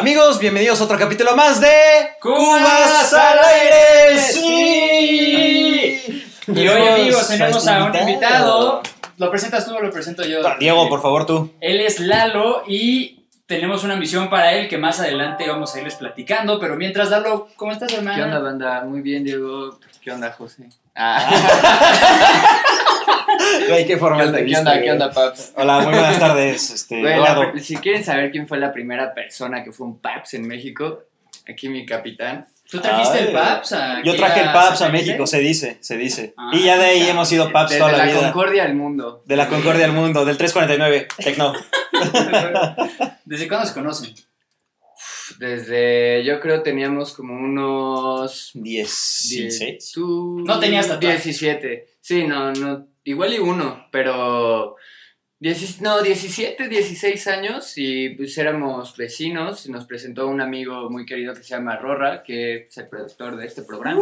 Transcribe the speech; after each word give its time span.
Amigos, 0.00 0.38
bienvenidos 0.38 0.80
a 0.80 0.84
otro 0.84 0.98
capítulo 0.98 1.36
más 1.36 1.60
de 1.60 1.68
Cubas 2.22 3.12
al 3.12 3.38
aire. 3.38 4.18
Sí. 4.18 6.24
Y 6.46 6.68
hoy, 6.68 6.88
amigos, 6.88 7.28
tenemos 7.28 7.68
a 7.68 7.84
un 7.84 7.94
invitado. 7.94 8.80
¿Lo 9.18 9.30
presentas 9.30 9.66
tú 9.66 9.74
o 9.74 9.80
lo 9.80 9.90
presento 9.90 10.24
yo? 10.24 10.40
Diego, 10.58 10.88
por 10.88 11.02
favor, 11.02 11.26
tú. 11.26 11.52
Él 11.60 11.82
es 11.82 12.00
Lalo 12.00 12.62
y 12.66 13.26
tenemos 13.44 13.84
una 13.84 13.94
misión 13.94 14.30
para 14.30 14.54
él 14.54 14.68
que 14.68 14.78
más 14.78 15.00
adelante 15.00 15.46
vamos 15.46 15.74
a 15.74 15.80
irles 15.80 15.96
platicando. 15.96 16.58
Pero 16.58 16.76
mientras, 16.76 17.10
Lalo, 17.10 17.48
¿cómo 17.56 17.72
estás, 17.72 17.92
hermano? 17.92 18.16
¿Qué 18.16 18.22
onda, 18.22 18.38
banda? 18.38 18.84
Muy 18.86 19.02
bien, 19.02 19.22
Diego. 19.22 19.78
¿Qué 20.00 20.12
onda, 20.12 20.32
José? 20.32 20.66
Ah. 20.96 21.30
Güey, 23.68 23.86
qué 23.86 23.96
formal 23.96 24.20
¿Qué 24.20 24.26
onda, 24.26 24.40
viste, 24.40 24.84
¿Qué 24.84 24.92
onda, 24.92 25.06
güey. 25.08 25.14
Paps? 25.28 25.52
Hola, 25.56 25.80
muy 25.80 25.92
buenas 25.92 26.18
tardes. 26.18 26.70
Este, 26.74 27.00
Güey, 27.00 27.18
la 27.18 27.52
si 27.60 27.76
quieren 27.76 28.04
saber 28.04 28.30
quién 28.30 28.46
fue 28.48 28.58
la 28.58 28.72
primera 28.72 29.14
persona 29.14 29.62
que 29.64 29.72
fue 29.72 29.86
un 29.86 29.98
Paps 30.00 30.34
en 30.34 30.46
México, 30.46 31.04
aquí 31.48 31.68
mi 31.68 31.84
capitán. 31.86 32.46
¿Tú 32.70 32.78
trajiste 32.80 33.18
Ay, 33.18 33.24
el 33.26 33.32
PAPS 33.32 33.72
a 33.72 34.02
Yo 34.04 34.14
traje 34.14 34.42
el 34.42 34.52
PAPS 34.52 34.82
a? 34.82 34.88
México, 34.90 35.26
se 35.26 35.40
dice, 35.40 35.78
se 35.80 35.96
dice. 35.96 36.34
Ah, 36.36 36.50
y 36.52 36.62
ya 36.62 36.78
de 36.78 36.84
ahí 36.84 37.00
ya. 37.00 37.10
hemos 37.10 37.28
sido 37.28 37.50
PAPS 37.50 37.76
toda 37.78 37.90
la, 37.90 37.98
la 37.98 38.04
vida. 38.04 38.20
Concordia 38.32 38.62
al 38.64 38.74
mundo. 38.76 39.22
De 39.26 39.34
la 39.36 39.48
Concordia 39.48 39.86
al 39.86 39.92
mundo, 39.92 40.24
del 40.24 40.36
349, 40.36 41.08
Tecno. 41.18 41.52
¿Desde 43.24 43.48
cuándo 43.48 43.66
se 43.66 43.74
conocen? 43.74 44.14
Desde, 45.38 46.22
yo 46.24 46.38
creo 46.40 46.62
teníamos 46.62 47.12
como 47.12 47.34
unos... 47.34 48.50
16. 48.54 49.60
diez- 49.60 49.92
tú- 49.94 50.42
No 50.46 50.60
tenías 50.60 50.86
tatuajes. 50.86 51.24
17. 51.24 51.88
Sí, 52.00 52.24
no, 52.26 52.52
no, 52.52 52.86
igual 53.04 53.34
y 53.34 53.38
uno, 53.38 53.86
pero... 53.90 54.76
dieci- 55.40 55.80
no, 55.80 56.02
17, 56.02 56.68
16 56.68 57.26
años 57.28 57.72
y 57.76 58.10
pues 58.10 58.36
éramos 58.38 58.96
vecinos 58.96 59.64
y 59.66 59.70
nos 59.72 59.86
presentó 59.86 60.26
un 60.26 60.40
amigo 60.40 60.90
muy 60.90 61.06
querido 61.06 61.32
que 61.34 61.42
se 61.42 61.48
llama 61.54 61.76
Rorra, 61.76 62.22
que 62.22 62.66
es 62.66 62.76
el 62.78 62.88
productor 62.88 63.36
de 63.36 63.46
este 63.46 63.62
programa. 63.62 64.00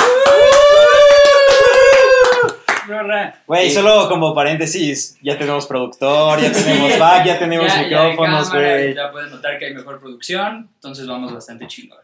Rorra. 2.86 3.42
Güey, 3.46 3.68
Sí. 3.68 3.74
solo 3.76 4.08
como 4.08 4.34
paréntesis, 4.34 5.18
ya 5.22 5.36
tenemos 5.38 5.66
productor, 5.66 6.40
ya 6.40 6.50
tenemos 6.50 6.98
back, 6.98 7.26
ya 7.26 7.38
tenemos 7.38 7.66
Ya- 7.66 7.82
ya 7.88 8.02
micrófonos, 8.08 8.50
güey. 8.50 8.94
Ya 8.94 9.12
pueden 9.12 9.30
notar 9.30 9.58
que 9.58 9.66
hay 9.66 9.74
mejor 9.74 10.00
producción, 10.00 10.70
entonces 10.74 11.06
vamos 11.06 11.32
bastante 11.32 11.66
chingón. 11.66 11.98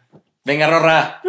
Venga, 0.45 0.67
Rorra. 0.69 1.23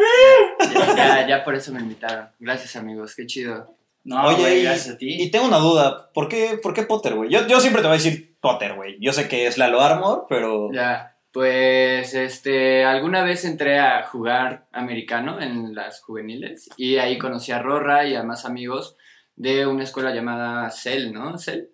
Ya, 0.73 0.95
ya, 0.95 1.27
ya 1.27 1.43
por 1.45 1.55
eso 1.55 1.71
me 1.71 1.79
invitaron. 1.79 2.27
Gracias 2.37 2.75
amigos, 2.75 3.15
qué 3.15 3.25
chido. 3.25 3.73
No, 4.05 4.23
Oye, 4.27 4.37
güey, 4.37 4.59
y- 4.59 4.63
gracias 4.63 4.95
a 4.95 4.97
ti. 4.97 5.21
Y 5.21 5.31
tengo 5.31 5.45
una 5.45 5.57
duda, 5.57 6.11
¿por 6.13 6.29
qué, 6.29 6.57
por 6.61 6.73
qué 6.73 6.83
Potter, 6.83 7.15
güey? 7.15 7.29
Yo, 7.29 7.45
yo 7.47 7.59
siempre 7.59 7.81
te 7.81 7.87
voy 7.87 7.95
a 7.95 7.97
decir 8.01 8.37
Potter, 8.39 8.75
güey. 8.75 8.97
Yo 9.01 9.11
sé 9.11 9.27
que 9.27 9.47
es 9.47 9.57
Lalo 9.57 9.81
Armor, 9.81 10.25
pero... 10.29 10.71
Ya, 10.71 11.17
pues 11.31 12.13
este, 12.13 12.85
alguna 12.85 13.23
vez 13.23 13.43
entré 13.43 13.79
a 13.79 14.03
jugar 14.03 14.67
americano 14.71 15.41
en 15.41 15.75
las 15.75 16.01
juveniles 16.01 16.69
y 16.77 16.95
ahí 16.97 17.17
conocí 17.17 17.51
a 17.51 17.59
Rorra 17.61 18.05
y 18.07 18.15
a 18.15 18.23
más 18.23 18.45
amigos 18.45 18.95
de 19.35 19.65
una 19.65 19.83
escuela 19.83 20.13
llamada 20.13 20.69
CEL, 20.71 21.11
¿no? 21.11 21.37
CEL. 21.37 21.71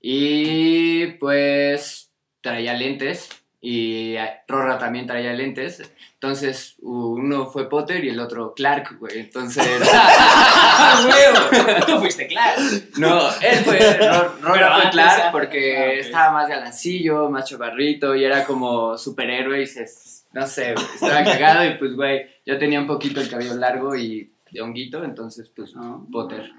Y 0.00 1.06
pues 1.18 2.12
traía 2.40 2.74
lentes 2.74 3.28
y 3.68 4.16
a- 4.16 4.44
Rorra 4.46 4.78
también 4.78 5.06
traía 5.06 5.32
lentes. 5.32 5.82
Entonces 6.14 6.76
uno 6.82 7.46
fue 7.46 7.68
Potter 7.68 8.04
y 8.04 8.10
el 8.10 8.20
otro 8.20 8.54
Clark, 8.54 8.96
güey. 9.00 9.18
Entonces... 9.18 9.66
¡Ah, 9.92 11.04
huevo! 11.52 11.84
Tú 11.86 11.98
fuiste 11.98 12.26
claro. 12.28 12.62
No, 12.96 13.18
él 13.40 13.58
fue, 13.64 13.78
Ro- 13.78 14.34
Pero 14.40 14.54
Rora 14.54 14.80
fue 14.80 14.90
Clark 14.90 15.22
ah, 15.26 15.28
porque 15.32 15.76
ah, 15.76 15.90
ok. 15.90 16.06
estaba 16.06 16.32
más 16.32 16.48
galancillo, 16.48 17.28
más 17.28 17.48
chobarrito 17.48 18.14
y 18.14 18.24
era 18.24 18.44
como 18.44 18.96
superhéroe 18.96 19.62
y 19.62 19.66
se, 19.66 19.84
no 20.32 20.46
sé, 20.46 20.74
estaba 20.94 21.24
cagado 21.24 21.64
y 21.64 21.74
pues, 21.76 21.94
güey, 21.94 22.26
yo 22.46 22.56
tenía 22.58 22.80
un 22.80 22.86
poquito 22.86 23.20
el 23.20 23.28
cabello 23.28 23.54
largo 23.56 23.96
y 23.96 24.32
de 24.52 24.60
honguito, 24.60 25.02
entonces, 25.02 25.50
pues, 25.54 25.74
No. 25.74 26.06
Potter. 26.12 26.52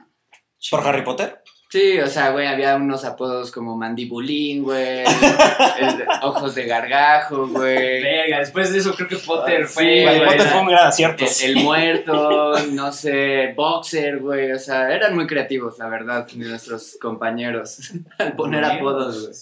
¿Por 0.69 0.85
Harry 0.85 1.03
Potter? 1.03 1.41
Sí, 1.69 1.99
o 1.99 2.07
sea, 2.07 2.29
güey, 2.31 2.47
había 2.47 2.75
unos 2.77 3.03
apodos 3.03 3.51
como 3.51 3.75
mandibulín, 3.75 4.63
güey, 4.63 5.03
ojos 6.23 6.55
de 6.55 6.65
gargajo, 6.65 7.47
güey, 7.47 8.01
Verga, 8.01 8.39
después 8.39 8.71
de 8.71 8.79
eso 8.79 8.93
creo 8.95 9.09
que 9.09 9.17
Potter 9.17 9.67
Sí, 9.67 9.73
fue. 9.73 10.01
Güey, 10.03 10.19
Potter 10.23 10.41
era- 10.41 10.49
fue 10.51 10.61
un 10.61 10.67
gran 10.67 10.87
acierto. 10.87 11.25
el, 11.43 11.57
el 11.57 11.63
muerto, 11.63 12.53
no 12.71 12.91
sé, 12.93 13.53
boxer, 13.55 14.19
güey, 14.19 14.53
o 14.53 14.59
sea, 14.59 14.93
eran 14.95 15.13
muy 15.13 15.27
creativos, 15.27 15.77
la 15.77 15.89
verdad, 15.89 16.25
nuestros 16.35 16.97
compañeros, 17.01 17.91
al 18.17 18.33
poner 18.35 18.63
apodos, 18.63 19.21
güey. 19.27 19.33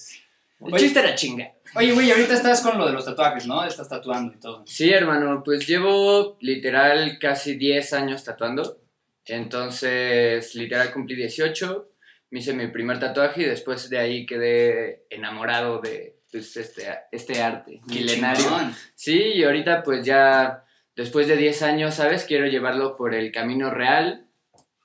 El 0.70 0.74
Oye. 0.74 0.84
chiste 0.86 1.00
era 1.02 1.14
chinga. 1.14 1.52
Oye, 1.76 1.92
güey, 1.92 2.10
ahorita 2.10 2.34
estás 2.34 2.62
con 2.62 2.78
lo 2.78 2.88
de 2.88 2.94
los 2.94 3.06
tatuajes, 3.06 3.46
¿no? 3.46 3.64
Estás 3.66 3.88
tatuando 3.90 4.34
y 4.34 4.40
todo. 4.40 4.64
Sí, 4.66 4.90
hermano, 4.92 5.44
pues 5.44 5.68
llevo 5.68 6.38
literal 6.40 7.20
casi 7.20 7.56
10 7.56 7.94
años 7.94 8.24
tatuando. 8.24 8.78
Entonces, 9.26 10.56
literal 10.56 10.92
cumplí 10.92 11.16
18, 11.16 11.88
me 12.36 12.40
hice 12.42 12.54
mi 12.54 12.68
primer 12.68 13.00
tatuaje 13.00 13.44
y 13.44 13.46
después 13.46 13.90
de 13.90 13.98
ahí 13.98 14.26
quedé 14.26 15.06
enamorado 15.10 15.80
de 15.80 16.18
pues, 16.30 16.58
este, 16.58 16.84
este 17.14 17.42
arte 17.42 17.80
Qué 17.88 17.96
milenario. 18.02 18.44
chingón. 18.44 18.76
Sí, 18.94 19.18
y 19.36 19.44
ahorita 19.46 19.84
pues 19.84 20.04
ya 20.06 20.66
después 20.98 21.30
de 21.30 21.38
10 21.38 21.62
años, 21.62 21.94
¿sabes? 21.96 22.26
Quiero 22.26 22.46
llevarlo 22.48 22.94
por 22.98 23.14
el 23.16 23.32
camino 23.32 23.70
real, 23.72 24.28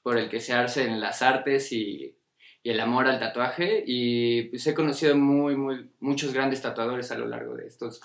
por 0.04 0.16
el 0.16 0.28
que 0.28 0.38
se 0.38 0.52
hacen 0.52 1.00
las 1.00 1.22
artes 1.22 1.72
y, 1.72 2.16
y 2.62 2.70
el 2.70 2.78
amor 2.78 3.08
al 3.08 3.18
tatuaje. 3.18 3.82
Y 3.84 4.44
pues 4.44 4.64
he 4.68 4.74
conocido 4.74 5.16
muy, 5.16 5.56
muy, 5.56 5.90
muchos 5.98 6.32
grandes 6.32 6.62
tatuadores 6.62 7.10
a 7.10 7.18
lo 7.18 7.26
largo 7.26 7.56
de 7.56 7.66
estos 7.66 8.00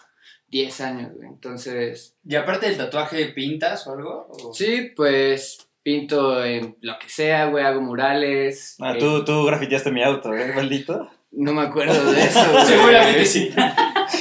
10 0.47 0.81
años. 0.81 1.11
Entonces, 1.21 2.17
¿Y 2.27 2.35
aparte 2.35 2.65
del 2.65 2.77
tatuaje 2.77 3.27
pintas 3.27 3.85
o 3.85 3.93
algo? 3.93 4.27
¿O- 4.31 4.53
sí, 4.55 4.91
pues 4.95 5.69
pinto 5.85 6.43
en 6.43 6.75
lo 6.81 6.97
que 6.97 7.07
sea, 7.07 7.45
güey, 7.45 7.63
hago 7.63 7.79
murales. 7.79 8.75
Ah, 8.81 8.93
eh, 8.95 8.99
tú, 8.99 9.23
tú 9.23 9.45
grafiteaste 9.45 9.91
mi 9.91 10.01
auto, 10.03 10.33
¿eh, 10.33 10.51
maldito? 10.55 11.07
No 11.31 11.53
me 11.53 11.61
acuerdo 11.61 12.11
de 12.11 12.23
eso, 12.23 12.39
güey. 12.51 12.65
Seguramente 12.65 13.25
sí. 13.25 13.53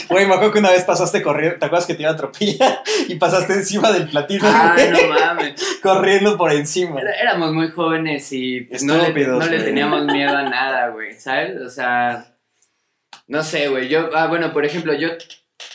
Güey, 0.08 0.26
me 0.26 0.34
acuerdo 0.34 0.52
que 0.52 0.58
una 0.60 0.70
vez 0.70 0.82
pasaste 0.84 1.22
corriendo, 1.22 1.58
¿te 1.58 1.64
acuerdas 1.66 1.86
que 1.86 1.94
te 1.94 2.02
iba 2.02 2.10
a 2.10 2.14
atropellar? 2.14 2.82
Y 3.08 3.14
pasaste 3.16 3.54
encima 3.54 3.90
del 3.92 4.08
platino, 4.08 4.44
Ay, 4.46 4.90
güey, 4.90 5.08
no 5.08 5.14
mames. 5.14 5.78
corriendo 5.82 6.36
por 6.36 6.52
encima. 6.52 7.00
Era- 7.00 7.14
éramos 7.14 7.52
muy 7.52 7.68
jóvenes 7.70 8.30
y 8.32 8.62
pues, 8.62 8.82
no, 8.82 8.94
le, 8.96 9.02
Estúpidos, 9.04 9.38
no 9.44 9.50
le 9.50 9.60
teníamos 9.62 10.04
miedo 10.06 10.36
a 10.36 10.42
nada, 10.42 10.88
güey, 10.88 11.14
¿sabes? 11.14 11.58
O 11.60 11.68
sea, 11.70 12.34
no 13.26 13.42
sé, 13.42 13.68
güey. 13.68 13.88
Yo, 13.88 14.10
ah, 14.14 14.26
bueno, 14.26 14.52
por 14.52 14.64
ejemplo, 14.66 14.92
yo 14.94 15.08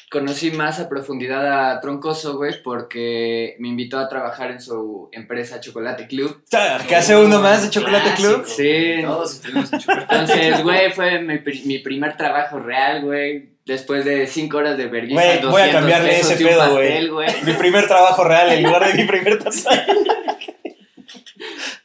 conocí 0.10 0.52
más 0.52 0.80
a 0.80 0.90
profundidad 0.90 1.72
a 1.72 1.80
Troncoso, 1.82 2.38
güey, 2.38 2.62
porque 2.64 3.56
me 3.60 3.68
invitó 3.68 4.00
a 4.00 4.10
trabajar 4.10 4.52
en 4.52 4.60
su 4.62 5.10
empresa 5.12 5.60
Chocolate 5.60 6.08
Club. 6.08 6.44
¿Qué 6.88 6.96
hace 6.96 7.16
uno 7.16 7.40
más 7.40 7.64
de 7.64 7.70
Chocolate 7.70 8.14
Club? 8.16 8.44
Sí. 8.46 9.02
Todos 9.04 9.36
estuvimos 9.36 9.72
en 9.72 9.80
chocolate. 9.80 10.08
Entonces, 10.16 10.64
güey, 10.64 10.92
fue 10.94 11.20
mi, 11.22 11.38
pri- 11.38 11.64
mi 11.66 11.80
primer 11.80 12.18
trabajo 12.18 12.60
real, 12.60 13.02
güey. 13.04 13.50
Después 13.66 14.04
de 14.04 14.26
cinco 14.26 14.58
horas 14.58 14.78
de 14.78 14.88
vergüenza, 14.88 15.48
voy 15.52 15.62
a 15.62 15.72
cambiarle 15.72 16.20
ese 16.22 16.44
pedo, 16.44 16.72
güey. 16.72 17.28
Mi 17.44 17.54
primer 17.54 17.88
trabajo 17.88 18.24
real 18.24 18.52
en 18.52 18.64
lugar 18.64 18.88
de 18.88 18.94
mi 18.96 19.08
primer 19.08 19.38
tatuaje. 19.44 19.86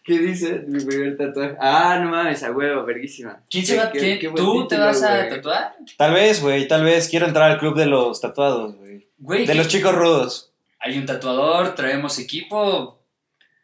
¿Qué 0.04 0.18
dices? 0.18 0.68
Mi 0.68 0.84
primer 0.84 1.16
tatuaje. 1.16 1.56
Ah, 1.58 1.98
no 2.02 2.10
mames, 2.10 2.42
a 2.42 2.50
huevo, 2.52 2.84
verguísima. 2.84 3.40
¿Quién 3.48 3.64
se 3.64 3.76
va? 3.78 3.90
Buen 3.90 4.34
¿Tú 4.34 4.68
te 4.68 4.76
vas 4.76 5.02
a 5.02 5.28
tatuar? 5.28 5.76
Tal 5.96 6.12
vez, 6.12 6.42
güey, 6.42 6.68
tal 6.68 6.84
vez 6.84 7.08
quiero 7.08 7.26
entrar 7.26 7.50
al 7.50 7.58
club 7.58 7.74
de 7.74 7.86
los 7.86 8.20
tatuados, 8.20 8.76
güey. 8.76 9.08
Güey, 9.18 9.46
De 9.46 9.52
¿qué- 9.52 9.58
los 9.58 9.68
chicos 9.68 9.94
rudos. 9.94 10.52
hay 10.78 10.98
un 10.98 11.06
tatuador, 11.06 11.74
traemos 11.74 12.18
equipo. 12.18 13.02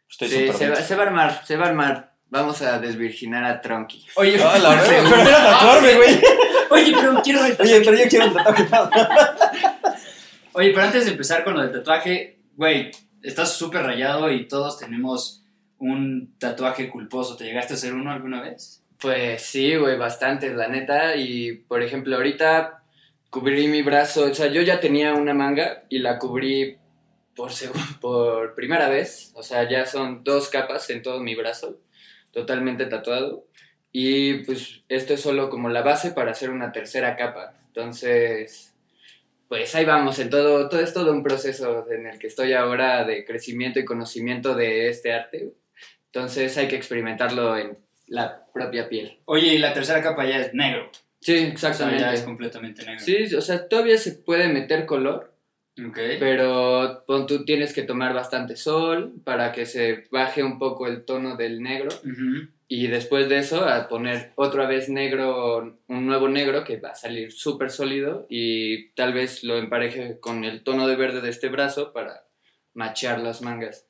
Estoy 0.09 0.29
Sí, 0.29 0.35
se 0.51 0.67
va, 0.69 0.73
bien. 0.73 0.85
se 0.85 0.95
va 0.95 1.03
a 1.03 1.05
armar, 1.07 1.45
se 1.45 1.55
va 1.57 1.65
a 1.65 1.69
armar. 1.69 2.11
Vamos 2.29 2.61
a 2.63 2.79
desvirginar 2.79 3.43
a 3.43 3.61
Tronky. 3.61 4.05
Oye, 4.15 4.41
Ah, 4.43 4.57
la 4.57 4.69
verdad, 4.75 4.85
pero 4.87 5.03
quiero 5.15 5.37
tatuarme, 5.37 5.93
güey. 5.95 6.21
Oye, 6.71 6.93
pero 6.95 7.21
quiero 7.21 7.43
ver 7.43 7.57
Oye, 7.59 7.81
pero 7.85 7.97
yo 7.97 8.03
quiero 8.09 8.25
un 8.27 8.33
tatuaje. 8.33 8.67
Oye, 10.53 10.71
pero 10.71 10.81
antes 10.83 11.05
de 11.05 11.11
empezar 11.11 11.43
con 11.43 11.53
lo 11.53 11.61
del 11.61 11.71
tatuaje, 11.71 12.39
güey, 12.55 12.91
estás 13.21 13.53
súper 13.53 13.83
rayado 13.83 14.31
y 14.31 14.47
todos 14.47 14.79
tenemos 14.79 15.40
un 15.81 16.35
tatuaje 16.37 16.89
culposo. 16.89 17.35
¿Te 17.35 17.43
llegaste 17.43 17.73
a 17.73 17.75
hacer 17.75 17.93
uno 17.93 18.11
alguna 18.11 18.41
vez? 18.41 18.83
Pues 18.99 19.41
sí, 19.41 19.75
güey, 19.75 19.97
bastantes, 19.97 20.53
la 20.53 20.67
neta. 20.67 21.15
Y 21.17 21.53
por 21.53 21.81
ejemplo, 21.81 22.15
ahorita 22.15 22.83
cubrí 23.29 23.67
mi 23.67 23.81
brazo. 23.81 24.25
O 24.25 24.33
sea, 24.33 24.47
yo 24.47 24.61
ya 24.61 24.79
tenía 24.79 25.13
una 25.13 25.33
manga 25.33 25.83
y 25.89 25.99
la 25.99 26.19
cubrí 26.19 26.77
por, 27.35 27.51
por 28.01 28.55
primera 28.55 28.87
vez. 28.89 29.31
O 29.35 29.43
sea, 29.43 29.67
ya 29.67 29.85
son 29.85 30.23
dos 30.23 30.49
capas 30.49 30.89
en 30.91 31.01
todo 31.01 31.19
mi 31.19 31.35
brazo, 31.35 31.79
totalmente 32.31 32.85
tatuado. 32.85 33.45
Y 33.91 34.45
pues 34.45 34.83
esto 34.87 35.15
es 35.15 35.21
solo 35.21 35.49
como 35.49 35.67
la 35.69 35.81
base 35.81 36.11
para 36.11 36.31
hacer 36.31 36.51
una 36.51 36.71
tercera 36.71 37.17
capa. 37.17 37.55
Entonces, 37.67 38.73
pues 39.49 39.75
ahí 39.75 39.83
vamos, 39.83 40.17
en 40.19 40.29
todo, 40.29 40.69
todo 40.69 40.79
es 40.79 40.93
todo 40.93 41.11
un 41.11 41.23
proceso 41.23 41.91
en 41.91 42.07
el 42.07 42.19
que 42.19 42.27
estoy 42.27 42.53
ahora 42.53 43.03
de 43.03 43.25
crecimiento 43.25 43.79
y 43.79 43.85
conocimiento 43.85 44.55
de 44.55 44.87
este 44.87 45.11
arte. 45.11 45.51
Entonces 46.13 46.57
hay 46.57 46.67
que 46.67 46.75
experimentarlo 46.75 47.57
en 47.57 47.77
la 48.07 48.45
propia 48.53 48.89
piel. 48.89 49.19
Oye, 49.25 49.53
y 49.53 49.57
la 49.57 49.73
tercera 49.73 50.01
capa 50.01 50.25
ya 50.25 50.39
es 50.39 50.53
negro. 50.53 50.89
Sí, 51.21 51.33
O 51.33 51.37
sea, 51.37 51.47
exactamente. 51.47 52.01
ya 52.01 52.13
es 52.13 52.21
completamente 52.23 52.83
negro. 52.85 52.99
Sí, 53.03 53.33
o 53.35 53.41
sea, 53.41 53.67
todavía 53.67 53.97
se 53.97 54.13
puede 54.13 54.49
meter 54.49 54.85
color, 54.85 55.31
Ok. 55.87 55.97
Pero 56.19 57.03
pon, 57.07 57.25
tú 57.25 57.45
tienes 57.45 57.73
que 57.73 57.83
tomar 57.83 58.13
bastante 58.13 58.57
sol 58.57 59.13
para 59.23 59.53
que 59.53 59.65
se 59.65 60.03
baje 60.11 60.43
un 60.43 60.59
poco 60.59 60.85
el 60.85 61.05
tono 61.05 61.37
del 61.37 61.61
negro. 61.61 61.89
Y 62.67 62.87
después 62.87 63.29
de 63.29 63.37
eso, 63.39 63.65
a 63.65 63.87
poner 63.87 64.33
otra 64.35 64.67
vez 64.67 64.89
negro, 64.89 65.79
un 65.87 66.05
nuevo 66.05 66.27
negro 66.27 66.63
que 66.65 66.77
va 66.77 66.89
a 66.89 66.95
salir 66.95 67.31
súper 67.31 67.69
sólido 67.69 68.27
y 68.29 68.89
tal 68.91 69.13
vez 69.13 69.43
lo 69.43 69.57
empareje 69.57 70.19
con 70.19 70.43
el 70.43 70.61
tono 70.63 70.87
de 70.87 70.95
verde 70.97 71.21
de 71.21 71.29
este 71.29 71.49
brazo 71.49 71.93
para 71.93 72.25
machear 72.73 73.19
las 73.19 73.41
mangas. 73.41 73.87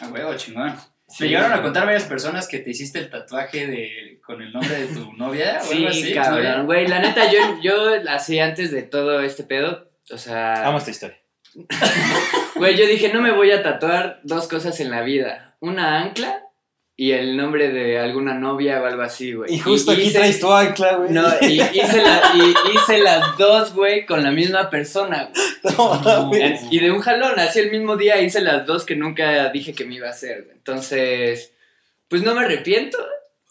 A 0.00 0.08
huevo, 0.08 0.34
chingón. 0.36 0.74
Sí. 1.16 1.24
¿Te 1.24 1.28
llegaron 1.28 1.52
a 1.52 1.62
contar 1.62 1.84
varias 1.86 2.04
personas 2.04 2.48
que 2.48 2.58
te 2.58 2.70
hiciste 2.70 2.98
el 2.98 3.08
tatuaje 3.10 3.66
de, 3.66 4.20
con 4.26 4.42
el 4.42 4.52
nombre 4.52 4.74
de 4.80 4.86
tu 4.88 5.12
novia 5.16 5.60
o 5.66 5.72
algo 5.72 5.88
así? 5.88 6.02
Sí, 6.04 6.12
cabrón, 6.14 6.66
güey. 6.66 6.88
La 6.88 6.98
neta, 6.98 7.30
yo, 7.30 7.38
yo 7.62 7.92
así 8.08 8.38
antes 8.40 8.70
de 8.72 8.82
todo 8.82 9.20
este 9.20 9.44
pedo, 9.44 9.90
o 10.10 10.18
sea, 10.18 10.66
Amo 10.66 10.78
esta 10.78 10.90
historia. 10.90 11.18
güey, 12.56 12.76
yo 12.76 12.86
dije, 12.86 13.12
no 13.12 13.20
me 13.20 13.32
voy 13.32 13.50
a 13.50 13.62
tatuar 13.62 14.20
dos 14.24 14.48
cosas 14.48 14.78
en 14.80 14.90
la 14.90 15.02
vida. 15.02 15.56
Una 15.60 16.00
ancla 16.02 16.40
y 16.96 17.12
el 17.12 17.36
nombre 17.36 17.70
de 17.70 17.98
alguna 17.98 18.34
novia 18.34 18.80
o 18.80 18.86
algo 18.86 19.02
así, 19.02 19.32
güey. 19.32 19.52
Y 19.54 19.58
justo 19.58 19.92
aquí 19.92 20.02
hice- 20.02 20.18
traes 20.18 20.40
tu 20.40 20.52
ancla, 20.52 20.96
güey. 20.96 21.10
No, 21.10 21.24
y 21.40 21.60
hice, 21.60 22.02
la- 22.02 22.22
y 22.34 22.54
hice 22.76 22.98
las 22.98 23.36
dos, 23.38 23.74
güey, 23.74 24.06
con 24.06 24.22
la 24.22 24.30
misma 24.30 24.70
persona. 24.70 25.30
güey. 25.32 25.43
No, 25.78 26.00
mames. 26.00 26.62
En- 26.62 26.72
Y 26.72 26.78
de 26.78 26.90
un 26.90 27.00
jalón, 27.00 27.38
así 27.38 27.60
el 27.60 27.70
mismo 27.70 27.96
día 27.96 28.20
hice 28.20 28.40
las 28.40 28.66
dos 28.66 28.84
que 28.84 28.96
nunca 28.96 29.48
dije 29.50 29.72
que 29.72 29.84
me 29.84 29.94
iba 29.96 30.06
a 30.08 30.10
hacer. 30.10 30.48
Entonces, 30.52 31.52
pues 32.08 32.22
no 32.22 32.34
me 32.34 32.42
arrepiento, 32.42 32.98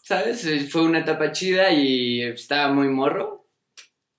¿sabes? 0.02 0.44
Eh, 0.46 0.60
Fue 0.70 0.82
una 0.82 1.00
etapa 1.00 1.32
chida 1.32 1.70
y 1.72 2.22
estaba 2.22 2.72
muy 2.72 2.88
morro. 2.88 3.46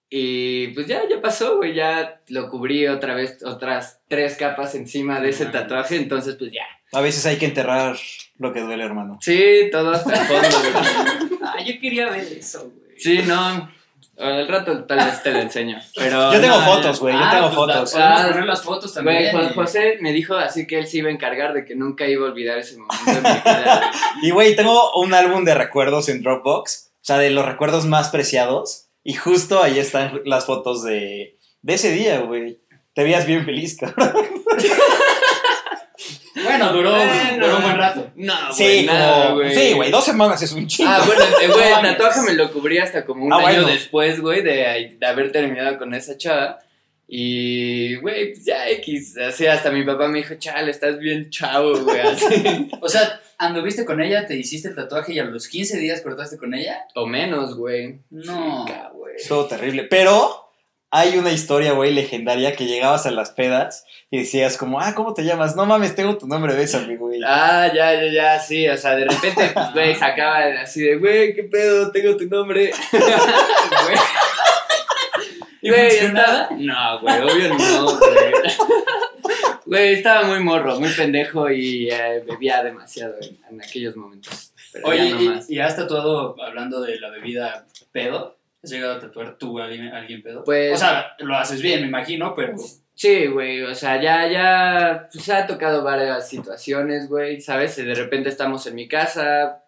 Y 0.09 0.67
pues 0.69 0.87
ya, 0.87 1.01
ya 1.09 1.19
pasó, 1.19 1.57
güey, 1.57 1.73
ya 1.73 2.21
lo 2.27 2.49
cubrí 2.49 2.87
otra 2.87 3.15
vez, 3.15 3.43
otras 3.43 3.99
tres 4.07 4.35
capas 4.35 4.75
encima 4.75 5.19
de 5.19 5.29
ese 5.29 5.45
No 5.45 5.51
tatuaje, 5.51 5.95
entonces 5.95 6.35
pues 6.35 6.51
ya. 6.51 6.63
A 6.93 7.01
veces 7.01 7.25
hay 7.25 7.37
que 7.37 7.45
enterrar 7.47 7.97
lo 8.37 8.53
que 8.53 8.61
duele, 8.61 8.83
hermano. 8.85 9.17
Sí, 9.21 9.67
todo 9.71 9.91
hasta 9.91 10.13
el 10.13 10.27
fondo, 10.27 10.57
güey. 10.71 11.39
Ah, 11.41 11.61
yo 11.63 11.79
quería 11.79 12.09
ver 12.09 12.23
eso, 12.33 12.71
güey. 12.71 12.99
Sí, 12.99 13.19
no, 13.27 13.69
al 14.17 14.47
rato 14.47 14.83
tal 14.85 14.97
vez 14.99 15.21
te 15.23 15.31
lo 15.31 15.39
enseño, 15.39 15.77
pero... 15.95 16.31
Yo 16.33 16.39
tengo 16.41 16.57
no, 16.59 16.65
fotos, 16.65 16.99
güey. 16.99 17.13
Yo 17.13 17.19
Ah, 17.23 17.29
tengo 17.31 17.45
pues, 17.47 17.55
fotos. 17.55 17.93
la- 17.93 17.99
Podemos 17.99 18.21
Ah, 18.21 18.27
poner 18.31 18.45
las 18.45 18.61
fotos 18.63 18.93
también. 18.93 19.53
José 19.53 19.97
me 20.01 20.13
dijo 20.13 20.35
así 20.35 20.65
que 20.67 20.79
él 20.79 20.87
se 20.87 20.97
iba 20.99 21.09
a 21.09 21.11
encargar 21.11 21.53
de 21.53 21.65
que 21.65 21.75
nunca 21.75 22.07
iba 22.07 22.25
a 22.25 22.29
olvidar 22.31 22.57
ese 22.57 22.77
momento 22.77 22.95
de 23.05 23.13
mi 23.21 23.21
vida. 23.43 23.91
Y, 24.21 24.31
güey, 24.31 24.55
tengo 24.55 24.93
un 24.95 25.13
álbum 25.13 25.43
de 25.43 25.53
recuerdos 25.55 26.07
en 26.09 26.21
Dropbox. 26.23 26.91
O 26.95 27.05
sea, 27.05 27.17
de 27.17 27.29
los 27.29 27.45
recuerdos 27.45 27.85
más 27.85 28.09
preciados. 28.09 28.87
Y 29.03 29.13
justo 29.13 29.61
ahí 29.61 29.77
están 29.79 30.21
las 30.25 30.45
fotos 30.45 30.83
de, 30.83 31.37
de 31.61 31.73
ese 31.73 31.91
día, 31.91 32.19
güey. 32.21 32.59
Te 32.93 33.03
veías 33.03 33.25
bien 33.27 33.45
feliz, 33.45 33.77
cabrón. 33.77 34.13
Bueno, 36.43 36.73
duró, 36.73 36.91
Bueno. 36.91 37.33
duró 37.45 37.57
un 37.57 37.63
buen 37.63 37.77
rato. 37.77 38.11
No, 38.15 38.33
Sí, 38.53 38.63
güey, 38.63 38.85
nada, 38.85 39.29
como- 39.29 39.49
sí, 39.49 39.73
güey, 39.73 39.91
dos 39.91 40.03
semanas 40.05 40.41
es 40.41 40.51
un 40.51 40.67
chingo. 40.67 40.89
Ah, 40.91 41.01
bueno, 41.05 41.23
el 41.41 41.51
güey, 41.51 41.67
el 41.73 41.81
tatuaje 41.81 42.21
me 42.21 42.33
lo 42.33 42.51
cubrí 42.51 42.77
hasta 42.77 43.05
como 43.05 43.25
un 43.25 43.33
Ah, 43.33 43.37
año 43.37 43.61
bueno. 43.61 43.67
después, 43.67 44.19
güey, 44.19 44.41
de, 44.43 44.95
de 44.99 45.05
haber 45.07 45.31
terminado 45.31 45.77
con 45.77 45.93
esa 45.93 46.17
chava. 46.17 46.59
Y, 47.07 47.95
güey, 47.97 48.33
pues 48.33 48.45
ya 48.45 48.67
X. 48.69 49.17
Así 49.17 49.45
hasta 49.47 49.69
mi 49.71 49.83
papá 49.83 50.07
me 50.07 50.17
dijo, 50.19 50.35
chale, 50.35 50.71
estás 50.71 50.97
bien 50.99 51.29
chavo, 51.29 51.77
güey, 51.83 51.99
así. 52.01 52.69
O 52.81 52.89
sea, 52.89 53.21
anduviste 53.37 53.85
con 53.85 54.01
ella, 54.01 54.25
te 54.25 54.35
hiciste 54.35 54.69
el 54.69 54.75
tatuaje 54.75 55.13
y 55.13 55.19
a 55.19 55.23
los 55.25 55.47
15 55.47 55.77
días 55.77 56.01
cortaste 56.01 56.37
con 56.37 56.53
ella. 56.53 56.79
o 56.95 57.05
menos, 57.05 57.55
güey. 57.55 57.99
No. 58.09 58.65
Chica, 58.65 58.89
güey. 58.93 59.15
Estuvo 59.17 59.45
terrible. 59.45 59.83
Pero 59.83 60.44
hay 60.97 61.17
una 61.17 61.31
historia, 61.31 61.73
güey, 61.73 61.91
legendaria 61.93 62.55
que 62.55 62.65
llegabas 62.65 63.05
a 63.05 63.11
las 63.11 63.31
pedas 63.31 63.85
y 64.09 64.19
decías 64.19 64.57
como, 64.57 64.79
ah, 64.79 64.93
¿cómo 64.95 65.13
te 65.13 65.23
llamas? 65.25 65.55
No 65.55 65.65
mames, 65.65 65.93
tengo 65.95 66.17
tu 66.17 66.25
nombre, 66.27 66.55
bésame, 66.55 66.95
güey. 66.95 67.19
Ah, 67.25 67.69
ya, 67.73 67.93
ya, 67.93 68.11
ya, 68.11 68.39
sí, 68.39 68.67
o 68.69 68.77
sea, 68.77 68.95
de 68.95 69.05
repente, 69.05 69.51
pues, 69.53 69.65
güey, 69.73 69.95
sacaba 69.95 70.37
así 70.61 70.81
de, 70.81 70.95
güey, 70.97 71.33
qué 71.35 71.43
pedo, 71.43 71.91
tengo 71.91 72.15
tu 72.15 72.25
nombre. 72.27 72.71
Güey. 73.85 73.97
¿Y 75.61 75.69
Güey, 75.69 75.87
estaba- 75.97 76.49
No, 76.57 76.99
güey, 77.01 77.21
obvio 77.21 77.49
no, 77.55 77.97
güey. 77.97 78.33
Güey, 79.65 79.93
estaba 79.93 80.27
muy 80.27 80.39
morro, 80.39 80.79
muy 80.79 80.89
pendejo 80.91 81.49
y 81.49 81.89
eh, 81.89 82.23
bebía 82.27 82.61
demasiado 82.63 83.15
en, 83.21 83.39
en 83.49 83.61
aquellos 83.63 83.95
momentos. 83.95 84.53
Pero 84.71 84.87
Oye, 84.87 85.09
ya 85.09 85.15
no 85.15 85.21
y, 85.23 85.29
más. 85.29 85.49
y 85.49 85.59
has 85.59 85.75
tatuado, 85.75 86.35
hablando 86.41 86.81
de 86.81 86.99
la 86.99 87.09
bebida 87.09 87.65
pedo, 87.91 88.37
¿has 88.65 88.71
llegado 88.71 88.93
a 88.95 88.99
tatuar 88.99 89.37
tú 89.37 89.59
a 89.59 89.65
alguien, 89.65 89.87
a 89.87 89.97
alguien 89.99 90.21
pedo? 90.21 90.43
Pues- 90.43 90.73
O 90.73 90.77
sea, 90.77 91.15
lo 91.19 91.35
haces 91.35 91.61
bien, 91.61 91.81
me 91.81 91.87
imagino, 91.87 92.33
pero... 92.35 92.55
Sí, 92.93 93.27
güey, 93.27 93.61
o 93.61 93.75
sea, 93.75 94.01
ya, 94.01 94.27
ya, 94.29 95.09
pues 95.11 95.29
ha 95.29 95.45
tocado 95.45 95.83
varias 95.83 96.29
situaciones, 96.29 97.09
güey, 97.09 97.41
¿sabes? 97.41 97.75
De 97.75 97.93
repente 97.93 98.29
estamos 98.29 98.65
en 98.67 98.75
mi 98.75 98.87
casa, 98.87 99.63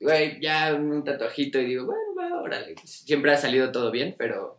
güey, 0.00 0.40
ya 0.40 0.74
un 0.74 1.04
tatuajito 1.04 1.60
y 1.60 1.66
digo, 1.66 1.86
bueno, 1.86 2.00
va, 2.18 2.40
órale. 2.42 2.74
Pues, 2.74 2.90
siempre 2.90 3.32
ha 3.32 3.36
salido 3.36 3.70
todo 3.70 3.90
bien, 3.92 4.16
pero... 4.18 4.58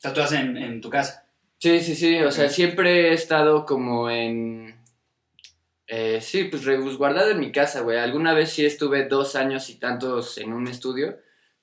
Tatuas 0.00 0.32
en, 0.32 0.56
en 0.56 0.80
tu 0.80 0.90
casa. 0.90 1.26
Sí, 1.58 1.80
sí, 1.80 1.96
sí, 1.96 2.20
o 2.20 2.30
sea, 2.30 2.48
siempre 2.50 3.08
he 3.08 3.12
estado 3.14 3.64
como 3.66 4.10
en... 4.10 4.76
eh, 5.88 6.20
sí, 6.20 6.44
pues 6.44 6.64
resguardado 6.64 7.30
en 7.30 7.40
mi 7.40 7.50
casa, 7.50 7.80
güey. 7.80 7.98
Alguna 7.98 8.32
vez 8.34 8.50
sí 8.50 8.64
estuve 8.64 9.06
dos 9.08 9.34
años 9.36 9.70
y 9.70 9.76
tantos 9.80 10.38
en 10.38 10.52
un 10.52 10.68
estudio, 10.68 11.18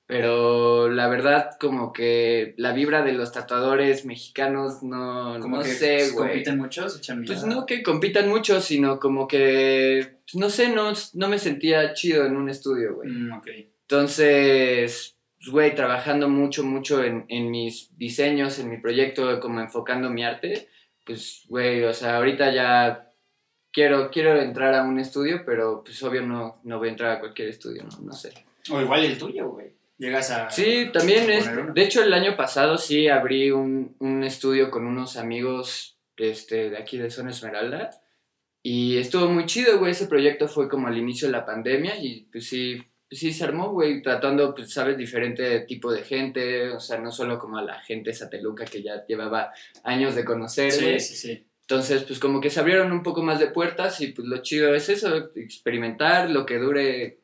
pero 0.06 0.90
la 0.90 1.08
verdad 1.08 1.52
como 1.58 1.92
que 1.92 2.54
la 2.58 2.72
vibra 2.72 3.02
de 3.02 3.12
los 3.12 3.32
tatuadores 3.32 4.04
mexicanos 4.04 4.82
no, 4.82 5.38
Como 5.40 5.56
no 5.56 5.62
que 5.62 5.70
sé, 5.70 6.10
güey. 6.10 6.28
compiten 6.28 6.58
muchos, 6.58 6.98
echan 6.98 7.24
Pues 7.24 7.44
no 7.44 7.64
que 7.64 7.82
compitan 7.82 8.28
mucho, 8.28 8.60
sino 8.60 9.00
como 9.00 9.26
que, 9.26 10.18
pues, 10.24 10.34
no 10.34 10.50
sé, 10.50 10.68
no, 10.68 10.92
no 11.14 11.28
me 11.28 11.38
sentía 11.38 11.94
chido 11.94 12.26
en 12.26 12.36
un 12.36 12.50
estudio, 12.50 12.96
güey. 12.96 13.08
Mm. 13.08 13.40
Entonces, 13.82 15.16
pues, 15.38 15.48
güey, 15.50 15.74
trabajando 15.74 16.28
mucho, 16.28 16.64
mucho 16.64 17.02
en, 17.02 17.24
en 17.28 17.50
mis 17.50 17.96
diseños, 17.96 18.58
en 18.58 18.68
mi 18.68 18.76
proyecto, 18.76 19.40
como 19.40 19.60
enfocando 19.60 20.10
mi 20.10 20.22
arte, 20.22 20.68
pues, 21.06 21.44
güey, 21.48 21.82
o 21.84 21.94
sea, 21.94 22.16
ahorita 22.16 22.52
ya 22.52 23.10
quiero, 23.72 24.10
quiero 24.10 24.40
entrar 24.40 24.74
a 24.74 24.84
un 24.84 24.98
estudio, 24.98 25.42
pero 25.46 25.82
pues 25.82 26.02
obvio 26.02 26.22
no, 26.22 26.60
no 26.64 26.78
voy 26.78 26.88
a 26.88 26.92
entrar 26.92 27.12
a 27.12 27.20
cualquier 27.20 27.48
estudio, 27.48 27.84
no, 27.84 28.04
no 28.04 28.12
sé. 28.12 28.32
O 28.70 28.80
igual 28.80 29.04
el 29.04 29.18
tuyo, 29.18 29.48
güey. 29.50 29.72
Llegas 29.96 30.30
a... 30.30 30.50
Sí, 30.50 30.90
también 30.92 31.30
es. 31.30 31.48
De 31.74 31.82
hecho, 31.82 32.02
el 32.02 32.12
año 32.12 32.36
pasado 32.36 32.76
sí 32.78 33.08
abrí 33.08 33.50
un, 33.50 33.96
un 34.00 34.24
estudio 34.24 34.70
con 34.70 34.86
unos 34.86 35.16
amigos 35.16 35.98
este, 36.16 36.70
de 36.70 36.78
aquí 36.78 36.98
de 36.98 37.10
Zona 37.10 37.30
Esmeralda. 37.30 37.90
Y 38.62 38.96
estuvo 38.96 39.28
muy 39.28 39.46
chido, 39.46 39.78
güey. 39.78 39.92
Ese 39.92 40.06
proyecto 40.06 40.48
fue 40.48 40.68
como 40.68 40.88
al 40.88 40.98
inicio 40.98 41.28
de 41.28 41.32
la 41.32 41.44
pandemia 41.44 41.96
y 42.02 42.22
pues 42.32 42.48
sí, 42.48 42.82
pues 43.08 43.20
sí 43.20 43.32
se 43.32 43.44
armó, 43.44 43.70
güey. 43.70 44.02
Tratando, 44.02 44.54
pues, 44.54 44.72
sabes, 44.72 44.96
diferente 44.96 45.60
tipo 45.60 45.92
de 45.92 46.02
gente. 46.02 46.70
O 46.70 46.80
sea, 46.80 46.98
no 46.98 47.12
solo 47.12 47.38
como 47.38 47.58
a 47.58 47.62
la 47.62 47.80
gente 47.80 48.12
sateluca 48.12 48.64
que 48.64 48.82
ya 48.82 49.04
llevaba 49.06 49.52
años 49.84 50.14
de 50.14 50.24
conocer. 50.24 50.72
Sí, 50.72 50.98
sí, 50.98 51.14
sí. 51.16 51.46
Entonces, 51.60 52.02
pues 52.02 52.18
como 52.18 52.40
que 52.40 52.50
se 52.50 52.60
abrieron 52.60 52.92
un 52.92 53.02
poco 53.02 53.22
más 53.22 53.38
de 53.38 53.46
puertas 53.46 54.00
y 54.00 54.08
pues 54.08 54.28
lo 54.28 54.42
chido 54.42 54.74
es 54.74 54.90
eso, 54.90 55.30
experimentar 55.34 56.28
lo 56.28 56.44
que 56.44 56.58
dure 56.58 57.23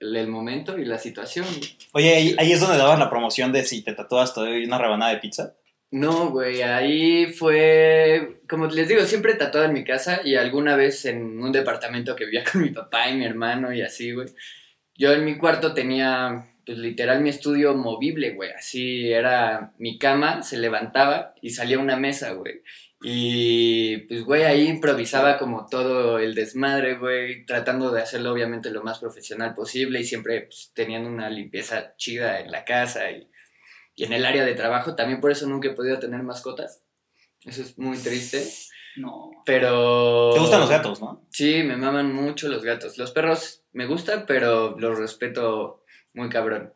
el 0.00 0.28
momento 0.28 0.78
y 0.78 0.84
la 0.84 0.98
situación. 0.98 1.46
Oye, 1.92 2.14
ahí, 2.14 2.34
ahí 2.38 2.52
es 2.52 2.60
donde 2.60 2.78
daban 2.78 2.98
la 2.98 3.10
promoción 3.10 3.52
de 3.52 3.64
si 3.64 3.82
te 3.82 3.92
tatuas 3.92 4.34
doy 4.34 4.64
una 4.64 4.78
rebanada 4.78 5.12
de 5.12 5.18
pizza. 5.18 5.54
No, 5.92 6.30
güey, 6.30 6.62
ahí 6.62 7.26
fue, 7.26 8.42
como 8.48 8.66
les 8.66 8.88
digo, 8.88 9.02
siempre 9.04 9.34
tatuado 9.34 9.66
en 9.66 9.72
mi 9.72 9.82
casa 9.82 10.20
y 10.24 10.36
alguna 10.36 10.76
vez 10.76 11.04
en 11.04 11.40
un 11.42 11.50
departamento 11.50 12.14
que 12.14 12.26
vivía 12.26 12.44
con 12.50 12.62
mi 12.62 12.70
papá 12.70 13.08
y 13.08 13.16
mi 13.16 13.24
hermano 13.24 13.72
y 13.72 13.82
así, 13.82 14.12
güey. 14.12 14.28
Yo 14.94 15.12
en 15.12 15.24
mi 15.24 15.36
cuarto 15.36 15.74
tenía, 15.74 16.54
pues 16.64 16.78
literal, 16.78 17.22
mi 17.22 17.30
estudio 17.30 17.74
movible, 17.74 18.30
güey. 18.30 18.50
Así 18.52 19.10
era 19.12 19.72
mi 19.78 19.98
cama, 19.98 20.42
se 20.42 20.58
levantaba 20.58 21.34
y 21.42 21.50
salía 21.50 21.78
una 21.78 21.96
mesa, 21.96 22.32
güey. 22.32 22.62
Y 23.02 23.98
pues, 24.08 24.24
güey, 24.24 24.42
ahí 24.44 24.68
improvisaba 24.68 25.38
como 25.38 25.66
todo 25.66 26.18
el 26.18 26.34
desmadre, 26.34 26.98
güey, 26.98 27.46
tratando 27.46 27.90
de 27.90 28.02
hacerlo 28.02 28.32
obviamente 28.32 28.70
lo 28.70 28.82
más 28.82 28.98
profesional 28.98 29.54
posible 29.54 30.00
y 30.00 30.04
siempre 30.04 30.42
pues, 30.42 30.70
teniendo 30.74 31.08
una 31.08 31.30
limpieza 31.30 31.96
chida 31.96 32.40
en 32.40 32.50
la 32.50 32.64
casa 32.64 33.10
y, 33.10 33.30
y 33.94 34.04
en 34.04 34.12
el 34.12 34.26
área 34.26 34.44
de 34.44 34.54
trabajo. 34.54 34.96
También 34.96 35.20
por 35.20 35.30
eso 35.30 35.46
nunca 35.46 35.68
he 35.68 35.74
podido 35.74 35.98
tener 35.98 36.22
mascotas. 36.22 36.82
Eso 37.44 37.62
es 37.62 37.78
muy 37.78 37.96
triste. 37.96 38.46
No. 38.96 39.30
Pero... 39.46 40.32
Te 40.34 40.40
gustan 40.40 40.60
los 40.60 40.70
gatos, 40.70 41.00
¿no? 41.00 41.24
Sí, 41.30 41.62
me 41.62 41.76
maman 41.76 42.12
mucho 42.12 42.48
los 42.48 42.62
gatos. 42.62 42.98
Los 42.98 43.12
perros 43.12 43.62
me 43.72 43.86
gustan, 43.86 44.26
pero 44.26 44.78
los 44.78 44.98
respeto 44.98 45.84
muy 46.12 46.28
cabrón. 46.28 46.74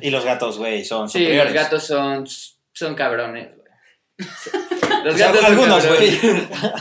Y 0.00 0.10
los 0.10 0.24
gatos, 0.24 0.56
güey, 0.56 0.84
son 0.84 1.08
Sí, 1.08 1.26
los 1.36 1.52
gatos 1.52 1.86
son, 1.86 2.26
son 2.72 2.94
cabrones, 2.94 3.54
güey. 3.54 3.68
Los 5.04 5.16
gatos 5.16 5.44
algunos, 5.44 5.86
güey. 5.86 6.18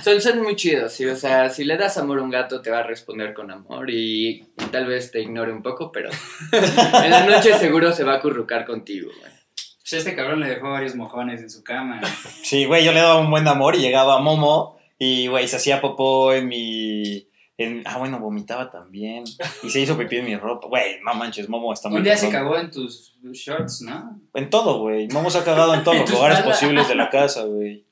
Son, 0.04 0.22
son 0.22 0.42
muy 0.42 0.56
chidos, 0.56 0.94
sí. 0.94 1.06
O 1.06 1.16
sea, 1.16 1.50
si 1.50 1.64
le 1.64 1.78
das 1.78 1.98
amor 1.98 2.20
a 2.20 2.22
un 2.24 2.30
gato, 2.30 2.62
te 2.62 2.70
va 2.70 2.80
a 2.80 2.84
responder 2.84 3.34
con 3.34 3.52
amor 3.52 3.90
y, 3.90 4.30
y 4.58 4.66
tal 4.72 4.86
vez 4.88 5.12
te 5.12 5.22
ignore 5.22 5.52
un 5.52 5.62
poco, 5.64 5.92
pero 5.92 6.10
en 6.52 7.12
la 7.12 7.26
noche 7.26 7.54
seguro 7.58 7.92
se 7.92 8.04
va 8.04 8.14
a 8.14 8.18
acurrucar 8.18 8.66
contigo, 8.66 9.10
güey. 9.20 9.32
Pues 9.90 9.94
este 9.94 10.16
cabrón 10.16 10.42
le 10.42 10.50
dejó 10.50 10.70
varios 10.72 10.96
mojones 10.96 11.42
en 11.42 11.50
su 11.50 11.64
cama. 11.64 12.02
Sí, 12.44 12.66
güey, 12.66 12.84
yo 12.84 12.92
le 12.92 13.00
daba 13.00 13.20
un 13.20 13.30
buen 13.32 13.48
amor 13.48 13.76
y 13.76 13.80
llegaba 13.80 14.20
Momo 14.20 14.78
Y, 15.00 15.28
güey, 15.28 15.48
se 15.48 15.56
hacía 15.56 15.80
popó 15.80 16.34
en 16.34 16.50
mi... 16.50 17.30
en- 17.58 17.84
ah, 17.86 17.98
bueno, 17.98 18.20
vomitaba 18.20 18.70
también. 18.70 19.24
Y 19.64 19.70
se 19.70 19.80
hizo 19.80 19.98
pipí 19.98 20.18
en 20.18 20.26
mi 20.26 20.36
ropa. 20.36 20.68
Güey, 20.68 21.00
no 21.06 21.14
manches, 21.14 21.48
Momo 21.48 21.72
está 21.72 21.88
muy 21.88 22.00
Un 22.00 22.04
día 22.04 22.18
se 22.18 22.30
cagó 22.30 22.58
en 22.58 22.70
tus 22.70 23.16
shorts, 23.32 23.82
¿no? 23.84 24.20
En 24.34 24.50
todo, 24.50 24.80
güey. 24.80 25.08
Momo 25.08 25.30
se 25.30 25.38
ha 25.38 25.46
cagado 25.46 25.74
en 25.74 25.86
todos 25.86 25.98
los 26.02 26.12
lugares 26.12 26.42
posibles 26.42 26.90
de 26.90 26.96
la 26.96 27.10
casa, 27.10 27.44
güey. 27.44 27.87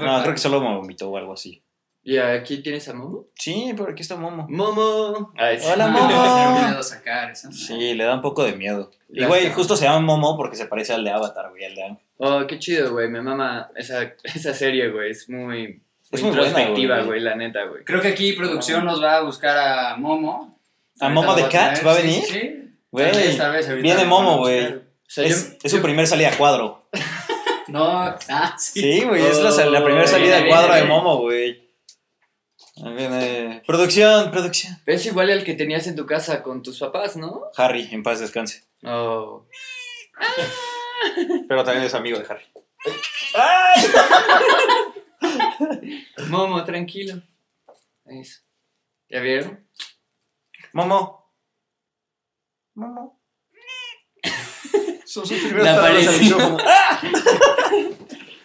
No, 0.00 0.22
creo 0.22 0.34
que 0.34 0.40
solo 0.40 0.60
me 0.60 0.74
vomitó 0.76 1.10
o 1.10 1.16
algo 1.16 1.32
así. 1.34 1.62
¿Y 2.02 2.16
aquí 2.16 2.62
tienes 2.62 2.88
a 2.88 2.94
Momo? 2.94 3.26
Sí, 3.34 3.74
pero 3.76 3.90
aquí 3.90 4.00
está 4.00 4.16
Momo. 4.16 4.46
Momo. 4.48 5.32
Ay, 5.36 5.58
sí. 5.58 5.66
Hola, 5.70 5.86
Momo. 5.88 6.60
miedo 6.68 6.82
sacar 6.82 7.30
eso. 7.30 7.52
Sí, 7.52 7.92
le 7.94 8.04
da 8.04 8.14
un 8.14 8.22
poco 8.22 8.44
de 8.44 8.52
miedo. 8.52 8.90
Y, 9.10 9.24
güey, 9.26 9.50
justo 9.50 9.76
se 9.76 9.84
llama 9.84 10.00
Momo 10.00 10.36
porque 10.36 10.56
se 10.56 10.66
parece 10.66 10.94
al 10.94 11.04
de 11.04 11.10
Avatar, 11.10 11.50
güey, 11.50 11.64
al 11.66 11.74
de 11.74 11.82
Aang. 11.82 11.98
Oh, 12.16 12.46
qué 12.46 12.58
chido, 12.58 12.92
güey. 12.92 13.08
Me 13.08 13.20
mama 13.20 13.70
esa, 13.76 14.14
esa 14.24 14.54
serie, 14.54 14.88
güey. 14.90 15.10
Es 15.10 15.28
muy, 15.28 15.82
Es 16.10 16.22
muy 16.22 16.30
introspectiva, 16.30 17.00
güey. 17.02 17.20
la 17.20 17.34
neta, 17.36 17.64
güey. 17.64 17.84
Creo 17.84 18.00
que 18.00 18.08
aquí 18.08 18.32
producción 18.32 18.84
nos 18.86 19.02
va 19.02 19.16
a 19.18 19.20
buscar 19.22 19.58
a 19.58 19.96
Momo. 19.96 20.58
¿A 21.00 21.08
Momo 21.10 21.34
de 21.34 21.46
Cat? 21.48 21.84
¿Va 21.86 21.92
a 21.92 21.96
venir? 21.96 22.22
Sí, 22.22 22.40
sí. 22.40 22.54
Güey, 22.90 23.82
viene 23.82 24.04
Momo, 24.06 24.38
güey. 24.38 24.62
buscar. 24.62 24.78
O 24.78 25.10
sea, 25.10 25.24
Es, 25.24 25.52
yo, 25.52 25.58
es 25.62 25.72
su 25.72 25.82
primer 25.82 26.06
salida 26.06 26.28
a 26.30 26.36
cuadro. 26.38 26.88
No, 27.72 27.84
ah, 27.84 28.56
sí. 28.58 28.80
Sí, 28.80 29.04
güey, 29.04 29.24
es 29.24 29.38
la, 29.38 29.50
la 29.66 29.80
Oh, 29.80 29.84
primera 29.84 30.06
salida 30.06 30.36
viene, 30.36 30.50
a 30.50 30.54
cuadro 30.54 30.74
de. 30.74 30.84
Momo, 30.84 31.18
güey. 31.18 31.68
Viene. 32.76 33.62
Producción, 33.66 34.30
producción. 34.30 34.76
es 34.86 35.06
igual 35.06 35.30
al 35.30 35.44
que 35.44 35.54
tenías 35.54 35.86
en 35.86 35.96
tu 35.96 36.06
casa 36.06 36.42
con 36.42 36.62
tus 36.62 36.78
papás, 36.78 37.16
¿no? 37.16 37.42
Harry, 37.56 37.88
en 37.90 38.02
paz 38.02 38.20
descanse. 38.20 38.64
Oh. 38.84 39.46
Pero 41.48 41.64
también 41.64 41.84
es 41.84 41.94
amigo 41.94 42.18
de 42.18 42.26
Harry. 42.28 42.44
Momo, 46.28 46.64
tranquilo. 46.64 47.20
Eso. 48.06 48.40
¿Ya 49.08 49.20
vieron? 49.20 49.66
Momo. 50.72 51.32
Momo. 52.74 53.17
Son 55.18 55.26
sus 55.26 55.38
primeros 55.38 55.64
La 55.64 55.74
palabras 55.74 56.04
pared. 56.04 56.16
al 56.16 56.22
micrófono. 56.22 56.58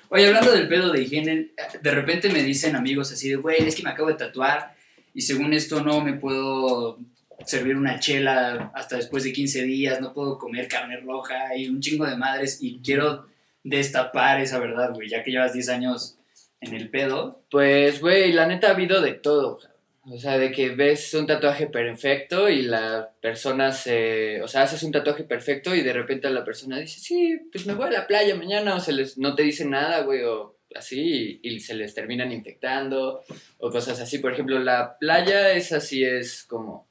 Oye, 0.10 0.28
hablando 0.28 0.52
del 0.52 0.68
pedo 0.68 0.92
de 0.92 1.04
higiene, 1.04 1.52
de 1.82 1.92
repente 1.92 2.30
me 2.30 2.42
dicen 2.42 2.76
amigos 2.76 3.12
así 3.12 3.30
de, 3.30 3.36
güey, 3.36 3.68
es 3.68 3.76
que 3.76 3.84
me 3.84 3.92
acabo 3.92 4.10
de 4.10 4.16
tatuar 4.16 4.76
y 5.14 5.22
según 5.22 5.54
esto 5.54 5.82
no 5.82 6.02
me 6.02 6.14
puedo 6.14 6.98
servir 7.46 7.76
una 7.76 8.00
chela 8.00 8.72
hasta 8.74 8.96
después 8.96 9.24
de 9.24 9.34
15 9.34 9.64
días, 9.64 10.02
no 10.02 10.14
puedo 10.14 10.40
comer 10.40 10.68
carne 10.68 10.98
roja 10.98 11.56
y 11.56 11.68
un 11.70 11.80
chingo 11.80 12.06
de 12.06 12.16
madres 12.16 12.58
y 12.62 12.80
quiero 12.84 13.28
destapar 13.64 14.42
esa 14.42 14.58
verdad, 14.58 14.94
güey, 14.94 15.10
ya 15.10 15.24
que 15.24 15.30
llevas 15.32 15.54
10 15.54 15.70
años 15.70 16.16
en 16.60 16.74
el 16.74 16.90
pedo. 16.90 17.44
Pues, 17.52 18.00
güey, 18.02 18.32
la 18.34 18.48
neta 18.48 18.68
ha 18.70 18.72
habido 18.72 19.00
de 19.00 19.14
todo. 19.14 19.60
O 20.06 20.18
sea, 20.18 20.38
de 20.38 20.52
que 20.52 20.70
ves 20.72 21.14
un 21.14 21.26
tatuaje 21.26 21.68
perfecto 21.68 22.50
y 22.50 22.64
la 22.64 23.10
persona 23.22 23.72
se... 23.72 24.42
O 24.42 24.48
sea, 24.50 24.64
haces 24.64 24.84
un 24.84 24.92
tatuaje 24.92 25.24
perfecto 25.24 25.74
y 25.74 25.82
de 25.82 25.94
repente 25.94 26.30
la 26.30 26.44
persona 26.44 26.78
dice, 26.78 27.00
sí, 27.00 27.40
pues 27.52 27.66
me 27.66 27.74
voy 27.74 27.88
a 27.88 27.92
la 27.92 28.08
playa 28.08 28.36
mañana 28.36 28.76
o 28.76 28.80
se 28.82 28.92
les... 28.92 29.18
no 29.18 29.34
te 29.34 29.44
dicen 29.44 29.70
nada, 29.70 30.02
güey, 30.02 30.24
o 30.24 30.58
así 30.76 31.40
y, 31.42 31.50
y 31.56 31.60
se 31.62 31.74
les 31.76 31.94
terminan 31.94 32.34
infectando 32.34 33.24
o 33.60 33.70
cosas 33.70 34.02
así. 34.02 34.18
Por 34.20 34.34
ejemplo, 34.34 34.60
la 34.60 34.98
playa 34.98 35.54
esa 35.54 35.80
sí 35.80 36.04
es 36.04 36.44
como 36.44 36.86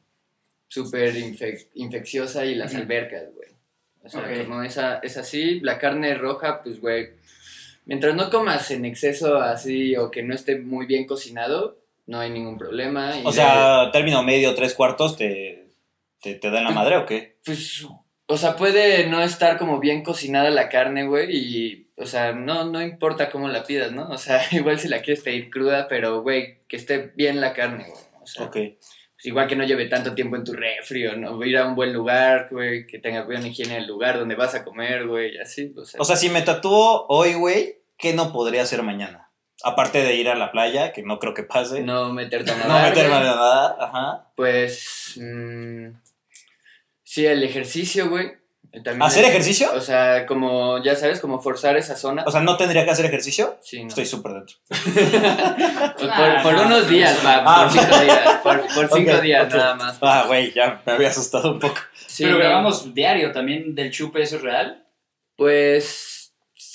súper 0.69 1.14
infec- 1.14 1.69
infecciosa 1.75 2.47
y 2.47 2.54
las 2.54 2.75
albercas, 2.75 3.25
güey. 3.35 3.50
O 4.04 4.09
sea, 4.09 4.21
Ok. 4.23 4.47
como 4.47 4.62
esa 4.62 5.00
es 5.02 5.19
así, 5.19 5.61
la 5.61 5.78
carne 5.78 6.14
roja, 6.14 6.62
pues, 6.62 6.81
güey, 6.81 7.11
mientras 7.85 8.14
no 8.16 8.31
comas 8.31 8.71
en 8.71 8.87
exceso 8.87 9.37
así 9.37 9.97
o 9.97 10.11
que 10.11 10.23
no 10.23 10.35
esté 10.35 10.59
muy 10.59 10.87
bien 10.87 11.04
cocinado, 11.07 11.82
no 12.06 12.18
hay 12.21 12.30
ningún 12.30 12.59
problema. 12.59 13.16
y 13.16 13.23
O 13.25 13.30
de- 13.30 13.37
sea, 13.37 13.90
término 13.92 14.23
medio, 14.23 14.54
tres 14.54 14.75
cuartos, 14.75 15.16
¿te, 15.16 15.71
te, 16.21 16.35
te 16.35 16.50
dan 16.50 16.64
la 16.64 16.71
madre 16.71 16.97
o 16.97 17.06
qué? 17.06 17.38
pues, 17.44 17.87
o 18.26 18.37
sea, 18.37 18.56
puede 18.56 19.06
no 19.09 19.21
estar 19.23 19.59
como 19.59 19.78
bien 19.78 20.02
cocinada 20.02 20.49
la 20.50 20.68
carne, 20.68 21.04
güey, 21.06 21.28
y, 21.37 21.90
o 21.97 22.06
sea, 22.06 22.32
no, 22.32 22.64
no 22.64 22.80
importa 22.80 23.28
cómo 23.30 23.49
la 23.49 23.64
pidas, 23.64 23.92
¿no? 23.92 24.09
O 24.09 24.16
sea, 24.18 24.40
igual 24.52 24.78
si 24.78 24.88
la 24.88 25.02
quieres 25.02 25.23
pedir 25.23 25.50
cruda, 25.50 25.87
pero, 25.88 26.23
güey, 26.23 26.61
que 26.68 26.76
esté 26.76 27.12
bien 27.14 27.40
la 27.40 27.52
carne, 27.52 27.87
güey. 27.90 28.02
O 28.23 28.26
sea, 28.26 28.47
Ok. 28.47 28.52
pues, 28.52 29.26
igual 29.26 29.49
que 29.49 29.56
no 29.56 29.64
lleve 29.64 29.87
tanto 29.87 30.14
tiempo 30.14 30.37
en 30.37 30.44
tu 30.44 30.52
refri, 30.54 31.06
o 31.09 31.16
no, 31.16 31.44
ir 31.44 31.59
a 31.59 31.66
un 31.66 31.75
buen 31.75 31.92
lugar, 31.92 32.49
güey, 32.50 32.87
que 32.87 32.99
tenga 32.99 33.23
buena 33.25 33.47
higiene 33.47 33.75
del 33.75 33.87
lugar 33.87 34.18
donde 34.18 34.35
vas 34.37 34.54
a 34.54 34.64
comer, 34.64 35.06
güey, 35.06 35.37
así, 35.38 35.73
o 35.76 35.85
sea. 35.85 36.00
O 36.00 36.04
sea, 36.04 36.16
si 36.16 36.28
me 36.30 36.42
tatúo 36.42 37.04
hoy, 37.09 37.35
güey, 37.35 37.82
¿qué 37.99 38.14
no 38.14 38.32
podría 38.32 38.62
hacer 38.62 38.82
mañana? 38.82 39.30
Aparte 39.64 40.02
de 40.02 40.14
ir 40.16 40.28
a 40.28 40.35
la 40.35 40.50
playa, 40.50 40.92
que 40.92 41.02
no 41.02 41.19
creo 41.19 41.35
que 41.35 41.42
pase. 41.45 41.83
No, 41.83 42.09
no 42.09 42.12
meterte 42.14 42.50
a 42.52 42.57
nadar, 42.57 42.88
meterme 42.90 43.14
a 43.16 43.21
nadar, 43.21 43.76
ajá. 43.81 44.26
Pues. 44.37 45.14
mm, 45.21 45.88
sí, 47.02 47.26
el 47.26 47.42
ejercicio, 47.42 48.09
güey. 48.11 48.33
También 48.73 49.02
¿Hacer 49.02 49.25
es- 49.25 49.31
ejercicio? 49.31 49.71
O 49.75 49.83
sea, 49.83 50.25
como, 50.25 50.83
ya 50.83 50.97
sabes, 50.97 51.21
como 51.21 51.40
forzar 51.42 51.76
esa 51.76 51.95
zona. 51.95 52.25
O 52.26 52.31
sea, 52.31 52.40
¿no 52.40 52.57
tendría 52.57 52.87
que 52.87 52.90
hacer 52.90 53.04
ejercicio? 53.04 53.59
sí, 53.61 53.83
no. 53.83 53.88
Estoy 53.88 54.07
súper 54.07 54.33
dentro. 54.33 54.57
Por, 55.99 56.11
Ah, 56.11 56.40
por 56.42 56.54
no. 56.54 56.62
unos 56.66 56.88
días, 56.88 57.19
va, 57.25 57.42
Ah. 57.45 57.64
por 57.64 57.73
cinco 57.81 57.99
días. 58.00 58.21
Por, 58.42 58.75
por 58.75 58.88
cinco 58.99 59.19
días 59.21 59.49
nada 59.54 59.75
más. 59.75 59.99
Ah, 60.00 60.25
güey, 60.26 60.52
ya 60.54 60.81
me 60.87 60.92
había 60.92 61.09
asustado 61.09 61.52
un 61.52 61.59
poco. 61.61 61.76
Sí, 62.07 62.25
Pero 62.25 62.37
no. 62.37 62.40
grabamos 62.40 62.95
diario 62.95 63.31
también 63.33 63.75
del 63.75 63.90
chupe, 63.90 64.23
¿eso 64.23 64.37
es 64.37 64.42
real? 64.42 64.85
Pues 65.37 66.22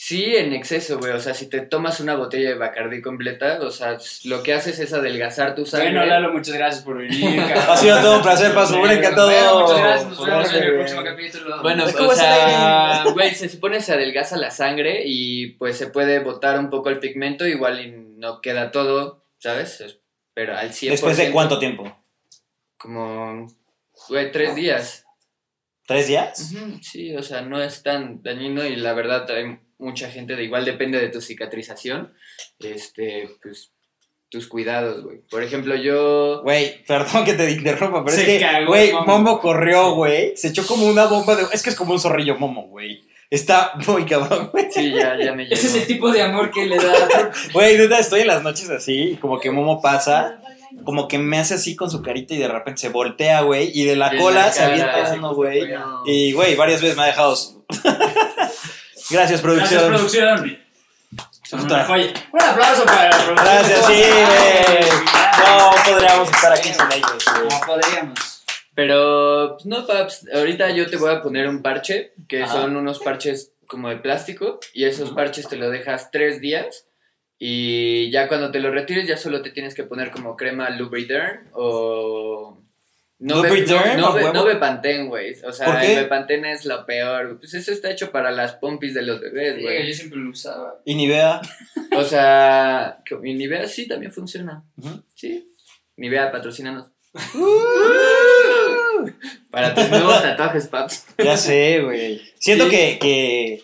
sí, 0.08 0.38
en 0.38 0.54
exceso, 0.54 1.00
güey. 1.00 1.12
O 1.12 1.20
sea, 1.20 1.34
si 1.34 1.50
te 1.50 1.60
tomas 1.60 2.00
una 2.00 2.16
botella 2.16 2.50
de 2.52 2.56
Bacardí 2.56 3.02
completa, 3.02 3.60
o 3.62 3.72
sea, 3.72 3.98
lo 4.24 4.42
que 4.42 4.54
haces 4.54 4.80
es 4.80 4.94
adelgazar 4.94 5.54
tu 5.54 5.66
sangre. 5.66 5.92
Bueno, 5.92 6.06
Lalo, 6.06 6.32
muchas 6.32 6.56
gracias 6.56 6.82
por 6.84 6.98
venir. 6.98 7.42
Ha 7.68 7.76
sido 7.76 8.00
todo 8.00 8.16
un 8.18 8.22
placer, 8.22 8.54
Paso, 8.54 8.80
un 8.80 8.90
encantado. 8.90 9.28
Bueno, 9.30 9.60
muchas 9.62 9.80
gracias, 9.80 10.10
nos 10.10 10.26
vemos 10.26 10.54
en 10.54 10.64
el 10.64 10.74
próximo 10.76 11.04
capítulo. 11.04 11.62
Bueno, 11.62 11.86
¿Cómo 11.98 12.10
o 12.10 12.16
sea, 12.16 13.04
güey, 13.14 13.36
se 13.36 13.50
supone 13.50 13.82
se 13.82 13.94
adelgaza 13.94 14.38
la 14.38 14.50
sangre 14.50 15.02
y 15.06 15.48
pues 15.58 15.78
se 15.78 15.88
puede 15.88 16.20
botar 16.20 16.58
un 16.58 16.70
poco 16.70 16.88
el 16.90 17.00
pigmento, 17.00 17.46
igual 17.46 17.82
y 17.82 17.92
no 17.92 18.40
queda 18.40 18.72
todo, 18.72 19.26
¿sabes? 19.40 19.82
Es- 19.82 20.00
Pero 20.34 20.56
al 20.56 20.72
100%. 20.72 20.90
¿Después 20.92 21.18
de 21.18 21.32
cuánto 21.32 21.60
tiempo? 21.60 22.02
Como, 22.78 23.48
güey, 24.08 24.32
tres 24.32 24.56
días. 24.56 25.04
¿Tres 25.86 26.08
días? 26.08 26.54
Sí, 26.82 27.14
o 27.16 27.24
sea, 27.24 27.42
no 27.42 27.62
es 27.62 27.84
tan 27.84 28.22
dañino 28.22 28.66
y 28.66 28.76
la 28.78 28.94
verdad 28.94 29.30
hay 29.32 29.58
mucha 29.78 30.10
gente 30.10 30.36
de 30.36 30.44
igual 30.44 30.66
depende 30.66 31.00
de 31.00 31.10
tu 31.10 31.22
cicatrización, 31.22 32.14
este, 32.60 33.30
pues 33.42 33.72
tus 34.30 34.48
cuidados, 34.48 35.04
güey. 35.04 35.20
Por 35.30 35.42
ejemplo, 35.42 35.76
yo 35.76 36.42
Güey, 36.44 36.84
perdón 36.86 37.24
que 37.24 37.34
te 37.34 37.50
interrumpa, 37.50 38.04
pero 38.04 38.18
Se 38.18 38.36
es 38.38 38.44
que, 38.44 38.66
güey, 38.66 38.92
Momo. 38.92 39.06
Momo 39.06 39.40
corrió, 39.40 39.92
güey. 39.94 40.36
Se 40.36 40.50
echó 40.50 40.66
como 40.68 40.86
una 40.86 41.06
bomba 41.06 41.36
de. 41.36 41.44
Es 41.54 41.64
que 41.64 41.70
es 41.70 41.76
como 41.76 41.94
un 41.94 42.00
zorrillo 42.00 42.38
Momo, 42.38 42.68
güey. 42.68 43.04
Está 43.30 43.74
muy 43.88 44.06
cabrón, 44.06 44.50
güey. 44.52 44.68
sí, 44.72 44.92
ya, 44.92 45.18
ya 45.18 45.34
me 45.34 45.44
Ese 45.44 45.68
es 45.68 45.74
llegó. 45.74 45.78
el 45.82 45.88
tipo 45.88 46.12
de 46.12 46.22
amor 46.22 46.50
que 46.52 46.66
le 46.66 46.78
da. 46.78 47.32
Güey, 47.54 47.78
neta, 47.78 48.00
estoy 48.00 48.22
en 48.22 48.28
las 48.28 48.42
noches 48.44 48.70
así, 48.70 49.12
y 49.12 49.16
como 49.18 49.38
que 49.40 49.52
Momo 49.52 49.82
pasa, 49.82 50.42
como 50.86 51.10
que 51.10 51.18
me 51.18 51.38
hace 51.38 51.56
así 51.56 51.76
con 51.76 51.92
su 51.92 52.02
carita 52.02 52.34
y 52.34 52.38
de 52.38 52.48
repente 52.48 52.80
se 52.82 52.90
voltea, 52.90 53.42
güey, 53.42 53.70
y 53.74 53.84
de 53.84 53.98
la 53.98 54.16
cola 54.18 54.46
la 54.46 54.52
se 54.52 54.64
avienta 54.64 55.14
uno, 55.14 55.36
güey. 55.36 55.68
no. 55.70 56.04
Y, 56.06 56.32
güey, 56.32 56.56
varias 56.56 56.82
veces 56.82 56.96
me 56.96 57.04
ha 57.04 57.08
dejado. 57.08 57.36
Gracias, 59.10 59.42
producción. 59.42 59.90
Gracias, 59.90 60.12
producción. 60.24 60.60
Son 61.44 61.62
Puta. 61.62 61.76
una 61.76 61.86
joya. 61.86 62.14
Un 62.34 62.42
aplauso 62.42 62.86
para 62.86 63.04
la 63.04 63.10
producción. 63.10 63.36
Gracias, 63.36 63.86
sí, 63.86 63.94
güey. 63.94 64.90
No 65.40 65.72
podríamos 65.86 66.30
estar 66.30 66.54
aquí 66.54 66.70
sin 66.74 66.92
ellos, 66.92 67.26
güey. 67.26 67.50
No 67.50 67.62
podríamos. 67.66 68.44
Pero, 68.76 69.54
pues, 69.54 69.66
no, 69.66 69.88
paps, 69.88 70.28
ahorita 70.34 70.70
yo 70.72 70.90
te 70.90 70.98
voy 70.98 71.12
a 71.12 71.22
poner 71.22 71.48
un 71.48 71.62
parche, 71.62 72.14
que 72.28 72.44
Ajá. 72.44 72.54
son 72.54 72.76
unos 72.76 73.00
parches 73.00 73.54
como 73.66 73.90
de 73.90 73.98
plástico, 73.98 74.60
y 74.74 74.86
esos 74.86 75.12
parches 75.12 75.48
te 75.48 75.56
lo 75.56 75.70
dejas 75.70 76.12
tres 76.12 76.42
días, 76.42 76.86
y 77.40 78.12
ya 78.12 78.28
cuando 78.28 78.52
te 78.52 78.60
lo 78.60 78.70
retires 78.72 79.08
ya 79.08 79.18
solo 79.18 79.42
te 79.42 79.52
tienes 79.52 79.74
que 79.74 79.84
poner 79.84 80.12
como 80.12 80.36
crema 80.36 80.70
Lubriderm 80.70 81.48
o... 81.54 82.62
No 83.20 83.42
Be- 83.42 83.50
¿Lubriderm, 83.50 84.00
no, 84.00 84.12
güey. 85.08 85.34
O 85.44 85.52
sea, 85.52 85.66
¿Por 85.66 85.80
qué? 85.80 85.94
el 85.96 86.04
Bepantén 86.04 86.46
es 86.46 86.66
lo 86.66 86.86
peor. 86.86 87.40
Pues 87.40 87.54
eso 87.56 87.72
está 87.72 87.90
hecho 87.90 88.12
para 88.12 88.30
las 88.32 88.54
pompis 88.54 88.94
de 88.94 89.02
los 89.02 89.20
bebés, 89.20 89.56
Sí, 89.56 89.62
güey. 89.64 89.88
yo 89.88 89.94
siempre 89.94 90.20
lo 90.20 90.30
usaba. 90.30 90.76
Y 90.86 90.94
Nivea. 90.94 91.42
O 91.96 92.04
sea, 92.04 93.00
que- 93.04 93.18
y 93.24 93.34
Nivea 93.34 93.68
sí 93.68 93.88
también 93.88 94.12
funciona. 94.12 94.64
Sí. 95.16 95.52
Nivea, 95.96 96.32
patrocínanos. 96.32 96.88
Para 99.50 99.74
tus 99.74 99.90
nuevos 99.90 100.22
tatuajes, 100.22 100.68
paps. 100.68 101.06
Ya 101.18 101.38
sé, 101.38 101.82
güey. 101.82 102.22
Siento 102.40 102.66
Sí. 102.66 102.70
que, 102.72 103.00
que. 103.00 103.64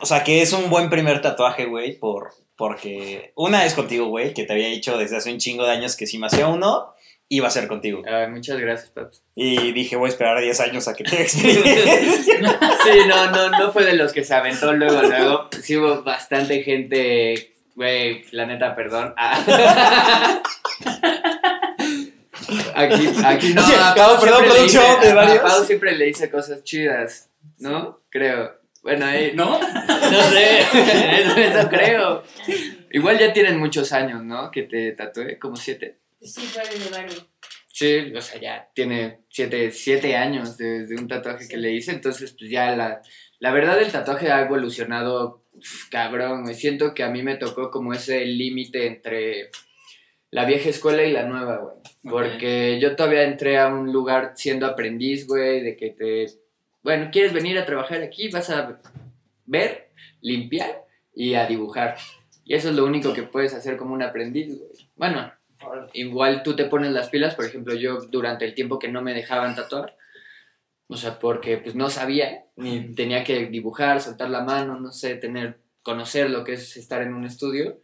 O 0.00 0.06
sea, 0.06 0.22
que 0.24 0.42
es 0.42 0.52
un 0.52 0.70
buen 0.70 0.88
primer 0.88 1.20
tatuaje, 1.20 1.66
güey, 1.66 1.98
por, 1.98 2.30
porque 2.56 3.32
una 3.34 3.64
es 3.64 3.74
contigo, 3.74 4.06
güey, 4.06 4.34
que 4.34 4.44
te 4.44 4.52
había 4.52 4.68
dicho 4.68 4.96
desde 4.98 5.16
hace 5.16 5.32
un 5.32 5.38
chingo 5.38 5.64
de 5.64 5.72
años 5.72 5.96
que 5.96 6.06
si 6.06 6.18
me 6.18 6.26
hacía 6.28 6.46
uno, 6.48 6.94
iba 7.32 7.46
a 7.46 7.50
ser 7.50 7.68
contigo. 7.68 8.02
Ay, 8.06 8.28
muchas 8.28 8.58
gracias, 8.58 8.90
paps. 8.90 9.22
Y 9.36 9.70
dije, 9.72 9.94
voy 9.96 10.06
a 10.06 10.08
esperar 10.10 10.40
10 10.40 10.60
años 10.60 10.88
a 10.88 10.94
que 10.94 11.04
tenga 11.04 11.22
experiencia. 11.22 12.38
Sí, 12.82 12.98
no, 13.06 13.30
no, 13.30 13.50
no 13.50 13.72
fue 13.72 13.84
de 13.84 13.92
los 13.94 14.12
que 14.12 14.24
se 14.24 14.34
aventó 14.34 14.72
luego, 14.72 15.00
luego. 15.02 15.48
Sí 15.62 15.76
hubo 15.76 16.02
bastante 16.02 16.62
gente, 16.62 17.52
güey, 17.76 18.24
la 18.32 18.46
neta, 18.46 18.74
perdón. 18.74 19.14
Ah. 19.16 20.40
Aquí, 22.74 23.08
aquí 23.24 23.54
no, 23.54 23.62
Sí, 23.62 23.72
a 23.78 23.94
Pau 23.94 24.18
perdón, 24.20 24.44
producción 24.44 24.82
dice- 24.96 25.06
de 25.06 25.12
a 25.12 25.14
varios. 25.14 25.38
Pau 25.40 25.64
siempre 25.64 25.94
le 25.96 26.06
dice 26.06 26.30
cosas 26.30 26.64
chidas, 26.64 27.28
¿no? 27.58 28.00
Creo. 28.08 28.54
Bueno, 28.82 29.04
ahí, 29.06 29.32
¿No? 29.34 29.60
no 29.60 30.22
sé, 30.30 30.60
eso, 30.60 31.36
eso 31.36 31.68
creo. 31.68 32.22
Igual 32.90 33.18
ya 33.18 33.32
tienen 33.32 33.58
muchos 33.58 33.92
años, 33.92 34.24
¿no? 34.24 34.50
Que 34.50 34.62
te 34.62 34.92
tatué, 34.92 35.38
como 35.38 35.54
siete. 35.56 35.96
Sí, 36.20 36.48
vale 36.54 37.08
de. 37.08 37.30
Sí, 37.72 38.12
o 38.14 38.20
sea, 38.20 38.40
ya 38.40 38.68
tiene 38.74 39.20
siete, 39.30 39.70
siete 39.70 40.16
años 40.16 40.58
desde 40.58 40.96
un 40.96 41.08
tatuaje 41.08 41.48
que 41.48 41.56
le 41.56 41.72
hice, 41.72 41.92
entonces 41.92 42.34
pues 42.38 42.50
ya 42.50 42.76
la, 42.76 43.00
la 43.38 43.52
verdad 43.52 43.80
el 43.80 43.90
tatuaje 43.90 44.30
ha 44.30 44.42
evolucionado 44.42 45.44
uf, 45.54 45.88
cabrón, 45.88 46.42
güey. 46.42 46.54
Siento 46.54 46.94
que 46.94 47.02
a 47.02 47.10
mí 47.10 47.22
me 47.22 47.36
tocó 47.36 47.70
como 47.70 47.94
ese 47.94 48.24
límite 48.24 48.86
entre 48.86 49.50
la 50.30 50.44
vieja 50.44 50.68
escuela 50.68 51.04
y 51.04 51.12
la 51.12 51.24
nueva, 51.24 51.56
güey. 51.58 51.76
Porque 52.02 52.78
yo 52.80 52.96
todavía 52.96 53.24
entré 53.24 53.58
a 53.58 53.68
un 53.68 53.92
lugar 53.92 54.32
siendo 54.34 54.66
aprendiz, 54.66 55.26
güey, 55.26 55.62
de 55.62 55.76
que 55.76 55.90
te... 55.90 56.26
Bueno, 56.82 57.10
¿quieres 57.12 57.32
venir 57.32 57.58
a 57.58 57.66
trabajar 57.66 58.02
aquí? 58.02 58.28
Vas 58.28 58.50
a 58.50 58.80
ver, 59.46 59.90
limpiar 60.20 60.84
y 61.14 61.34
a 61.34 61.46
dibujar. 61.46 61.96
Y 62.44 62.54
eso 62.54 62.70
es 62.70 62.74
lo 62.74 62.84
único 62.84 63.12
que 63.12 63.22
puedes 63.22 63.54
hacer 63.54 63.76
como 63.76 63.94
un 63.94 64.02
aprendiz, 64.02 64.48
güey. 64.48 64.70
Bueno, 64.96 65.32
igual 65.92 66.42
tú 66.42 66.56
te 66.56 66.64
pones 66.64 66.92
las 66.92 67.08
pilas, 67.08 67.34
por 67.34 67.44
ejemplo, 67.44 67.74
yo 67.74 68.00
durante 68.02 68.44
el 68.44 68.54
tiempo 68.54 68.78
que 68.78 68.88
no 68.88 69.02
me 69.02 69.14
dejaban 69.14 69.54
tatuar, 69.54 69.96
o 70.88 70.96
sea, 70.96 71.18
porque 71.18 71.58
pues 71.58 71.74
no 71.74 71.88
sabía, 71.88 72.46
ni 72.56 72.94
tenía 72.94 73.22
que 73.22 73.46
dibujar, 73.46 74.00
soltar 74.00 74.30
la 74.30 74.42
mano, 74.42 74.78
no 74.80 74.90
sé, 74.90 75.14
tener, 75.14 75.60
conocer 75.82 76.30
lo 76.30 76.42
que 76.44 76.54
es 76.54 76.76
estar 76.76 77.02
en 77.02 77.14
un 77.14 77.24
estudio. 77.24 77.80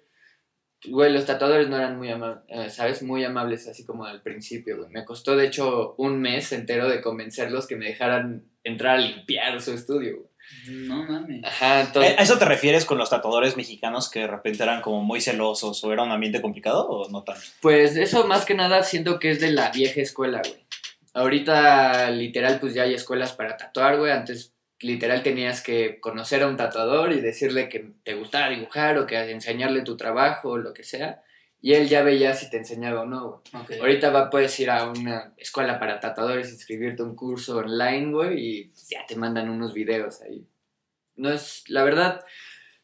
Güey, 0.84 1.12
los 1.12 1.24
tatuadores 1.24 1.68
no 1.68 1.76
eran 1.76 1.96
muy 1.98 2.10
amables, 2.10 2.74
¿sabes? 2.74 3.02
Muy 3.02 3.24
amables 3.24 3.66
así 3.68 3.84
como 3.84 4.04
al 4.04 4.22
principio, 4.22 4.76
güey. 4.78 4.90
Me 4.90 5.04
costó, 5.04 5.36
de 5.36 5.46
hecho, 5.46 5.94
un 5.98 6.20
mes 6.20 6.52
entero 6.52 6.88
de 6.88 7.00
convencerlos 7.00 7.66
que 7.66 7.76
me 7.76 7.86
dejaran 7.86 8.44
entrar 8.64 8.96
a 8.96 9.00
limpiar 9.00 9.60
su 9.60 9.72
estudio, 9.72 10.16
güey. 10.16 10.35
No 10.68 11.04
mames. 11.04 11.44
Ajá, 11.44 11.78
¿A 11.78 11.80
entonces... 11.82 12.18
a 12.18 12.22
eso 12.22 12.38
te 12.38 12.44
refieres 12.44 12.84
con 12.84 12.98
los 12.98 13.10
tatuadores 13.10 13.56
mexicanos 13.56 14.10
que 14.10 14.20
de 14.20 14.26
repente 14.26 14.62
eran 14.62 14.80
como 14.80 15.02
muy 15.02 15.20
celosos 15.20 15.82
o 15.84 15.92
era 15.92 16.02
un 16.02 16.12
ambiente 16.12 16.42
complicado 16.42 16.88
o 16.88 17.08
no 17.10 17.22
tanto? 17.22 17.42
Pues 17.60 17.96
eso 17.96 18.26
más 18.26 18.44
que 18.44 18.54
nada 18.54 18.82
siento 18.82 19.18
que 19.18 19.30
es 19.30 19.40
de 19.40 19.50
la 19.50 19.70
vieja 19.70 20.00
escuela, 20.00 20.42
güey. 20.44 20.66
Ahorita 21.14 22.10
literal 22.10 22.58
pues 22.60 22.74
ya 22.74 22.82
hay 22.82 22.94
escuelas 22.94 23.32
para 23.32 23.56
tatuar, 23.56 23.98
güey. 23.98 24.12
Antes 24.12 24.52
literal 24.80 25.22
tenías 25.22 25.62
que 25.62 26.00
conocer 26.00 26.42
a 26.42 26.48
un 26.48 26.56
tatuador 26.56 27.12
y 27.12 27.20
decirle 27.20 27.68
que 27.68 27.92
te 28.02 28.14
gustaba 28.14 28.50
dibujar 28.50 28.98
o 28.98 29.06
que 29.06 29.30
enseñarle 29.30 29.82
tu 29.82 29.96
trabajo 29.96 30.50
o 30.50 30.58
lo 30.58 30.74
que 30.74 30.82
sea. 30.82 31.22
Y 31.60 31.72
él 31.72 31.88
ya 31.88 32.02
veía 32.02 32.34
si 32.34 32.50
te 32.50 32.58
enseñaba 32.58 33.02
o 33.02 33.06
no, 33.06 33.28
güey. 33.28 33.62
Ok. 33.62 33.80
Ahorita 33.80 34.10
va, 34.10 34.30
puedes 34.30 34.58
ir 34.60 34.70
a 34.70 34.88
una 34.88 35.32
escuela 35.36 35.78
para 35.80 36.00
tatuadores, 36.00 36.52
inscribirte 36.52 37.02
a 37.02 37.06
un 37.06 37.16
curso 37.16 37.58
online, 37.58 38.12
güey, 38.12 38.38
y 38.38 38.72
ya 38.88 39.04
te 39.06 39.16
mandan 39.16 39.48
unos 39.48 39.72
videos 39.72 40.20
ahí. 40.22 40.46
No 41.16 41.30
es, 41.30 41.64
la 41.68 41.82
verdad, 41.82 42.24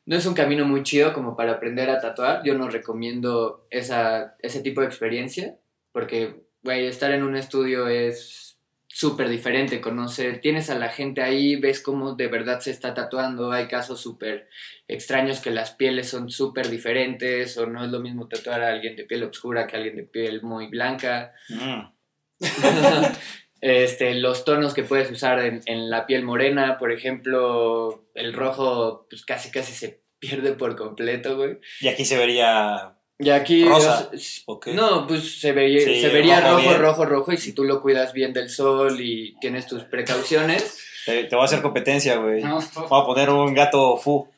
no 0.05 0.17
es 0.17 0.27
un 0.27 0.35
camino 0.35 0.65
muy 0.65 0.83
chido 0.83 1.13
como 1.13 1.37
para 1.37 1.53
aprender 1.53 1.91
a 1.91 2.01
tatuar. 2.01 2.43
Yo 2.45 2.55
no 2.55 2.69
recomiendo 2.69 3.67
esa, 3.71 4.37
ese 4.41 4.61
tipo 4.61 4.81
de 4.81 4.89
experiencia, 4.89 5.59
porque, 5.93 6.43
güey, 6.63 6.87
estar 6.87 7.13
en 7.13 7.23
un 7.23 7.37
estudio 7.37 7.89
es 7.89 8.52
súper 8.93 9.29
diferente, 9.29 9.81
conocer, 9.81 10.41
tienes 10.41 10.69
a 10.71 10.75
la 10.75 10.89
gente 10.89 11.23
ahí, 11.23 11.57
ves 11.57 11.81
cómo 11.81 12.15
de 12.15 12.27
verdad 12.29 12.61
se 12.61 12.71
está 12.71 12.93
tatuando, 12.95 13.51
hay 13.51 13.67
casos 13.67 14.01
súper 14.01 14.49
extraños 14.87 15.41
que 15.41 15.51
las 15.51 15.73
pieles 15.73 16.09
son 16.09 16.31
súper 16.31 16.69
diferentes, 16.69 17.57
o 17.57 17.67
no 17.67 17.85
es 17.85 17.91
lo 17.91 18.01
mismo 18.01 18.29
tatuar 18.29 18.63
a 18.63 18.69
alguien 18.69 18.95
de 18.97 19.05
piel 19.05 19.23
oscura 19.25 19.67
que 19.67 19.77
a 19.77 19.79
alguien 19.79 19.97
de 19.97 20.05
piel 20.05 20.43
muy 20.43 20.67
blanca. 20.69 21.33
Mm. 21.49 21.81
este, 23.61 24.15
los 24.15 24.45
tonos 24.45 24.75
que 24.75 24.83
puedes 24.83 25.11
usar 25.11 25.41
en, 25.41 25.63
en 25.67 25.89
la 25.89 26.07
piel 26.07 26.23
morena, 26.23 26.77
por 26.79 26.93
ejemplo, 26.93 28.09
el 28.15 28.35
rojo 28.35 29.07
pues 29.09 29.25
casi 29.25 29.51
casi 29.51 29.73
se 29.73 30.03
pierde 30.19 30.53
por 30.53 30.77
completo, 30.77 31.37
güey. 31.37 31.59
Y 31.81 31.89
aquí 31.89 32.05
se 32.05 32.17
vería. 32.17 32.95
Y 33.23 33.31
aquí... 33.31 33.65
Rosa. 33.65 34.09
es- 34.13 34.43
¿o 34.47 34.59
qué? 34.59 34.73
No, 34.75 35.07
pues 35.07 35.41
se, 35.41 35.53
veía, 35.53 35.81
Sí, 35.85 36.01
se 36.01 36.09
vería 36.09 36.41
rojo 36.41 36.57
rojo, 36.71 36.79
rojo, 36.79 37.05
rojo, 37.07 37.33
y 37.33 37.37
si 37.39 37.53
tú 37.53 37.65
lo 37.65 37.81
cuidas 37.81 38.13
bien 38.13 38.33
del 38.33 38.49
sol 38.51 39.01
y 39.01 39.35
tienes 39.41 39.67
tus 39.67 39.85
precauciones, 39.85 40.79
Te, 41.07 41.25
te 41.25 41.35
voy 41.37 41.43
a 41.43 41.47
hacer 41.47 41.63
competencia, 41.63 42.17
güey. 42.17 42.43
No, 42.43 42.59
Voy 42.89 43.01
a 43.03 43.05
poner 43.07 43.31
un 43.31 43.55
gato 43.55 43.97
fu. 43.97 44.29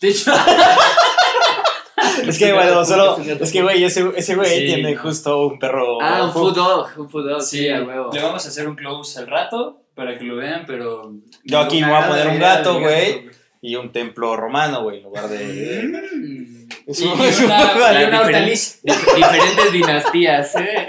de 0.00 0.08
hecho, 0.08 0.32
Es 2.26 2.38
que, 2.38 2.52
bueno, 2.52 2.84
solo. 2.86 3.18
Es 3.18 3.52
que, 3.52 3.62
güey, 3.62 3.82
ese, 3.84 4.04
ese 4.16 4.34
güey 4.34 4.60
Sí, 4.60 4.66
tiene 4.74 4.94
justo 4.96 5.46
un 5.46 5.58
perro. 5.58 6.00
ah, 6.02 6.24
un 6.24 6.32
fu. 6.32 6.40
food 6.40 6.54
dog, 6.54 6.88
un 6.98 7.08
food 7.10 7.28
dog, 7.30 7.42
sí, 7.42 7.58
sí, 7.58 7.68
a 7.70 7.82
huevo. 7.82 8.10
le 8.12 8.22
vamos 8.22 8.44
a 8.44 8.48
hacer 8.48 8.68
un 8.68 8.76
close 8.76 9.18
al 9.18 9.26
rato 9.26 9.80
para 9.94 10.18
que 10.18 10.24
lo 10.24 10.36
vean, 10.36 10.64
pero... 10.66 11.12
Yo 11.44 11.58
aquí 11.60 11.80
me 11.80 11.88
voy 11.88 11.96
a 12.02 12.08
poner 12.08 12.28
un 12.28 12.38
gato, 12.38 12.80
güey. 12.80 13.30
Y 13.62 13.76
un 13.76 13.92
templo 13.92 14.36
romano, 14.36 14.82
güey, 14.82 14.98
en 14.98 15.04
lugar 15.04 15.26
de. 15.28 16.63
Es 16.86 17.00
Y, 17.00 17.04
un- 17.04 17.18
y 17.20 17.24
es 17.24 17.38
un- 17.40 17.44
una, 17.46 18.02
y 18.02 18.04
una 18.04 18.22
diferentes 19.16 19.72
dinastías, 19.72 20.56
¿eh? 20.56 20.88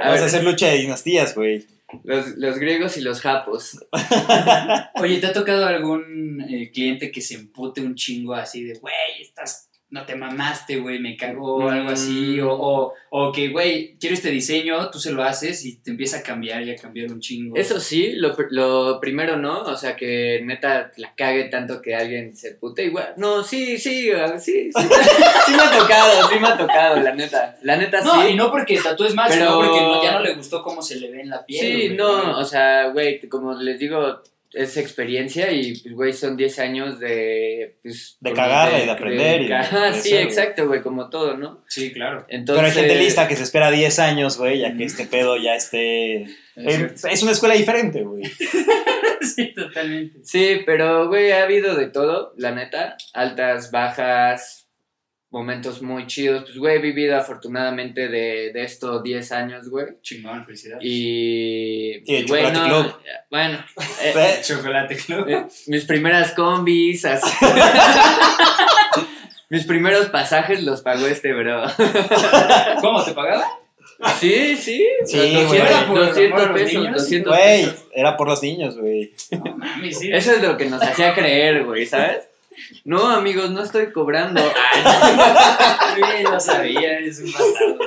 Vamos 0.00 0.20
a 0.20 0.24
hacer 0.24 0.44
lucha 0.44 0.68
de 0.68 0.78
dinastías, 0.78 1.34
güey. 1.34 1.66
Los, 2.04 2.36
los 2.36 2.56
griegos 2.58 2.96
y 2.98 3.00
los 3.00 3.20
japos. 3.20 3.78
Oye, 5.00 5.18
¿te 5.18 5.26
ha 5.26 5.32
tocado 5.32 5.66
algún 5.66 6.40
eh, 6.48 6.70
cliente 6.72 7.10
que 7.10 7.20
se 7.20 7.34
empute 7.34 7.80
un 7.80 7.94
chingo 7.96 8.34
así 8.34 8.62
de, 8.62 8.78
güey, 8.78 8.94
estás, 9.20 9.68
no 9.90 10.04
te 10.06 10.14
mamaste, 10.14 10.76
güey, 10.76 10.98
me 11.00 11.16
cagó 11.16 11.56
o 11.56 11.68
algo 11.68 11.90
así? 11.90 12.38
Mm. 12.40 12.46
O, 12.46 12.52
o, 12.52 12.94
o 13.10 13.32
que, 13.32 13.48
güey, 13.48 13.96
quiero 13.98 14.14
este 14.14 14.30
diseño, 14.30 14.88
tú 14.90 15.00
se 15.00 15.10
lo 15.12 15.22
haces 15.24 15.64
y 15.64 15.78
te 15.78 15.90
empieza 15.90 16.18
a 16.18 16.22
cambiar 16.22 16.62
y 16.62 16.70
a 16.70 16.76
cambiar 16.76 17.10
un 17.10 17.20
chingo. 17.20 17.56
Eso 17.56 17.80
sí, 17.80 18.12
lo, 18.14 18.36
lo 18.50 19.00
primero 19.00 19.36
no, 19.36 19.62
o 19.62 19.76
sea 19.76 19.96
que 19.96 20.40
neta 20.44 20.92
la 20.96 21.12
cague 21.16 21.44
tanto 21.44 21.82
que 21.82 21.94
alguien 21.96 22.36
se 22.36 22.52
pute 22.54 22.84
igual. 22.84 23.14
No, 23.16 23.42
sí, 23.42 23.78
sí, 23.78 24.10
sí, 24.38 24.70
sí, 24.70 24.70
sí 24.72 25.52
me 25.56 25.62
ha 25.62 25.78
tocado, 25.78 26.28
sí 26.28 26.38
me 26.38 26.48
ha 26.48 26.56
tocado, 26.56 26.96
la 27.00 27.14
neta. 27.14 27.58
La 27.62 27.76
neta 27.76 28.00
No, 28.02 28.22
sí. 28.22 28.28
y 28.28 28.34
no 28.36 28.50
porque 28.50 28.78
tatúes 28.80 29.14
mal, 29.14 29.28
Pero- 29.28 29.44
sino 29.46 29.56
porque 29.60 29.80
no- 29.80 30.02
ya 30.04 30.12
no 30.12 30.20
le 30.20 30.34
gustó 30.34 30.62
cómo 30.62 30.82
se 30.82 30.96
le 31.00 31.10
ve 31.10 31.22
en 31.22 31.30
la 31.30 31.44
piel. 31.44 31.60
Sí, 31.90 31.94
no, 31.96 32.38
o 32.38 32.44
sea, 32.44 32.88
güey, 32.88 33.18
como 33.28 33.54
les 33.54 33.78
digo, 33.78 34.20
es 34.52 34.76
experiencia 34.76 35.52
y, 35.52 35.78
pues, 35.78 35.94
güey, 35.94 36.12
son 36.12 36.36
10 36.36 36.58
años 36.58 37.00
de... 37.00 37.76
Pues, 37.82 38.16
De 38.20 38.32
cagarla 38.32 38.82
y 38.82 38.86
de 38.86 38.90
aprender 38.90 39.42
y 39.42 39.48
de 39.48 39.92
sí, 40.00 40.16
exacto, 40.16 40.66
güey, 40.66 40.82
como 40.82 41.08
todo, 41.08 41.36
¿no? 41.36 41.62
Sí, 41.68 41.92
claro. 41.92 42.26
Entonces... 42.28 42.64
Pero 42.64 42.80
hay 42.80 42.88
gente 42.88 43.02
lista 43.04 43.28
que 43.28 43.36
se 43.36 43.44
espera 43.44 43.70
10 43.70 43.98
años, 44.00 44.38
güey, 44.38 44.60
ya 44.60 44.76
que 44.76 44.84
este 44.84 45.06
pedo 45.06 45.36
ya 45.36 45.54
esté. 45.54 46.26
Es 46.56 47.04
es 47.04 47.22
una 47.22 47.32
escuela 47.32 47.54
diferente, 47.54 48.02
güey. 48.02 48.24
sí, 49.20 49.54
totalmente. 49.54 50.18
Sí, 50.24 50.62
pero, 50.66 51.08
güey, 51.08 51.32
ha 51.32 51.44
habido 51.44 51.76
de 51.76 51.86
todo, 51.86 52.34
la 52.36 52.50
neta. 52.50 52.96
Altas, 53.14 53.70
bajas, 53.70 54.59
momentos 55.30 55.80
muy 55.82 56.06
chidos. 56.06 56.42
Pues, 56.42 56.56
güey, 56.58 56.76
he 56.76 56.80
vivido 56.80 57.16
afortunadamente 57.16 58.08
de, 58.08 58.50
de 58.52 58.62
esto 58.64 59.00
10 59.02 59.32
años, 59.32 59.68
güey. 59.70 59.86
Chingón, 60.02 60.44
felicidades. 60.44 60.84
Y. 60.84 62.02
Sí, 62.04 62.16
el 62.16 62.26
güey, 62.26 62.42
Chocolate 62.44 62.68
Club. 62.68 62.94
Bueno, 63.30 63.64
eh, 64.02 64.12
Eh, 64.16 64.40
Chocolate 64.42 64.96
Club. 64.96 65.28
eh, 65.28 65.46
mis 65.68 65.84
primeras 65.84 66.32
combis, 66.32 67.04
así. 67.04 67.30
mis 69.48 69.64
primeros 69.64 70.06
pasajes 70.06 70.62
los 70.62 70.82
pagó 70.82 71.06
este, 71.06 71.32
bro. 71.32 71.64
¿Cómo 72.80 73.04
te 73.04 73.12
pagaba? 73.12 73.46
Sí, 74.18 74.56
sí. 74.56 74.86
Sí, 75.04 75.32
los 75.34 75.46
güey. 75.46 75.60
200, 75.60 75.84
Por 75.84 75.98
200 76.06 76.32
amor 76.32 76.40
a 76.40 76.52
los 76.52 76.60
pesos, 76.62 76.82
niños. 76.82 77.02
200 77.02 77.36
Güey, 77.36 77.64
pesos. 77.66 77.84
era 77.94 78.16
por 78.16 78.28
los 78.28 78.42
niños, 78.42 78.78
güey. 78.78 79.12
No 79.30 79.90
sí. 79.92 80.10
Eso 80.12 80.32
es 80.32 80.42
lo 80.42 80.56
que 80.56 80.66
nos 80.70 80.82
hacía 80.82 81.12
creer, 81.14 81.64
güey, 81.64 81.84
¿sabes? 81.84 82.29
No, 82.84 83.08
amigos, 83.08 83.50
no 83.50 83.62
estoy 83.62 83.92
cobrando. 83.92 84.40
Lo 86.30 86.40
sabía, 86.40 86.98
eres 86.98 87.20
un 87.20 87.32
bastardo. 87.32 87.78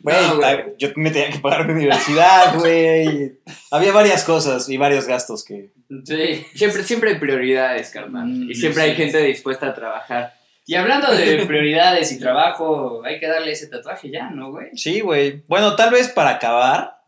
Güey, 0.00 0.16
No, 0.16 0.76
yo 0.78 0.88
me 0.96 1.10
tenía 1.10 1.30
que 1.30 1.38
pagar 1.38 1.66
mi 1.66 1.72
universidad, 1.72 2.58
güey. 2.58 3.38
Había 3.70 3.92
varias 3.92 4.24
cosas 4.24 4.68
y 4.68 4.76
varios 4.76 5.06
gastos 5.06 5.44
que. 5.44 5.70
Sí. 6.04 6.44
Siempre, 6.54 6.82
siempre 6.82 7.10
hay 7.10 7.18
prioridades, 7.18 7.90
carnal. 7.90 8.26
Mm, 8.26 8.50
y 8.50 8.54
siempre 8.54 8.82
hay 8.82 8.90
sí. 8.90 8.96
gente 8.96 9.18
dispuesta 9.18 9.68
a 9.68 9.74
trabajar. 9.74 10.34
Y 10.66 10.74
hablando 10.74 11.12
de 11.12 11.44
prioridades 11.46 12.12
y 12.12 12.18
trabajo, 12.18 13.02
hay 13.04 13.18
que 13.18 13.26
darle 13.26 13.52
ese 13.52 13.68
tatuaje 13.68 14.10
ya, 14.10 14.30
¿no, 14.30 14.50
güey? 14.50 14.68
Sí, 14.74 15.00
güey. 15.00 15.42
Bueno, 15.48 15.76
tal 15.76 15.90
vez 15.90 16.08
para 16.08 16.30
acabar, 16.30 17.02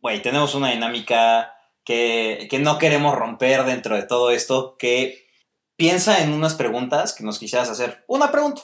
güey, 0.00 0.22
tenemos 0.22 0.54
una 0.54 0.70
dinámica 0.70 1.54
que, 1.84 2.46
que 2.50 2.58
no 2.58 2.78
queremos 2.78 3.14
romper 3.14 3.64
dentro 3.64 3.96
de 3.96 4.02
todo 4.02 4.30
esto, 4.30 4.76
que 4.78 5.25
piensa 5.76 6.22
en 6.22 6.32
unas 6.32 6.54
preguntas 6.54 7.12
que 7.12 7.24
nos 7.24 7.38
quisieras 7.38 7.68
hacer. 7.68 8.04
Una 8.06 8.30
pregunta, 8.32 8.62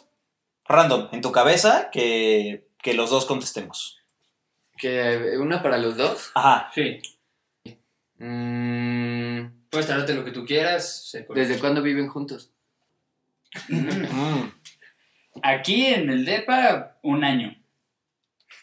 random, 0.66 1.08
en 1.12 1.20
tu 1.20 1.32
cabeza, 1.32 1.90
que, 1.90 2.68
que 2.82 2.94
los 2.94 3.10
dos 3.10 3.26
contestemos. 3.26 3.98
Que 4.76 5.36
una 5.38 5.62
para 5.62 5.78
los 5.78 5.96
dos. 5.96 6.30
Ajá. 6.34 6.70
Sí. 6.74 7.00
Mm, 8.18 9.68
Puedes 9.70 9.86
tardarte 9.86 10.14
lo 10.14 10.24
que 10.24 10.32
tú 10.32 10.44
quieras. 10.44 11.16
¿Desde 11.34 11.58
cuándo 11.58 11.82
viven 11.82 12.08
juntos? 12.08 12.50
Mm. 13.68 14.48
Aquí 15.42 15.86
en 15.86 16.10
el 16.10 16.24
DEPA, 16.24 16.98
un 17.02 17.24
año. 17.24 17.56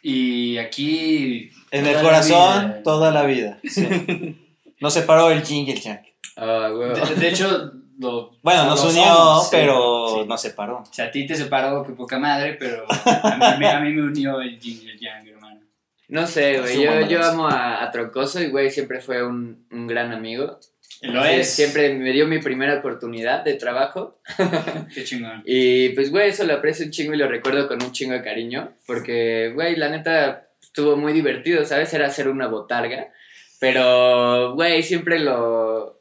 Y 0.02 0.58
aquí. 0.58 1.52
En 1.72 1.86
el 1.86 2.02
corazón, 2.02 2.82
toda 2.84 3.12
la 3.12 3.24
vida. 3.26 3.60
sí. 3.64 4.46
Nos 4.80 4.94
separó 4.94 5.30
el 5.30 5.44
King 5.44 5.66
y 5.68 5.72
el 5.72 5.82
Yang. 5.82 6.06
Ah. 6.38 6.70
De, 6.70 7.16
de 7.16 7.28
hecho, 7.30 7.74
lo. 8.00 8.32
Bueno, 8.42 8.66
nos 8.66 8.84
unió, 8.84 9.40
sí, 9.42 9.48
pero 9.52 10.16
sí. 10.22 10.28
nos 10.28 10.42
separó. 10.42 10.78
O 10.80 10.94
sea, 10.94 11.06
a 11.06 11.12
ti 11.12 11.28
te 11.28 11.36
separó, 11.36 11.84
que 11.84 11.94
poca 11.94 12.18
madre, 12.18 12.56
pero 12.60 12.86
a 13.06 13.58
mí, 13.60 13.66
a 13.66 13.80
mí- 13.80 13.94
me 13.94 14.02
unió 14.04 14.42
el 14.42 14.60
Yin 14.60 14.82
y 14.84 14.90
el 14.90 15.00
Yang, 15.00 15.28
hermano. 15.28 15.62
No 16.08 16.26
sé, 16.26 16.60
güey. 16.60 16.82
Yo, 16.82 17.02
yo 17.02 17.24
amo 17.24 17.48
a, 17.48 17.84
a 17.84 17.92
Trocoso 17.92 18.42
y, 18.42 18.48
güey, 18.50 18.72
siempre 18.72 19.00
fue 19.00 19.24
un, 19.24 19.68
un 19.72 19.86
gran 19.86 20.12
amigo. 20.12 20.58
Lo 21.02 21.24
Sí, 21.24 21.30
es. 21.32 21.50
Siempre 21.54 21.94
me 21.94 22.12
dio 22.12 22.28
mi 22.28 22.40
primera 22.40 22.80
oportunidad 22.80 23.44
de 23.44 23.54
trabajo. 23.54 24.20
Qué 24.94 25.04
chingón. 25.04 25.44
Y 25.46 25.90
pues, 25.90 26.10
güey, 26.12 26.30
eso 26.30 26.44
lo 26.46 26.56
aprecio 26.56 26.86
un 26.86 26.92
chingo 26.92 27.14
y 27.14 27.18
lo 27.18 27.28
recuerdo 27.28 27.68
con 27.68 27.82
un 27.82 27.92
chingo 27.92 28.14
de 28.14 28.22
cariño. 28.24 28.74
Porque, 28.88 29.52
güey, 29.54 29.76
la 29.78 29.88
neta 29.90 30.48
estuvo 30.62 30.98
muy 30.98 31.14
divertido, 31.14 31.64
¿sabes? 31.64 31.94
Era 31.94 32.08
hacer 32.08 32.28
una 32.28 32.48
botarga. 32.48 33.08
Pero, 33.60 34.56
güey, 34.56 34.84
siempre 34.84 35.20
lo. 35.20 35.99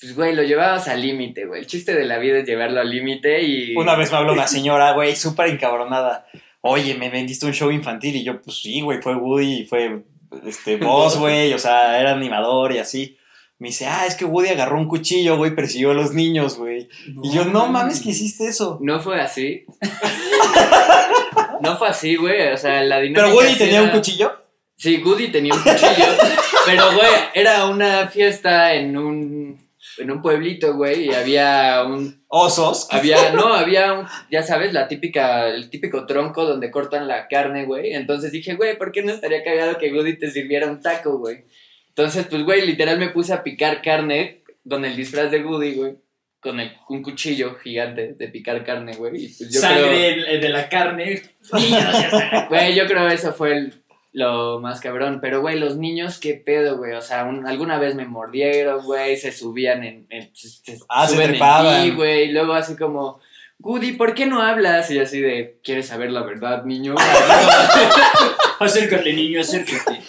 Pues, 0.00 0.14
güey, 0.14 0.34
lo 0.34 0.42
llevabas 0.42 0.88
al 0.88 1.02
límite, 1.02 1.46
güey. 1.46 1.60
El 1.60 1.66
chiste 1.66 1.94
de 1.94 2.04
la 2.04 2.18
vida 2.18 2.38
es 2.38 2.46
llevarlo 2.46 2.80
al 2.80 2.90
límite 2.90 3.42
y. 3.42 3.76
Una 3.76 3.96
vez 3.96 4.10
me 4.10 4.18
habló 4.18 4.32
una 4.32 4.46
señora, 4.48 4.92
güey, 4.92 5.14
súper 5.14 5.48
encabronada. 5.48 6.26
Oye, 6.62 6.94
me 6.94 7.10
vendiste 7.10 7.46
un 7.46 7.52
show 7.52 7.70
infantil 7.70 8.16
y 8.16 8.24
yo, 8.24 8.40
pues 8.40 8.60
sí, 8.60 8.80
güey, 8.80 9.00
fue 9.00 9.14
Woody 9.14 9.60
y 9.60 9.66
fue 9.66 10.02
este, 10.46 10.76
vos, 10.76 11.18
güey, 11.18 11.52
o 11.52 11.58
sea, 11.58 12.00
era 12.00 12.12
animador 12.12 12.72
y 12.72 12.78
así. 12.78 13.16
Me 13.58 13.68
dice, 13.68 13.86
ah, 13.86 14.06
es 14.06 14.14
que 14.14 14.24
Woody 14.24 14.48
agarró 14.48 14.78
un 14.78 14.88
cuchillo, 14.88 15.36
güey, 15.36 15.54
persiguió 15.54 15.90
a 15.90 15.94
los 15.94 16.14
niños, 16.14 16.56
güey. 16.56 16.88
Y 17.22 17.30
yo, 17.30 17.44
no 17.44 17.66
mames, 17.66 18.00
que 18.00 18.10
hiciste 18.10 18.46
eso. 18.46 18.78
No 18.80 19.00
fue 19.00 19.20
así. 19.20 19.66
no 21.60 21.76
fue 21.76 21.88
así, 21.88 22.16
güey. 22.16 22.52
O 22.52 22.56
sea, 22.56 22.82
la 22.82 23.00
dinámica. 23.00 23.22
Pero 23.22 23.34
Woody 23.36 23.58
tenía 23.58 23.82
un 23.82 23.90
cuchillo. 23.90 24.32
Sí, 24.76 25.02
Woody 25.04 25.28
tenía 25.28 25.52
un 25.52 25.60
cuchillo. 25.60 26.06
pero, 26.64 26.86
güey, 26.94 27.10
era 27.34 27.66
una 27.66 28.08
fiesta 28.08 28.72
en 28.72 28.96
un. 28.96 29.69
En 29.98 30.10
un 30.10 30.22
pueblito, 30.22 30.74
güey, 30.74 31.08
y 31.08 31.14
había 31.14 31.82
un. 31.86 32.24
Osos. 32.28 32.86
Había, 32.90 33.32
no, 33.32 33.52
había 33.54 33.92
un, 33.92 34.06
ya 34.30 34.42
sabes, 34.42 34.72
la 34.72 34.88
típica, 34.88 35.48
el 35.48 35.68
típico 35.68 36.06
tronco 36.06 36.44
donde 36.46 36.70
cortan 36.70 37.08
la 37.08 37.28
carne, 37.28 37.64
güey. 37.64 37.92
Entonces 37.94 38.32
dije, 38.32 38.54
güey, 38.54 38.78
¿por 38.78 38.92
qué 38.92 39.02
no 39.02 39.12
estaría 39.12 39.42
cagado 39.42 39.78
que 39.78 39.92
Woody 39.92 40.16
te 40.18 40.30
sirviera 40.30 40.66
un 40.68 40.80
taco, 40.80 41.18
güey? 41.18 41.44
Entonces, 41.88 42.26
pues, 42.30 42.44
güey, 42.44 42.64
literal 42.66 42.98
me 42.98 43.08
puse 43.10 43.32
a 43.32 43.42
picar 43.42 43.82
carne 43.82 44.42
con 44.68 44.84
el 44.84 44.96
disfraz 44.96 45.30
de 45.30 45.44
Woody, 45.44 45.74
güey. 45.74 45.96
Con 46.40 46.58
el- 46.58 46.72
un 46.88 47.02
cuchillo 47.02 47.56
gigante 47.56 48.14
de 48.14 48.28
picar 48.28 48.64
carne, 48.64 48.94
güey. 48.96 49.28
Pues 49.36 49.60
Sangre 49.60 50.14
creo, 50.14 50.40
de, 50.40 50.48
la 50.48 50.68
carne. 50.70 51.22
Güey, 52.48 52.74
yo 52.74 52.86
creo 52.86 53.08
eso 53.08 53.32
fue 53.32 53.52
el- 53.52 53.79
lo 54.12 54.58
más 54.60 54.80
cabrón. 54.80 55.18
Pero, 55.20 55.40
güey, 55.40 55.58
los 55.58 55.76
niños, 55.76 56.18
qué 56.18 56.34
pedo, 56.34 56.76
güey. 56.78 56.92
O 56.94 57.00
sea, 57.02 57.24
un- 57.24 57.46
alguna 57.46 57.78
vez 57.78 57.94
me 57.94 58.06
mordieron, 58.06 58.84
güey, 58.84 59.16
se 59.16 59.32
subían 59.32 59.84
en, 59.84 60.06
en- 60.10 60.30
se, 60.34 60.78
Ah, 60.88 61.06
se 61.06 61.14
en 61.22 61.96
güey. 61.96 62.24
Y 62.28 62.32
luego 62.32 62.52
así 62.54 62.76
como, 62.76 63.20
Woody, 63.60 63.92
¿por 63.92 64.14
qué 64.14 64.26
no 64.26 64.42
hablas? 64.42 64.90
Y 64.90 64.98
así 64.98 65.20
de, 65.20 65.58
¿quieres 65.62 65.86
saber 65.88 66.10
la 66.10 66.22
verdad, 66.22 66.64
niño? 66.64 66.94
Acércate, 68.60 69.12
niño, 69.12 69.40
acércate. 69.40 70.00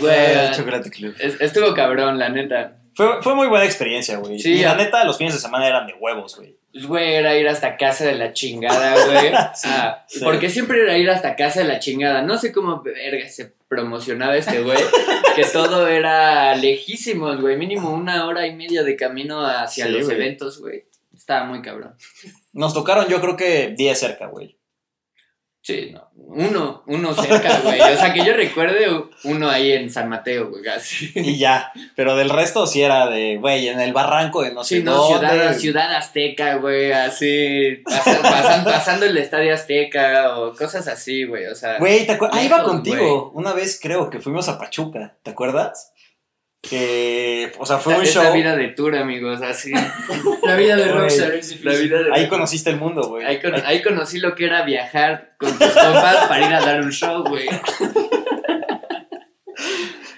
Güey, 0.00 0.34
Ah, 0.36 0.50
Chocolate 0.52 0.90
Club. 0.90 1.14
es- 1.18 1.40
estuvo 1.40 1.72
cabrón, 1.74 2.18
la 2.18 2.28
neta. 2.28 2.76
Fue, 2.94 3.22
fue 3.22 3.34
muy 3.34 3.48
buena 3.48 3.64
experiencia, 3.64 4.18
güey. 4.18 4.38
Sí, 4.38 4.52
y 4.54 4.62
la 4.62 4.74
neta, 4.76 5.04
los 5.04 5.18
fines 5.18 5.34
de 5.34 5.40
semana 5.40 5.66
eran 5.66 5.86
de 5.86 5.94
huevos, 5.94 6.36
güey. 6.36 6.56
Pues, 6.74 6.86
güey, 6.86 7.14
era 7.14 7.38
ir 7.38 7.46
hasta 7.46 7.76
casa 7.76 8.04
de 8.04 8.16
la 8.16 8.32
chingada, 8.32 9.06
güey. 9.06 9.32
Ah, 9.64 10.04
sí. 10.08 10.18
Porque 10.24 10.50
siempre 10.50 10.82
era 10.82 10.98
ir 10.98 11.08
hasta 11.08 11.36
casa 11.36 11.60
de 11.60 11.68
la 11.68 11.78
chingada. 11.78 12.22
No 12.22 12.36
sé 12.36 12.50
cómo 12.52 12.82
verga, 12.82 13.28
se 13.28 13.52
promocionaba 13.68 14.36
este 14.36 14.60
güey. 14.60 14.78
que 15.36 15.44
todo 15.44 15.86
era 15.86 16.56
lejísimos, 16.56 17.40
güey. 17.40 17.56
Mínimo 17.56 17.94
una 17.94 18.26
hora 18.26 18.46
y 18.48 18.56
media 18.56 18.82
de 18.82 18.96
camino 18.96 19.46
hacia 19.46 19.86
Sí, 19.86 19.92
los 19.92 20.08
eventos, 20.08 20.58
güey. 20.60 20.84
Estaba 21.14 21.44
muy 21.44 21.62
cabrón. 21.62 21.94
Nos 22.52 22.74
tocaron, 22.74 23.06
yo 23.08 23.20
creo 23.20 23.36
que 23.36 23.72
10 23.76 23.98
cerca, 23.98 24.26
güey. 24.26 24.56
Sí, 25.66 25.92
no. 25.94 26.10
Uno, 26.14 26.82
uno 26.86 27.14
cerca, 27.14 27.60
güey. 27.64 27.80
O 27.80 27.96
sea, 27.96 28.12
que 28.12 28.22
yo 28.22 28.34
recuerde 28.34 28.86
uno 29.24 29.48
ahí 29.48 29.72
en 29.72 29.88
San 29.90 30.10
Mateo, 30.10 30.50
güey, 30.50 30.66
así. 30.68 31.10
Y 31.14 31.38
ya. 31.38 31.72
Pero 31.96 32.16
del 32.16 32.28
resto 32.28 32.66
sí 32.66 32.82
era 32.82 33.06
de, 33.08 33.38
güey, 33.38 33.68
en 33.68 33.80
el 33.80 33.94
barranco 33.94 34.42
de 34.42 34.52
no 34.52 34.62
sé 34.62 34.76
Sí, 34.78 34.82
no, 34.82 34.92
dónde. 34.94 35.26
ciudad, 35.28 35.54
ciudad 35.56 35.94
Azteca, 35.96 36.56
güey, 36.56 36.92
así, 36.92 37.78
pasa- 37.82 38.20
pasan- 38.20 38.64
pasando 38.64 39.06
el 39.06 39.16
Estadio 39.16 39.54
Azteca 39.54 40.38
o 40.38 40.54
cosas 40.54 40.86
así, 40.86 41.24
güey, 41.24 41.46
o 41.46 41.54
sea. 41.54 41.78
Güey, 41.78 42.04
¿te 42.04 42.12
acuerdas? 42.12 42.38
Ahí 42.38 42.46
iba 42.46 42.62
contigo. 42.62 43.30
Una 43.34 43.54
vez 43.54 43.78
creo 43.80 44.10
que 44.10 44.20
fuimos 44.20 44.46
a 44.50 44.58
Pachuca, 44.58 45.16
¿te 45.22 45.30
acuerdas? 45.30 45.93
Que, 46.68 47.52
o 47.58 47.66
sea, 47.66 47.76
fue 47.78 47.94
un 47.94 48.04
show. 48.06 48.32
vida 48.32 48.56
de 48.56 48.68
tour, 48.68 48.96
amigos, 48.96 49.42
así. 49.42 49.72
La 50.42 50.56
vida 50.56 50.76
de 50.76 50.88
Rockstar 50.88 51.34
es 51.34 51.50
difícil. 51.50 51.70
La 51.70 51.78
vida 51.78 52.02
de 52.02 52.10
Ahí 52.12 52.26
conociste 52.28 52.70
el 52.70 52.76
mundo, 52.76 53.02
güey. 53.08 53.24
ahí, 53.26 53.38
con- 53.40 53.54
ahí 53.66 53.82
conocí 53.82 54.18
lo 54.18 54.34
que 54.34 54.46
era 54.46 54.62
viajar 54.64 55.34
con 55.38 55.50
tus 55.58 55.68
compas 55.72 56.26
para 56.28 56.46
ir 56.46 56.54
a 56.54 56.60
dar 56.60 56.80
un 56.80 56.90
show, 56.90 57.22
güey. 57.24 57.46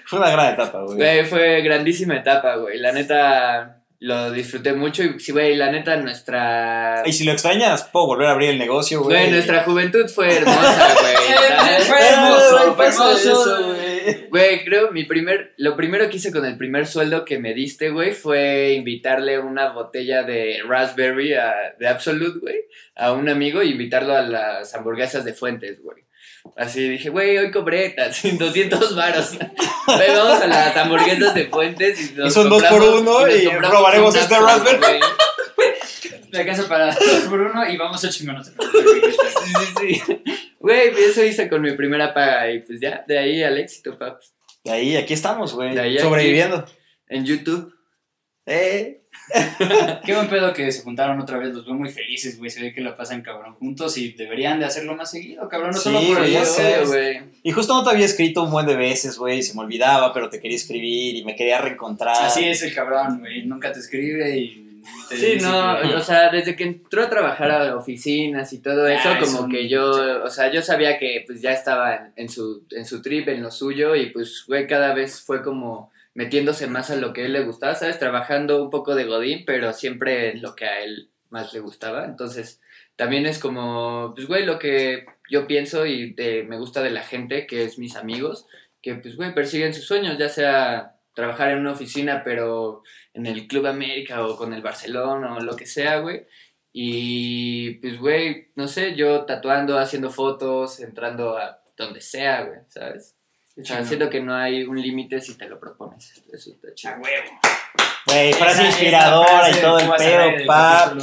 Fue 0.05 0.19
una 0.19 0.31
gran 0.31 0.53
etapa, 0.53 0.81
güey. 0.83 1.25
Fue 1.25 1.61
grandísima 1.61 2.15
etapa, 2.15 2.55
güey. 2.55 2.79
La 2.79 2.93
neta, 2.93 3.81
lo 3.99 4.31
disfruté 4.31 4.71
mucho 4.73 5.03
y 5.03 5.19
sí, 5.19 5.33
güey, 5.33 5.55
la 5.57 5.69
neta, 5.69 5.97
nuestra... 5.97 7.03
Y 7.05 7.11
si 7.11 7.25
lo 7.25 7.33
extrañas, 7.33 7.83
puedo 7.91 8.05
volver 8.07 8.27
a 8.27 8.31
abrir 8.31 8.51
el 8.51 8.57
negocio, 8.57 9.01
güey. 9.03 9.17
Güey, 9.17 9.31
nuestra 9.31 9.63
juventud 9.63 10.07
fue 10.07 10.37
hermosa, 10.37 10.95
güey. 11.01 11.15
hermoso, 12.09 12.75
fue 12.75 12.85
hermoso. 12.87 13.65
güey. 13.65 13.76
Güey, 14.29 14.63
creo 14.65 14.91
mi 14.91 15.03
primer, 15.05 15.53
lo 15.57 15.75
primero 15.75 16.09
que 16.09 16.17
hice 16.17 16.31
con 16.31 16.45
el 16.45 16.57
primer 16.57 16.87
sueldo 16.87 17.25
que 17.25 17.39
me 17.39 17.53
diste, 17.53 17.89
güey, 17.89 18.13
fue 18.13 18.73
invitarle 18.73 19.39
una 19.39 19.71
botella 19.71 20.23
de 20.23 20.59
raspberry 20.67 21.33
a- 21.33 21.75
de 21.79 21.87
Absolute, 21.87 22.39
güey, 22.39 22.55
a 22.95 23.11
un 23.13 23.29
amigo 23.29 23.61
y 23.63 23.71
invitarlo 23.71 24.15
a 24.15 24.21
las 24.21 24.73
hamburguesas 24.75 25.25
de 25.25 25.33
Fuentes, 25.33 25.81
güey. 25.81 26.03
Así 26.55 26.87
dije, 26.87 27.09
güey, 27.09 27.37
hoy 27.37 27.51
cobré 27.51 27.95
así, 28.07 28.31
200 28.37 28.95
varos. 28.95 29.37
Güey, 29.87 30.09
vamos 30.13 30.41
a 30.41 30.47
las 30.47 30.75
hamburguesas 30.75 31.33
de 31.33 31.45
Fuentes 31.45 32.11
y 32.11 32.13
nos 32.15 32.27
Y 32.27 32.31
son 32.31 32.49
dos 32.49 32.61
por 32.65 32.81
uno 32.81 33.25
y 33.29 33.45
compramos 33.45 33.71
robaremos 33.77 34.15
este 34.15 34.37
raspberry. 34.37 34.79
güey. 34.79 34.99
La 36.31 36.45
casa 36.45 36.67
para 36.67 36.87
dos 36.87 37.21
por 37.29 37.39
uno 37.39 37.69
y 37.69 37.77
vamos 37.77 38.03
a 38.03 38.09
chingonos. 38.09 38.47
Sí, 38.47 38.53
sí, 39.79 40.01
sí. 40.05 40.23
Güey, 40.67 40.89
eso 40.97 41.23
hice 41.23 41.47
con 41.47 41.61
mi 41.61 41.71
primera 41.71 42.13
paga 42.13 42.51
y 42.51 42.59
pues 42.59 42.81
ya, 42.81 43.01
de 43.07 43.17
ahí 43.17 43.41
al 43.41 43.57
éxito, 43.57 43.97
paps. 43.97 44.33
De 44.65 44.71
ahí, 44.71 44.97
aquí 44.97 45.13
estamos, 45.13 45.53
güey. 45.53 45.73
De 45.73 45.79
ahí 45.79 45.97
a 45.97 46.01
Sobreviviendo. 46.01 46.65
En 47.07 47.25
YouTube. 47.25 47.73
Eh. 48.45 49.03
Qué 50.05 50.13
buen 50.13 50.27
pedo 50.27 50.51
que 50.51 50.69
se 50.73 50.81
juntaron 50.81 51.21
otra 51.21 51.37
vez, 51.37 51.53
los 51.53 51.65
veo 51.65 51.73
muy 51.73 51.87
felices, 51.87 52.37
güey. 52.37 52.51
Se 52.51 52.61
ve 52.61 52.73
que 52.73 52.81
la 52.81 52.97
pasan 52.97 53.21
cabrón 53.21 53.55
juntos 53.55 53.97
y 53.97 54.11
deberían 54.11 54.59
de 54.59 54.65
hacerlo 54.65 54.93
más 54.97 55.09
seguido, 55.09 55.47
cabrón. 55.47 55.71
No 55.71 55.77
Sí, 55.77 55.83
solo 55.83 56.01
por 56.01 56.25
el 56.25 56.87
güey. 56.87 57.21
Y 57.43 57.51
justo 57.53 57.73
no 57.73 57.85
te 57.85 57.91
había 57.91 58.05
escrito 58.05 58.43
un 58.43 58.51
buen 58.51 58.65
de 58.65 58.75
veces, 58.75 59.17
güey. 59.17 59.43
Se 59.43 59.53
me 59.53 59.61
olvidaba, 59.61 60.13
pero 60.13 60.29
te 60.29 60.41
quería 60.41 60.57
escribir 60.57 61.15
y 61.15 61.23
me 61.23 61.37
quería 61.37 61.61
reencontrar. 61.61 62.25
Así 62.25 62.43
es 62.43 62.61
el 62.61 62.75
cabrón, 62.75 63.21
güey. 63.21 63.45
Nunca 63.45 63.71
te 63.71 63.79
escribe 63.79 64.37
y. 64.37 64.66
Sí, 65.09 65.37
no, 65.41 65.77
o 65.95 66.01
sea, 66.01 66.29
desde 66.29 66.55
que 66.55 66.65
entró 66.65 67.03
a 67.03 67.09
trabajar 67.09 67.49
a 67.51 67.75
oficinas 67.75 68.51
y 68.53 68.61
todo 68.61 68.87
eso, 68.87 69.07
Ah, 69.09 69.19
es 69.21 69.29
como 69.31 69.45
un- 69.45 69.51
que 69.51 69.69
yo, 69.69 70.23
o 70.23 70.29
sea, 70.29 70.51
yo 70.51 70.61
sabía 70.61 70.97
que 70.97 71.23
pues 71.25 71.41
ya 71.41 71.51
estaba 71.53 72.09
en, 72.15 72.27
su, 72.29 72.65
en 72.71 72.85
su 72.85 73.01
trip, 73.01 73.27
en 73.29 73.41
lo 73.41 73.49
suyo, 73.51 73.95
y 73.95 74.07
pues, 74.07 74.43
güey, 74.47 74.67
cada 74.67 74.93
vez 74.93 75.21
fue 75.21 75.41
como 75.41 75.91
metiéndose 76.13 76.67
más 76.67 76.89
a 76.91 76.95
lo 76.95 77.13
que 77.13 77.21
a 77.21 77.25
él 77.25 77.33
le 77.33 77.43
gustaba, 77.45 77.75
¿sabes? 77.75 77.99
Trabajando 77.99 78.61
un 78.63 78.69
poco 78.69 78.95
de 78.95 79.05
Godín, 79.05 79.43
pero 79.45 79.71
siempre 79.71 80.31
en 80.31 80.41
lo 80.41 80.55
que 80.55 80.65
a 80.65 80.81
él 80.81 81.09
más 81.29 81.53
le 81.53 81.59
gustaba. 81.59 82.05
Entonces, 82.05 82.59
también 82.95 83.25
es 83.27 83.37
como, 83.39 84.13
pues, 84.15 84.27
güey, 84.27 84.43
lo 84.45 84.57
que 84.59 85.05
yo 85.29 85.45
pienso 85.47 85.85
y 85.85 86.15
eh, 86.17 86.43
me 86.47 86.57
gusta 86.57 86.81
de 86.81 86.89
la 86.89 87.03
gente, 87.03 87.45
que 87.45 87.63
es 87.63 87.77
mis 87.77 87.95
amigos, 87.95 88.45
que, 88.81 88.95
pues, 88.95 89.15
güey, 89.15 89.33
persiguen 89.35 89.73
sus 89.73 89.85
sueños, 89.85 90.17
ya 90.17 90.27
sea 90.29 90.93
trabajar 91.13 91.51
en 91.51 91.59
una 91.59 91.71
oficina, 91.73 92.21
pero 92.23 92.81
en 93.17 93.25
el 93.25 93.47
Club 93.47 93.67
América 93.67 94.25
o 94.25 94.37
con 94.37 94.53
el 94.53 94.61
Barcelona 94.61 95.35
o 95.35 95.39
lo 95.41 95.55
que 95.55 95.65
sea, 95.65 95.99
güey. 95.99 96.25
Y 96.73 97.71
pues, 97.75 97.99
güey, 97.99 98.49
no 98.55 98.67
sé, 98.67 98.95
yo 98.95 99.25
tatuando, 99.25 99.79
haciendo 99.79 100.09
fotos, 100.11 100.79
entrando 100.79 101.37
a 101.37 101.59
donde 101.75 102.01
sea, 102.01 102.43
güey, 102.43 102.59
¿sabes? 102.69 103.15
O 103.59 103.65
sea, 103.65 103.83
siento 103.83 104.09
que 104.09 104.21
no 104.21 104.35
hay 104.35 104.63
un 104.63 104.79
límite 104.79 105.19
si 105.19 105.35
te 105.35 105.49
lo 105.49 105.59
propones. 105.59 106.23
Eso 106.31 106.51
está 106.51 106.67
A 106.69 106.73
chido. 106.75 106.93
huevo. 107.01 107.39
Güey, 108.05 108.33
frase 108.33 108.63
inspiradora 108.65 109.49
y 109.49 109.53
todo 109.55 109.79
el 109.79 109.91
a 109.91 109.95
pedo, 109.95 110.45
pap. 110.45 110.97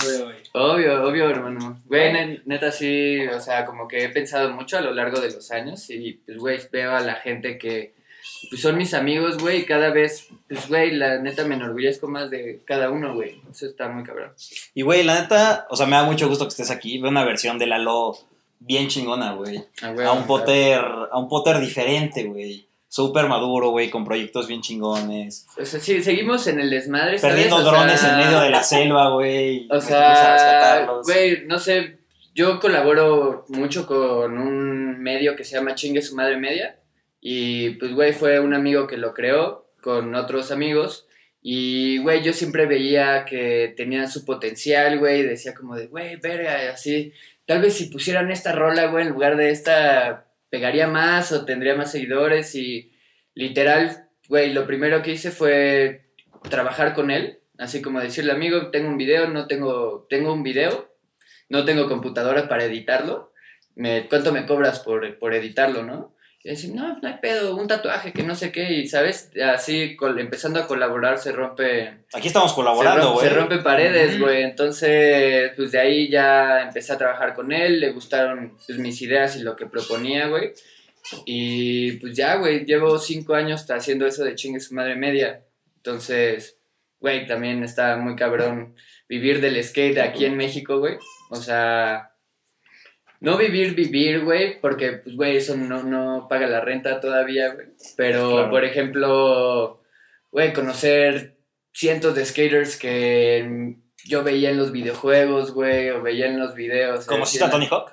Obvio, 0.52 1.02
obvio, 1.04 1.28
hermano. 1.30 1.82
Güey, 1.86 2.12
ne- 2.12 2.42
neta 2.44 2.70
sí, 2.70 3.26
o 3.26 3.40
sea, 3.40 3.66
como 3.66 3.88
que 3.88 4.04
he 4.04 4.08
pensado 4.10 4.50
mucho 4.52 4.78
a 4.78 4.82
lo 4.82 4.94
largo 4.94 5.20
de 5.20 5.32
los 5.32 5.50
años 5.50 5.90
y 5.90 6.12
pues, 6.24 6.38
güey, 6.38 6.60
veo 6.70 6.94
a 6.94 7.00
la 7.00 7.14
gente 7.16 7.58
que 7.58 7.94
pues 8.50 8.62
son 8.62 8.76
mis 8.76 8.94
amigos, 8.94 9.38
güey, 9.38 9.60
y 9.60 9.66
cada 9.66 9.90
vez, 9.90 10.28
pues, 10.48 10.68
güey, 10.68 10.92
la 10.92 11.18
neta 11.18 11.44
me 11.44 11.54
enorgullezco 11.54 12.08
más 12.08 12.30
de 12.30 12.62
cada 12.64 12.90
uno, 12.90 13.14
güey. 13.14 13.40
Eso 13.50 13.66
está 13.66 13.88
muy 13.88 14.04
cabrón. 14.04 14.32
Y, 14.74 14.82
güey, 14.82 15.02
la 15.02 15.20
neta, 15.20 15.66
o 15.70 15.76
sea, 15.76 15.86
me 15.86 15.96
da 15.96 16.04
mucho 16.04 16.28
gusto 16.28 16.44
que 16.44 16.50
estés 16.50 16.70
aquí. 16.70 16.98
Veo 16.98 17.10
una 17.10 17.24
versión 17.24 17.58
de 17.58 17.66
Lalo 17.66 18.16
bien 18.58 18.88
chingona, 18.88 19.32
güey. 19.32 19.64
Ah, 19.82 19.94
A 20.06 20.12
un 20.12 20.26
Potter, 20.26 20.80
a 20.80 21.18
un 21.18 21.28
Potter 21.28 21.58
diferente, 21.60 22.24
güey. 22.24 22.68
Súper 22.88 23.26
maduro, 23.26 23.70
güey, 23.70 23.90
con 23.90 24.04
proyectos 24.04 24.46
bien 24.46 24.60
chingones. 24.60 25.46
O 25.60 25.64
sea, 25.64 25.80
sí, 25.80 26.00
seguimos 26.02 26.46
en 26.46 26.60
el 26.60 26.70
desmadre, 26.70 27.18
¿sabes? 27.18 27.34
Perdiendo 27.34 27.56
O 27.56 27.62
sea, 27.62 27.72
drones 27.72 28.04
en 28.04 28.16
medio 28.18 28.40
de 28.40 28.50
la 28.50 28.62
selva, 28.62 29.10
güey. 29.10 29.66
O 29.66 29.80
fuimos 29.80 29.90
a 29.90 30.38
sea, 30.38 30.88
güey, 31.02 31.44
no 31.46 31.58
sé, 31.58 31.98
yo 32.34 32.60
colaboro 32.60 33.46
mucho 33.48 33.84
con 33.84 34.38
un 34.38 35.02
medio 35.02 35.34
que 35.34 35.42
se 35.42 35.56
llama 35.56 35.74
Chingue 35.74 36.02
su 36.02 36.14
madre 36.14 36.36
media 36.36 36.78
y 37.26 37.70
pues, 37.76 37.94
güey, 37.94 38.12
fue 38.12 38.38
un 38.38 38.52
amigo 38.52 38.86
que 38.86 38.98
lo 38.98 39.14
creó 39.14 39.66
con 39.80 40.14
otros 40.14 40.50
amigos. 40.50 41.08
Y, 41.40 41.96
güey, 41.98 42.22
yo 42.22 42.34
siempre 42.34 42.66
veía 42.66 43.24
que 43.24 43.72
tenía 43.78 44.06
su 44.08 44.26
potencial, 44.26 44.98
güey, 44.98 45.22
decía 45.22 45.54
como 45.54 45.74
de, 45.74 45.86
güey, 45.86 46.16
verga, 46.16 46.70
así, 46.70 47.14
tal 47.46 47.62
vez 47.62 47.74
si 47.74 47.86
pusieran 47.86 48.30
esta 48.30 48.52
rola, 48.52 48.88
güey, 48.88 49.06
en 49.06 49.12
lugar 49.12 49.38
de 49.38 49.50
esta, 49.50 50.26
pegaría 50.50 50.86
más 50.86 51.32
o 51.32 51.46
tendría 51.46 51.74
más 51.74 51.92
seguidores. 51.92 52.54
Y 52.56 52.92
literal, 53.34 54.10
güey, 54.28 54.52
lo 54.52 54.66
primero 54.66 55.00
que 55.00 55.12
hice 55.12 55.30
fue 55.30 56.04
trabajar 56.50 56.92
con 56.92 57.10
él, 57.10 57.38
así 57.56 57.80
como 57.80 58.00
decirle, 58.00 58.32
amigo, 58.32 58.70
tengo 58.70 58.88
un 58.90 58.98
video, 58.98 59.28
no 59.28 59.46
tengo, 59.46 60.06
tengo 60.10 60.30
un 60.30 60.42
video, 60.42 60.94
no 61.48 61.64
tengo 61.64 61.88
computadora 61.88 62.48
para 62.48 62.64
editarlo, 62.64 63.32
me, 63.76 64.08
¿cuánto 64.10 64.30
me 64.30 64.44
cobras 64.44 64.80
por, 64.80 65.18
por 65.18 65.32
editarlo, 65.32 65.84
no? 65.84 66.14
Y 66.46 66.50
decir, 66.50 66.74
no, 66.74 66.98
no 67.00 67.08
hay 67.08 67.14
pedo, 67.22 67.56
un 67.56 67.66
tatuaje 67.66 68.12
que 68.12 68.22
no 68.22 68.34
sé 68.34 68.52
qué, 68.52 68.70
y 68.74 68.86
sabes, 68.86 69.30
así 69.42 69.96
col- 69.96 70.20
empezando 70.20 70.60
a 70.60 70.66
colaborar 70.66 71.18
se 71.18 71.32
rompe, 71.32 72.04
Aquí 72.12 72.28
estamos 72.28 72.52
colaborando, 72.52 73.00
rompe, 73.02 73.14
güey. 73.20 73.28
se 73.28 73.34
rompen 73.34 73.62
paredes, 73.62 74.20
güey. 74.20 74.42
Entonces, 74.42 75.52
pues 75.56 75.72
de 75.72 75.80
ahí 75.80 76.10
ya 76.10 76.60
empecé 76.64 76.92
a 76.92 76.98
trabajar 76.98 77.34
con 77.34 77.50
él, 77.50 77.80
le 77.80 77.92
gustaron 77.92 78.58
pues, 78.66 78.78
mis 78.78 79.00
ideas 79.00 79.36
y 79.36 79.40
lo 79.42 79.56
que 79.56 79.64
proponía, 79.64 80.28
güey. 80.28 80.52
Y 81.24 81.92
pues 81.92 82.14
ya, 82.14 82.36
güey, 82.36 82.64
llevo 82.66 82.98
cinco 82.98 83.34
años 83.34 83.70
haciendo 83.70 84.06
eso 84.06 84.22
de 84.22 84.34
chingue 84.34 84.60
su 84.60 84.74
madre 84.74 84.96
media. 84.96 85.42
Entonces, 85.76 86.58
güey, 87.00 87.26
también 87.26 87.62
está 87.64 87.96
muy 87.96 88.16
cabrón 88.16 88.74
vivir 89.08 89.40
del 89.40 89.62
skate 89.64 89.98
aquí 89.98 90.24
en 90.26 90.36
México, 90.36 90.78
güey. 90.78 90.96
O 91.30 91.36
sea, 91.36 92.10
no 93.24 93.36
vivir, 93.38 93.74
vivir, 93.74 94.22
güey, 94.24 94.60
porque, 94.60 94.92
pues, 94.92 95.16
güey, 95.16 95.36
eso 95.36 95.56
no, 95.56 95.82
no 95.82 96.26
paga 96.28 96.46
la 96.46 96.60
renta 96.60 97.00
todavía, 97.00 97.52
güey. 97.54 97.68
Pero, 97.96 98.30
Claro. 98.30 98.50
por 98.50 98.64
ejemplo, 98.64 99.80
güey, 100.30 100.52
conocer 100.52 101.36
cientos 101.72 102.14
de 102.14 102.24
skaters 102.24 102.76
que 102.76 103.76
yo 104.04 104.22
veía 104.22 104.50
en 104.50 104.58
los 104.58 104.70
videojuegos, 104.72 105.52
güey, 105.52 105.90
o 105.90 106.02
veía 106.02 106.26
en 106.26 106.38
los 106.38 106.54
videos. 106.54 107.06
¿Conociste 107.06 107.44
a 107.44 107.50
Tony 107.50 107.66
Hawk? 107.70 107.92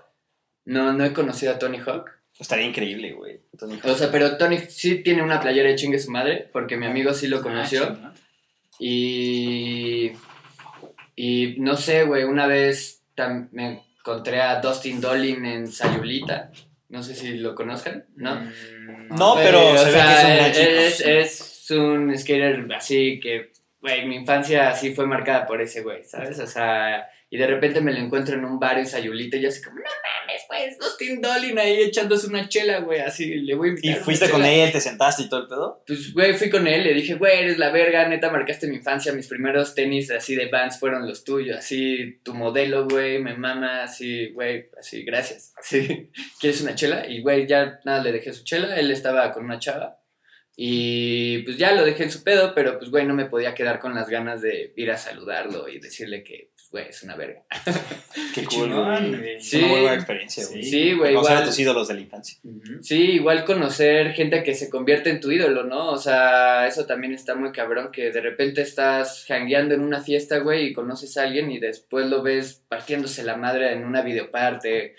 No, 0.66 0.94
no 0.94 1.04
he 1.06 1.14
conocido 1.14 1.54
a 1.54 1.60
Tony 1.60 1.80
Hawk. 1.80 2.10
Estaría 2.40 2.66
increíble, 2.66 3.14
güey. 3.14 3.40
Tony 3.58 3.76
Hawk. 3.76 3.86
O 3.86 3.96
sea, 3.96 4.12
pero 4.12 4.38
Tony 4.38 4.58
sí 4.68 5.04
tiene 5.04 5.24
una 5.24 5.40
playera 5.40 5.70
de 5.70 5.76
chingue 5.76 6.00
su 6.00 6.12
madre, 6.12 6.50
porque 6.52 6.76
mi 6.78 6.86
amigo 6.86 7.14
sí 7.14 7.28
lo 7.28 7.42
conoció. 7.42 7.84
Ah, 7.84 7.94
chingón. 7.96 8.14
Y. 8.80 10.12
Y 11.16 11.56
no 11.60 11.78
sé, 11.78 12.04
güey, 12.04 12.24
una 12.24 12.48
vez 12.48 13.04
me 13.52 13.84
encontré 14.02 14.42
a 14.42 14.60
Dustin 14.60 15.00
Dolin 15.00 15.46
en 15.46 15.68
Sayulita. 15.72 16.52
No 16.90 17.02
sé 17.02 17.16
si 17.16 17.38
lo 17.38 17.56
conozcan, 17.56 18.06
¿no? 18.16 18.36
Mm, 18.36 19.16
No, 19.18 19.36
pero 19.36 19.72
o 19.72 19.78
se 19.78 19.86
ve 19.86 19.92
sea, 19.92 20.52
que 20.52 20.88
es 20.88 21.02
un 21.02 21.10
es, 21.10 21.72
un 21.72 22.18
skater 22.18 22.68
así 22.76 23.20
que, 23.22 23.52
güey, 23.80 24.06
mi 24.06 24.16
infancia 24.16 24.70
así 24.70 24.94
fue 24.94 25.06
marcada 25.06 25.46
por 25.46 25.62
ese 25.62 25.82
güey, 25.82 26.04
¿sabes? 26.04 26.40
O 26.40 26.48
sea, 26.48 27.08
y 27.30 27.38
de 27.38 27.48
repente 27.48 27.80
me 27.80 27.94
lo 27.94 28.00
encuentro 28.00 28.36
en 28.36 28.44
un 28.44 28.60
bar 28.60 28.78
en 28.78 28.88
Sayulita 28.88 29.38
y 29.38 29.42
yo 29.42 29.50
así 29.50 29.62
como, 29.62 29.78
no 29.78 29.86
mames, 30.70 31.22
Dolin 31.22 31.60
ahí 31.60 31.82
echándose 31.82 32.28
una 32.28 32.48
chela, 32.48 32.80
güey, 32.80 33.00
así, 33.00 33.36
le 33.36 33.56
voy 33.56 33.68
a 33.68 33.72
invitar 33.72 33.92
¿Y 33.92 34.04
fuiste 34.04 34.30
con 34.30 34.42
chela. 34.42 34.54
él, 34.54 34.72
te 34.72 34.82
sentaste 34.82 35.24
y 35.24 35.30
todo 35.30 35.42
el 35.42 35.48
pedo? 35.48 35.84
Pues, 35.86 36.14
güey, 36.14 36.34
fui 36.34 36.50
con 36.50 36.68
él, 36.68 36.84
le 36.84 36.94
dije, 36.94 37.16
güey, 37.16 37.40
eres 37.40 37.58
la 37.58 37.72
verga, 37.72 38.08
neta, 38.08 38.32
marcaste 38.32 38.68
mi 38.68 38.78
infancia, 38.78 39.14
mis 39.14 39.28
primeros 39.28 39.76
tenis 39.76 40.12
así 40.12 40.36
de 40.36 40.48
Vans 40.48 40.80
fueron 40.80 41.08
los 41.08 41.24
tuyos, 41.24 41.58
así, 41.58 42.20
tu 42.24 42.34
modelo, 42.34 42.88
güey, 42.88 43.20
me 43.20 43.36
mama, 43.36 43.84
así, 43.84 44.30
güey, 44.30 44.70
así, 44.80 45.04
gracias, 45.04 45.54
así, 45.58 46.10
¿quieres 46.40 46.62
una 46.62 46.76
chela? 46.76 47.08
Y, 47.08 47.22
güey, 47.22 47.48
ya 47.48 47.80
nada, 47.86 48.04
le 48.04 48.12
dejé 48.12 48.34
su 48.34 48.44
chela, 48.44 48.76
él 48.76 48.92
estaba 48.92 49.32
con 49.32 49.46
una 49.46 49.60
chava, 49.60 49.98
y 50.56 51.40
pues 51.40 51.58
ya 51.58 51.72
lo 51.74 51.84
dejé 51.84 52.04
en 52.04 52.12
su 52.12 52.24
pedo, 52.24 52.54
pero 52.54 52.78
pues, 52.78 52.92
güey, 52.92 53.06
no 53.06 53.14
me 53.16 53.26
podía 53.26 53.56
quedar 53.56 53.80
con 53.80 53.96
las 53.96 54.10
ganas 54.10 54.42
de 54.42 54.74
ir 54.76 54.92
a 54.92 54.98
saludarlo 54.98 55.68
y 55.68 55.80
decirle 55.80 56.24
que, 56.24 56.51
güey, 56.72 56.88
es 56.88 57.04
una 57.04 57.16
verga. 57.16 57.44
Qué 58.34 58.46
cool, 58.46 58.74
güey. 58.74 59.40
Sí. 59.42 59.58
una 59.58 59.68
muy 59.68 59.80
buena 59.82 59.96
experiencia, 59.96 60.46
güey. 60.50 60.64
Sí, 60.64 60.94
güey, 60.94 61.14
Conocer 61.14 61.32
a 61.32 61.40
igual. 61.40 61.50
tus 61.50 61.60
ídolos 61.60 61.88
de 61.90 61.94
la 61.94 62.00
infancia. 62.02 62.38
Sí, 62.82 63.02
igual 63.12 63.44
conocer 63.46 64.14
gente 64.14 64.42
que 64.44 64.54
se 64.56 64.70
convierte 64.70 65.10
en 65.10 65.20
tu 65.20 65.32
ídolo, 65.32 65.64
¿no? 65.64 65.92
O 65.92 65.98
sea, 65.98 66.68
eso 66.68 66.86
también 66.86 67.14
está 67.14 67.36
muy 67.36 67.52
cabrón, 67.52 67.92
que 67.92 68.12
de 68.12 68.22
repente 68.22 68.62
estás 68.62 69.26
hangueando 69.30 69.76
en 69.76 69.82
una 69.82 70.02
fiesta, 70.02 70.38
güey, 70.40 70.68
y 70.68 70.74
conoces 70.74 71.18
a 71.18 71.24
alguien 71.24 71.52
y 71.52 71.60
después 71.60 72.08
lo 72.08 72.24
ves 72.24 72.64
partiéndose 72.68 73.24
la 73.24 73.36
madre 73.36 73.74
en 73.74 73.84
una 73.84 74.02
videoparte 74.02 74.96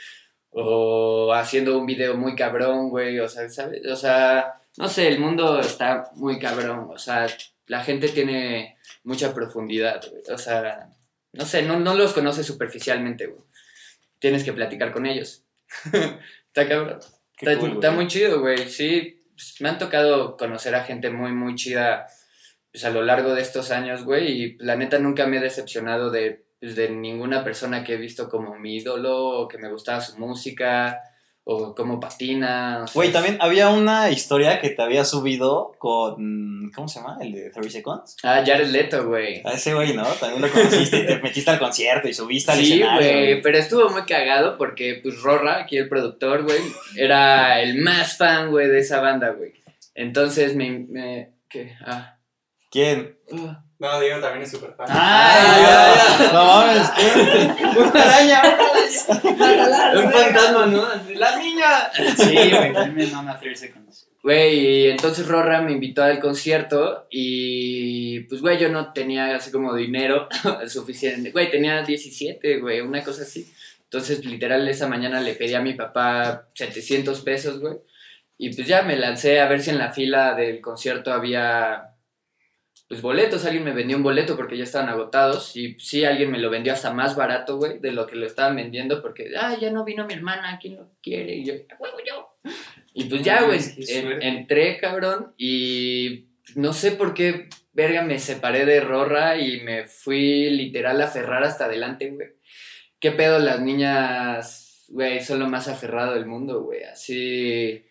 o 0.50 1.32
haciendo 1.32 1.78
un 1.78 1.86
video 1.86 2.16
muy 2.16 2.36
cabrón, 2.36 2.90
güey, 2.90 3.18
o 3.18 3.28
sea, 3.28 3.48
¿sabes? 3.48 3.86
O 3.86 3.96
sea, 3.96 4.60
no 4.76 4.88
sé, 4.88 5.08
el 5.08 5.18
mundo 5.18 5.58
está 5.60 6.10
muy 6.16 6.38
cabrón, 6.38 6.88
o 6.90 6.98
sea, 6.98 7.26
la 7.66 7.82
gente 7.82 8.08
tiene 8.08 8.76
mucha 9.04 9.32
profundidad, 9.32 10.02
güey, 10.10 10.22
o 10.30 10.36
sea, 10.36 10.90
no 11.32 11.46
sé, 11.46 11.62
no, 11.62 11.78
no 11.80 11.94
los 11.94 12.12
conoces 12.12 12.46
superficialmente, 12.46 13.26
güey. 13.26 13.42
Tienes 14.18 14.44
que 14.44 14.52
platicar 14.52 14.92
con 14.92 15.06
ellos. 15.06 15.44
está 15.84 16.68
cabrón. 16.68 17.00
Qué 17.36 17.46
Está, 17.46 17.58
cool, 17.58 17.72
está 17.72 17.88
güey. 17.88 17.96
muy 17.96 18.06
chido, 18.06 18.40
güey. 18.40 18.68
Sí, 18.68 19.20
pues, 19.34 19.60
me 19.60 19.68
han 19.70 19.78
tocado 19.78 20.36
conocer 20.36 20.74
a 20.74 20.84
gente 20.84 21.10
muy, 21.10 21.32
muy 21.32 21.54
chida 21.54 22.06
pues, 22.70 22.84
a 22.84 22.90
lo 22.90 23.02
largo 23.02 23.34
de 23.34 23.42
estos 23.42 23.70
años, 23.70 24.04
güey. 24.04 24.30
Y 24.30 24.56
la 24.58 24.76
neta 24.76 24.98
nunca 24.98 25.26
me 25.26 25.38
he 25.38 25.40
decepcionado 25.40 26.10
de, 26.10 26.44
pues, 26.60 26.76
de 26.76 26.90
ninguna 26.90 27.42
persona 27.42 27.82
que 27.82 27.94
he 27.94 27.96
visto 27.98 28.28
como 28.28 28.58
mi 28.58 28.76
ídolo 28.76 29.18
o 29.18 29.48
que 29.48 29.58
me 29.58 29.70
gustaba 29.70 30.00
su 30.00 30.18
música 30.18 31.00
o 31.44 31.74
cómo 31.74 31.98
patina. 31.98 32.82
o 32.84 32.86
sea, 32.86 32.94
Güey, 32.94 33.10
también 33.12 33.36
había 33.40 33.68
una 33.70 34.10
historia 34.10 34.60
que 34.60 34.70
te 34.70 34.80
había 34.82 35.04
subido 35.04 35.72
con. 35.78 36.70
¿Cómo 36.74 36.86
se 36.88 37.00
llama? 37.00 37.18
El 37.20 37.32
de 37.32 37.50
30 37.50 37.70
Seconds. 37.70 38.16
Ah, 38.22 38.42
Jared 38.46 38.68
Leto, 38.68 39.06
güey. 39.08 39.42
A 39.44 39.52
ese 39.52 39.74
güey, 39.74 39.94
¿no? 39.94 40.04
También 40.04 40.42
lo 40.42 40.48
conociste 40.50 40.98
y 40.98 41.06
te 41.06 41.18
metiste 41.22 41.50
al 41.50 41.58
concierto 41.58 42.08
y 42.08 42.14
subiste 42.14 42.52
al 42.52 42.58
Sí, 42.58 42.72
escenario. 42.74 43.08
güey, 43.08 43.42
pero 43.42 43.58
estuvo 43.58 43.90
muy 43.90 44.02
cagado 44.02 44.56
porque, 44.56 45.00
pues, 45.02 45.20
Rorra, 45.20 45.58
aquí 45.62 45.76
el 45.76 45.88
productor, 45.88 46.44
güey, 46.44 46.60
era 46.96 47.60
el 47.60 47.76
más 47.82 48.16
fan, 48.16 48.50
güey, 48.50 48.68
de 48.68 48.78
esa 48.78 49.00
banda, 49.00 49.30
güey. 49.30 49.52
Entonces 49.94 50.54
me... 50.56 50.86
me 50.88 51.32
¿Qué? 51.48 51.74
Ah. 51.84 52.16
¿Quién? 52.72 53.18
Ah. 53.30 53.62
No, 53.78 54.00
Diego 54.00 54.20
también 54.20 54.44
es 54.44 54.50
súper 54.50 54.72
fan. 54.74 54.86
Ay, 54.88 55.62
ya, 55.62 56.32
No 56.32 56.44
mames, 56.44 56.90
¿qué? 56.90 57.80
Una 57.80 58.02
araña, 58.02 58.42
Un 59.96 60.10
fantasma, 60.10 60.66
¿no? 60.66 60.86
¡La 61.16 61.36
niña! 61.36 61.90
Sí, 62.16 62.32
güey, 62.32 62.72
también 62.72 62.94
me 62.94 63.06
mama 63.14 63.38
30 63.38 63.60
Seconds. 63.60 64.08
Güey, 64.22 64.58
y 64.58 64.88
entonces 64.88 65.26
Rorra 65.26 65.60
me 65.60 65.72
invitó 65.72 66.02
al 66.02 66.18
concierto 66.20 67.08
y 67.10 68.20
pues, 68.20 68.40
güey, 68.40 68.56
yo 68.58 68.70
no 68.70 68.92
tenía 68.92 69.34
así 69.36 69.50
como 69.50 69.74
dinero 69.74 70.28
suficiente. 70.68 71.30
Güey, 71.30 71.50
tenía 71.50 71.82
17, 71.82 72.58
güey, 72.60 72.80
una 72.80 73.02
cosa 73.02 73.22
así. 73.22 73.52
Entonces, 73.82 74.24
literal, 74.24 74.66
esa 74.66 74.86
mañana 74.86 75.20
le 75.20 75.34
pedí 75.34 75.52
a 75.54 75.60
mi 75.60 75.74
papá 75.74 76.46
700 76.54 77.20
pesos, 77.20 77.60
güey. 77.60 77.74
Y 78.38 78.54
pues 78.54 78.66
ya 78.66 78.82
me 78.82 78.96
lancé 78.96 79.40
a 79.40 79.48
ver 79.48 79.60
si 79.60 79.70
en 79.70 79.78
la 79.78 79.92
fila 79.92 80.34
del 80.34 80.60
concierto 80.60 81.12
había 81.12 81.91
pues 82.92 83.00
boletos, 83.00 83.46
alguien 83.46 83.64
me 83.64 83.72
vendió 83.72 83.96
un 83.96 84.02
boleto 84.02 84.36
porque 84.36 84.58
ya 84.58 84.64
estaban 84.64 84.90
agotados 84.90 85.56
y 85.56 85.76
sí, 85.78 86.04
alguien 86.04 86.30
me 86.30 86.38
lo 86.38 86.50
vendió 86.50 86.74
hasta 86.74 86.92
más 86.92 87.16
barato, 87.16 87.56
güey, 87.56 87.78
de 87.78 87.90
lo 87.90 88.06
que 88.06 88.16
lo 88.16 88.26
estaban 88.26 88.54
vendiendo 88.54 89.00
porque, 89.00 89.30
ah, 89.34 89.56
ya 89.58 89.70
no 89.70 89.82
vino 89.82 90.06
mi 90.06 90.12
hermana, 90.12 90.58
¿quién 90.60 90.76
lo 90.76 90.90
quiere? 91.02 91.36
Y 91.36 91.44
yo, 91.46 91.54
"A 91.54 91.76
huevo 91.80 91.96
yo. 92.06 92.34
Y 92.92 93.04
pues 93.04 93.22
ya, 93.22 93.44
güey, 93.44 93.60
en- 93.88 94.20
entré, 94.22 94.76
cabrón, 94.76 95.32
y 95.38 96.26
no 96.54 96.74
sé 96.74 96.92
por 96.92 97.14
qué, 97.14 97.48
verga, 97.72 98.02
me 98.02 98.18
separé 98.18 98.66
de 98.66 98.80
Rorra 98.80 99.38
y 99.38 99.62
me 99.62 99.84
fui 99.86 100.50
literal 100.50 101.00
a 101.00 101.06
aferrar 101.06 101.44
hasta 101.44 101.64
adelante, 101.64 102.10
güey. 102.10 102.28
¿Qué 103.00 103.10
pedo 103.12 103.38
las 103.38 103.58
niñas, 103.62 104.84
güey, 104.88 105.22
son 105.22 105.38
lo 105.38 105.48
más 105.48 105.66
aferrado 105.66 106.12
del 106.12 106.26
mundo, 106.26 106.62
güey? 106.62 106.82
Así... 106.82 107.86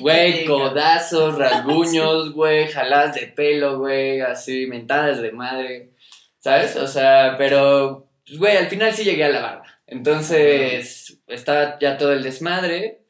Güey, 0.00 0.44
codazos, 0.44 1.36
rasguños, 1.38 2.32
güey, 2.32 2.68
jaladas 2.68 3.14
de 3.14 3.26
pelo, 3.26 3.78
güey, 3.78 4.20
así, 4.20 4.66
mentadas 4.66 5.20
de 5.22 5.32
madre, 5.32 5.90
¿sabes? 6.38 6.76
O 6.76 6.86
sea, 6.86 7.36
pero, 7.38 8.08
pues, 8.26 8.38
güey, 8.38 8.56
al 8.56 8.66
final 8.66 8.92
sí 8.92 9.04
llegué 9.04 9.24
a 9.24 9.28
la 9.28 9.40
barba. 9.40 9.64
Entonces, 9.86 11.18
está 11.26 11.78
ya 11.80 11.98
todo 11.98 12.12
el 12.12 12.22
desmadre 12.22 13.00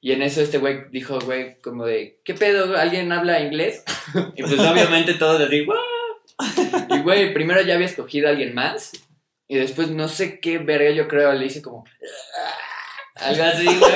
Y 0.00 0.12
en 0.12 0.22
eso 0.22 0.40
este 0.40 0.58
güey 0.58 0.80
dijo, 0.90 1.18
güey, 1.20 1.60
como 1.60 1.84
de, 1.84 2.20
¿qué 2.24 2.34
pedo? 2.34 2.76
¿Alguien 2.76 3.12
habla 3.12 3.40
inglés? 3.40 3.84
y 4.36 4.42
pues 4.42 4.58
obviamente 4.58 5.14
todos 5.14 5.40
así, 5.40 5.62
"What?". 5.62 5.78
Y 6.90 7.02
güey, 7.02 7.32
primero 7.32 7.62
ya 7.62 7.74
había 7.74 7.86
escogido 7.86 8.26
a 8.26 8.30
alguien 8.30 8.54
más. 8.54 8.92
Y 9.46 9.56
después 9.56 9.90
no 9.90 10.08
sé 10.08 10.40
qué 10.40 10.58
verga, 10.58 10.90
yo 10.90 11.06
creo, 11.06 11.32
le 11.34 11.46
hice 11.46 11.62
como... 11.62 11.84
Algo 13.22 13.42
así, 13.42 13.64
güey. 13.66 13.92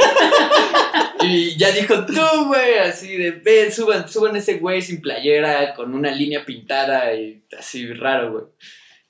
Y 1.22 1.56
ya 1.56 1.72
dijo, 1.72 2.06
tú, 2.06 2.46
güey, 2.46 2.78
así 2.78 3.16
de, 3.16 3.32
ven, 3.32 3.72
suban, 3.72 4.08
suban 4.08 4.36
ese 4.36 4.58
güey 4.58 4.82
sin 4.82 5.00
playera, 5.00 5.74
con 5.74 5.94
una 5.94 6.10
línea 6.10 6.44
pintada 6.44 7.14
y 7.14 7.44
así 7.58 7.92
raro, 7.92 8.32
güey. 8.32 8.44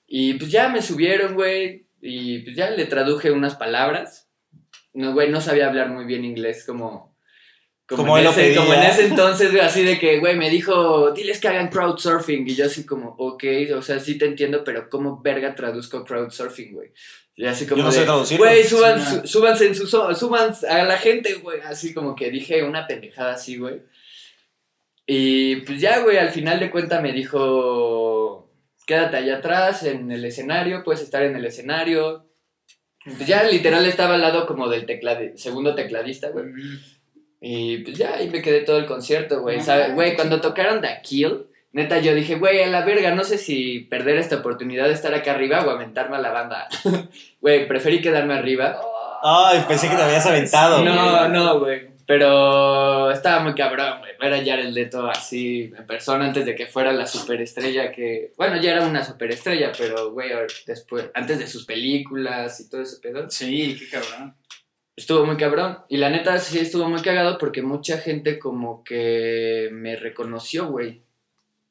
Y 0.07 0.35
pues 0.35 0.51
ya 0.51 0.69
me 0.69 0.83
subieron, 0.83 1.35
güey, 1.35 1.89
y 2.01 2.39
pues 2.41 2.57
ya 2.57 2.71
le 2.71 2.87
traduje 2.87 3.31
unas 3.31 3.57
palabras. 3.57 4.31
No, 4.95 5.13
güey, 5.13 5.31
no 5.31 5.41
sabía 5.41 5.69
hablar 5.69 5.91
muy 5.91 6.05
bien 6.05 6.25
inglés 6.25 6.65
como... 6.65 7.15
Como 7.89 8.19
en 8.19 8.27
él 8.27 8.33
lo 8.35 8.41
ese, 8.41 8.57
como 8.57 8.75
en 8.75 8.83
ese 8.83 9.07
entonces, 9.07 9.53
güey, 9.53 9.63
así 9.63 9.85
de 9.85 9.97
que, 9.97 10.19
güey, 10.19 10.37
me 10.37 10.51
dijo, 10.51 11.13
diles 11.13 11.39
que 11.39 11.47
hagan 11.47 11.69
crowdsurfing. 11.69 12.49
Y 12.49 12.57
yo 12.57 12.67
así 12.67 12.85
como, 12.85 13.11
ok, 13.19 13.45
o 13.77 13.83
sea, 13.83 14.01
sí 14.01 14.19
te 14.19 14.25
entiendo, 14.25 14.65
pero 14.65 14.89
¿cómo 14.89 15.23
verga 15.23 15.55
traduzco 15.55 16.05
crowdsurfing, 16.05 16.73
güey? 16.73 16.93
Y 17.39 17.45
así 17.45 17.67
como 17.67 17.79
Yo 17.81 17.85
no 17.85 17.93
sé 17.93 18.01
de, 18.01 18.05
traducirlo. 18.07 18.45
Güey, 18.47 18.65
suban, 18.65 18.99
Sí, 19.05 19.15
no. 19.17 19.21
su- 19.23 19.27
súbanse 19.29 19.67
en 19.67 19.75
su 19.75 19.87
suban 19.87 20.55
a 20.69 20.83
la 20.85 20.97
gente, 20.97 21.35
güey. 21.35 21.61
Así 21.61 21.93
como 21.93 22.17
que 22.17 22.31
dije 22.31 22.63
una 22.65 22.87
pendejada 22.87 23.35
así, 23.35 23.59
güey. 23.59 23.83
Y 25.07 25.57
pues 25.57 25.81
ya, 25.81 26.01
güey, 26.01 26.17
al 26.19 26.31
final 26.31 26.59
de 26.59 26.71
cuentas 26.71 27.01
me 27.03 27.13
dijo, 27.13 28.51
quédate 28.87 29.19
allá 29.19 29.37
atrás 29.37 29.83
en 29.85 30.11
el 30.11 30.25
escenario, 30.25 30.83
puedes 30.83 31.03
estar 31.03 31.23
en 31.23 31.37
el 31.37 31.45
escenario. 31.45 32.27
Pues 33.05 33.27
ya 33.27 33.45
literal 33.45 33.87
estaba 33.87 34.15
al 34.15 34.21
lado 34.23 34.47
como 34.47 34.69
del 34.69 34.87
segundo 35.37 35.75
tecladista, 35.77 36.31
güey. 36.31 36.47
Y 37.41 37.79
pues 37.79 37.97
ya, 37.99 38.15
ahí 38.17 38.29
me 38.31 38.43
quedé 38.43 38.63
todo 38.63 38.79
el 38.79 38.87
concierto, 38.87 39.43
güey. 39.43 39.61
Güey, 39.95 40.17
cuando 40.17 40.41
tocaron 40.41 40.81
The 40.81 41.01
Kill, 41.05 41.47
neta, 41.77 41.99
yo 41.99 42.15
dije, 42.15 42.37
güey, 42.37 42.63
a 42.63 42.67
la 42.69 42.85
verga, 42.85 43.15
no 43.15 43.23
sé 43.23 43.37
si 43.39 43.81
perder 43.81 44.17
esta 44.17 44.37
oportunidad 44.37 44.87
de 44.87 44.95
estar 44.95 45.15
acá 45.15 45.33
arriba 45.33 45.65
o 45.65 45.71
aventarme 45.71 46.17
a 46.17 46.21
la 46.21 46.33
banda. 46.33 46.69
Güey, 47.41 47.69
preferí 47.69 48.01
quedarme 48.01 48.35
arriba. 48.35 48.81
Ay, 49.23 49.63
pensé 49.69 49.89
que 49.89 49.95
te 49.95 50.03
habías 50.03 50.27
aventado. 50.27 50.83
No, 50.83 51.29
no, 51.29 51.61
güey. 51.61 51.95
Pero 52.07 53.11
estaba 53.11 53.41
muy 53.41 53.55
cabrón, 53.55 54.01
güey. 54.01 54.13
Ver 54.19 54.35
a 54.35 54.45
Jared 54.45 54.71
Leto 54.71 55.09
así 55.09 55.73
en 55.77 55.87
persona 55.87 56.25
antes 56.25 56.45
de 56.45 56.57
que 56.57 56.67
fuera 56.67 56.93
la 56.93 57.07
superestrella 57.07 57.93
que... 57.93 58.33
Bueno, 58.37 58.61
ya 58.61 58.73
era 58.73 58.87
una 58.87 59.05
superestrella, 59.05 59.71
pero, 59.77 60.11
güey, 60.11 60.31
después, 60.67 61.11
antes 61.15 61.39
de 61.39 61.47
sus 61.47 61.67
películas 61.67 62.59
y 62.59 62.69
todo 62.69 62.83
ese 62.83 62.99
pedo. 63.01 63.31
Sí, 63.31 63.77
qué 63.79 63.89
cabrón. 63.89 64.35
Estuvo 64.97 65.25
muy 65.25 65.37
cabrón. 65.37 65.79
Y 65.89 65.99
la 65.99 66.11
neta 66.11 66.39
sí 66.39 66.59
estuvo 66.59 66.89
muy 66.89 67.03
cagado 67.03 67.39
porque 67.39 67.63
mucha 67.63 67.99
gente 67.99 68.41
como 68.41 68.83
que 68.83 69.69
me 69.71 69.95
reconoció, 69.95 70.69
güey. 70.69 71.06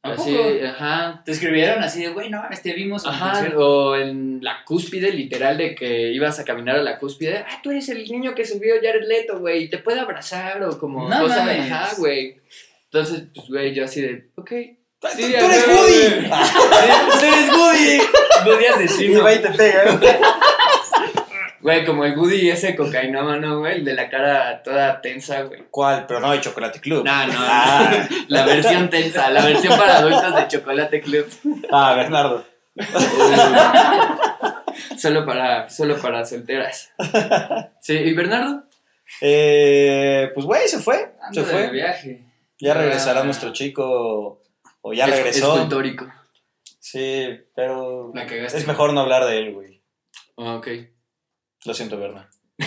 ¿A 0.06 0.13
Así, 0.13 0.38
ajá. 0.65 1.22
Te 1.26 1.32
escribieron 1.32 1.82
así 1.84 2.02
de, 2.04 2.10
güey, 2.10 2.30
no 2.30 2.44
te 2.62 2.74
vimos 2.74 3.04
en 3.06 3.12
Ajá, 3.12 3.32
concierto". 3.32 3.60
o 3.89 3.96
en 3.96 4.39
la 4.44 4.63
cúspide, 4.63 5.12
literal, 5.12 5.58
de 5.58 5.74
que 5.76 6.12
ibas 6.12 6.39
a 6.39 6.46
caminar 6.46 6.76
a 6.76 6.84
la 6.84 7.00
cúspide. 7.00 7.39
Ah, 7.39 7.60
tú 7.63 7.72
eres 7.72 7.89
el 7.89 8.04
niño 8.10 8.36
que 8.36 8.46
subió 8.46 8.76
Jared 8.82 9.08
Leto, 9.08 9.39
güey, 9.39 9.63
y 9.63 9.70
te 9.70 9.80
puede 9.80 10.00
abrazar, 10.00 10.63
o 10.63 10.78
como 10.78 11.10
No 11.10 11.28
mames. 11.28 11.72
Ajá, 11.72 11.96
güey. 11.98 12.38
Entonces, 12.86 13.24
pues, 13.34 13.48
güey, 13.50 13.74
yo 13.74 13.86
así 13.86 14.02
de, 14.02 14.30
ok. 14.36 14.52
¡Tú, 15.00 15.08
Sí, 15.15 15.22
tú 15.38 15.46
eres 15.46 15.68
Woody! 15.68 16.30
tú 17.20 17.26
eres 17.26 17.50
Woody. 17.52 18.00
Podías 18.46 18.76
Y 18.78 18.82
decirlo. 18.84 19.24
va 19.24 19.34
y 19.34 19.39
te 19.39 19.50
pega. 19.50 20.00
Güey, 21.65 21.84
como 21.84 22.06
el 22.06 22.15
Woody 22.15 22.47
ese 22.51 22.75
cocainómano, 22.75 23.58
güey, 23.58 23.78
el 23.78 23.86
de 23.86 23.95
la 23.95 24.08
cara 24.08 24.62
toda 24.62 25.01
tensa, 25.01 25.41
güey. 25.41 25.63
¿Cuál? 25.71 26.06
Pero 26.08 26.19
no 26.19 26.30
de 26.32 26.39
Chocolate 26.39 26.80
Club. 26.80 27.04
No, 27.04 27.25
no, 27.25 27.34
Ah. 27.39 28.08
la 28.28 28.45
versión 28.45 28.88
tensa, 28.91 29.32
la 29.32 29.43
versión 29.43 29.75
para 29.75 29.97
adultos 29.97 30.36
de 30.36 30.47
Chocolate 30.47 31.01
Club. 31.01 31.28
Ah, 31.71 31.95
Bernardo. 31.95 32.45
solo 34.97 35.25
para, 35.25 35.67
solo 35.69 35.97
para 35.99 36.23
solteras. 36.23 36.91
Sí, 37.82 37.93
¿y 37.93 38.13
Bernardo? 38.13 38.63
Eh, 39.21 40.30
pues, 40.34 40.45
güey, 40.45 40.67
se 40.67 40.78
fue. 40.80 41.13
Ando 41.21 41.41
Se 41.43 41.47
de 41.47 41.51
fue. 41.54 41.71
viaje. 41.71 42.25
Ya 42.60 42.73
regresará 42.75 43.21
Ah. 43.21 43.23
nuestro 43.23 43.51
chico. 43.54 44.43
O 44.82 44.93
ya 44.93 45.06
Es- 45.06 45.15
regresó. 45.15 45.54
Escultórico. 45.56 46.08
Sí, 46.80 47.28
pero. 47.56 48.13
Es 48.30 48.67
mejor 48.67 48.93
no 48.93 49.01
hablar 49.01 49.25
de 49.25 49.38
él, 49.39 49.54
güey. 49.54 49.82
Ah, 50.38 50.56
ok. 50.58 50.67
Lo 51.65 51.73
siento, 51.73 51.97
Berna. 51.97 52.30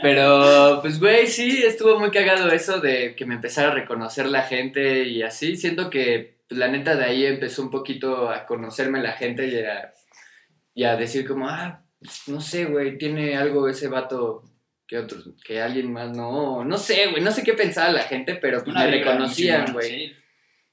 Pero, 0.00 0.80
pues, 0.80 1.00
güey, 1.00 1.26
sí, 1.26 1.62
estuvo 1.64 1.98
muy 1.98 2.10
cagado 2.10 2.48
eso 2.50 2.80
de 2.80 3.16
que 3.16 3.26
me 3.26 3.34
empezara 3.34 3.72
a 3.72 3.74
reconocer 3.74 4.26
la 4.26 4.42
gente 4.42 5.04
y 5.04 5.22
así. 5.22 5.56
Siento 5.56 5.90
que, 5.90 6.38
pues, 6.48 6.58
la 6.58 6.68
neta, 6.68 6.94
de 6.94 7.04
ahí 7.04 7.26
empezó 7.26 7.62
un 7.62 7.70
poquito 7.70 8.30
a 8.30 8.46
conocerme 8.46 9.02
la 9.02 9.12
gente 9.12 9.48
y 9.48 9.58
a, 9.58 9.92
y 10.74 10.84
a 10.84 10.96
decir 10.96 11.26
como, 11.26 11.48
ah, 11.48 11.82
pues, 11.98 12.28
no 12.28 12.40
sé, 12.40 12.66
güey, 12.66 12.96
tiene 12.96 13.36
algo 13.36 13.68
ese 13.68 13.88
vato 13.88 14.44
que 14.86 14.98
otros, 14.98 15.30
que 15.44 15.60
alguien 15.60 15.92
más 15.92 16.16
no, 16.16 16.64
no 16.64 16.78
sé, 16.78 17.08
güey, 17.08 17.22
no 17.22 17.30
sé 17.30 17.42
qué 17.42 17.52
pensaba 17.52 17.90
la 17.90 18.04
gente, 18.04 18.36
pero 18.36 18.64
pues 18.64 18.74
Una 18.74 18.86
me 18.86 18.92
reconocían, 18.92 19.72
güey. 19.72 19.88
sí. 19.88 20.12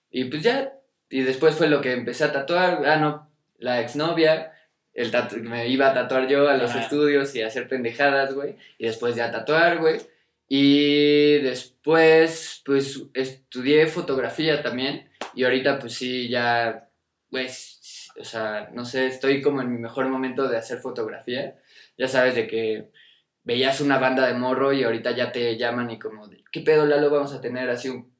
Y 0.09 0.25
pues 0.25 0.43
ya, 0.43 0.71
y 1.09 1.23
después 1.23 1.55
fue 1.55 1.67
lo 1.67 1.81
que 1.81 1.91
empecé 1.91 2.23
a 2.23 2.31
tatuar, 2.31 2.85
ah, 2.85 2.95
no, 2.95 3.29
la 3.57 3.81
exnovia, 3.81 4.53
el 4.95 5.11
tatu- 5.11 5.37
me 5.43 5.67
iba 5.67 5.89
a 5.89 5.93
tatuar 5.93 6.27
yo 6.27 6.49
a 6.49 6.57
los 6.57 6.71
Ajá. 6.71 6.81
estudios 6.81 7.35
y 7.35 7.41
a 7.43 7.47
hacer 7.47 7.67
pendejadas, 7.67 8.33
güey, 8.33 8.55
y 8.79 8.87
después 8.87 9.15
ya 9.15 9.29
tatuar, 9.31 9.77
güey, 9.79 9.99
y 10.47 11.39
después, 11.39 12.61
pues, 12.65 13.01
estudié 13.13 13.87
fotografía 13.87 14.63
también, 14.63 15.09
y 15.33 15.43
ahorita, 15.43 15.79
pues 15.79 15.93
sí, 15.95 16.29
ya, 16.29 16.89
pues, 17.29 18.09
o 18.19 18.23
sea, 18.23 18.69
no 18.73 18.85
sé, 18.85 19.07
estoy 19.07 19.41
como 19.41 19.61
en 19.61 19.71
mi 19.73 19.79
mejor 19.79 20.07
momento 20.07 20.47
de 20.47 20.57
hacer 20.57 20.79
fotografía, 20.79 21.55
ya 21.97 22.07
sabes, 22.07 22.35
de 22.35 22.47
que 22.47 22.89
veías 23.43 23.81
una 23.81 23.97
banda 23.99 24.25
de 24.27 24.33
morro 24.33 24.71
y 24.73 24.83
ahorita 24.83 25.11
ya 25.11 25.31
te 25.31 25.57
llaman 25.57 25.91
y 25.91 25.99
como, 25.99 26.29
¿qué 26.51 26.61
pedo, 26.61 26.85
Lalo? 26.85 27.09
Vamos 27.09 27.33
a 27.33 27.41
tener 27.41 27.69
así 27.69 27.89
un 27.89 28.15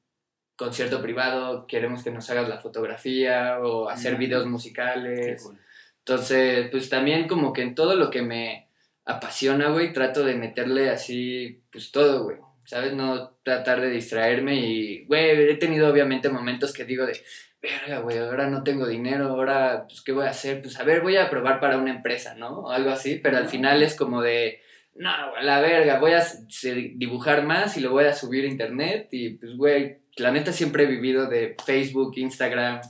concierto 0.57 1.01
privado, 1.01 1.65
queremos 1.67 2.03
que 2.03 2.11
nos 2.11 2.29
hagas 2.29 2.47
la 2.49 2.57
fotografía 2.57 3.59
o 3.61 3.89
hacer 3.89 4.17
videos 4.17 4.43
Qué 4.43 4.49
musicales. 4.49 5.43
cool. 5.43 5.59
Entonces, 6.07 6.67
pues 6.69 6.87
también 6.87 7.27
como 7.27 7.51
que 7.51 7.63
en 7.63 7.73
todo 7.73 7.95
lo 7.95 8.11
que 8.11 8.21
me 8.21 8.69
apasiona, 9.05 9.69
güey, 9.69 9.91
trato 9.91 10.23
de 10.23 10.35
meterle 10.35 10.91
así, 10.91 11.63
pues 11.71 11.91
todo, 11.91 12.25
güey. 12.25 12.37
¿Sabes? 12.65 12.93
No 12.93 13.37
tratar 13.43 13.79
de 13.81 13.89
distraerme 13.89 14.55
y, 14.55 15.05
güey, 15.05 15.49
he 15.49 15.55
tenido 15.55 15.87
obviamente 15.87 16.29
momentos 16.29 16.73
que 16.73 16.83
digo 16.83 17.05
de, 17.05 17.19
verga, 17.61 17.99
güey, 17.99 18.17
ahora 18.17 18.47
no 18.49 18.63
tengo 18.63 18.87
dinero, 18.87 19.27
ahora, 19.27 19.85
pues, 19.87 20.01
¿qué 20.01 20.11
voy 20.11 20.25
a 20.25 20.31
hacer? 20.31 20.61
Pues, 20.61 20.79
a 20.79 20.83
ver, 20.83 21.01
voy 21.01 21.17
a 21.17 21.29
probar 21.29 21.59
para 21.59 21.77
una 21.77 21.91
empresa, 21.91 22.35
¿no? 22.35 22.61
O 22.61 22.71
algo 22.71 22.89
así, 22.89 23.19
pero 23.21 23.37
al 23.37 23.47
final 23.47 23.83
es 23.83 23.95
como 23.95 24.21
de, 24.21 24.61
no, 24.95 25.11
la 25.41 25.59
verga, 25.61 25.99
voy 25.99 26.13
a 26.13 26.23
dibujar 26.95 27.43
más 27.43 27.77
y 27.77 27.81
lo 27.81 27.91
voy 27.91 28.05
a 28.05 28.13
subir 28.13 28.45
a 28.45 28.49
internet 28.49 29.09
y, 29.11 29.31
pues, 29.37 29.55
güey, 29.55 29.97
la 30.17 30.31
neta 30.31 30.51
siempre 30.51 30.83
he 30.83 30.87
vivido 30.87 31.27
de 31.27 31.55
Facebook, 31.65 32.13
Instagram, 32.15 32.81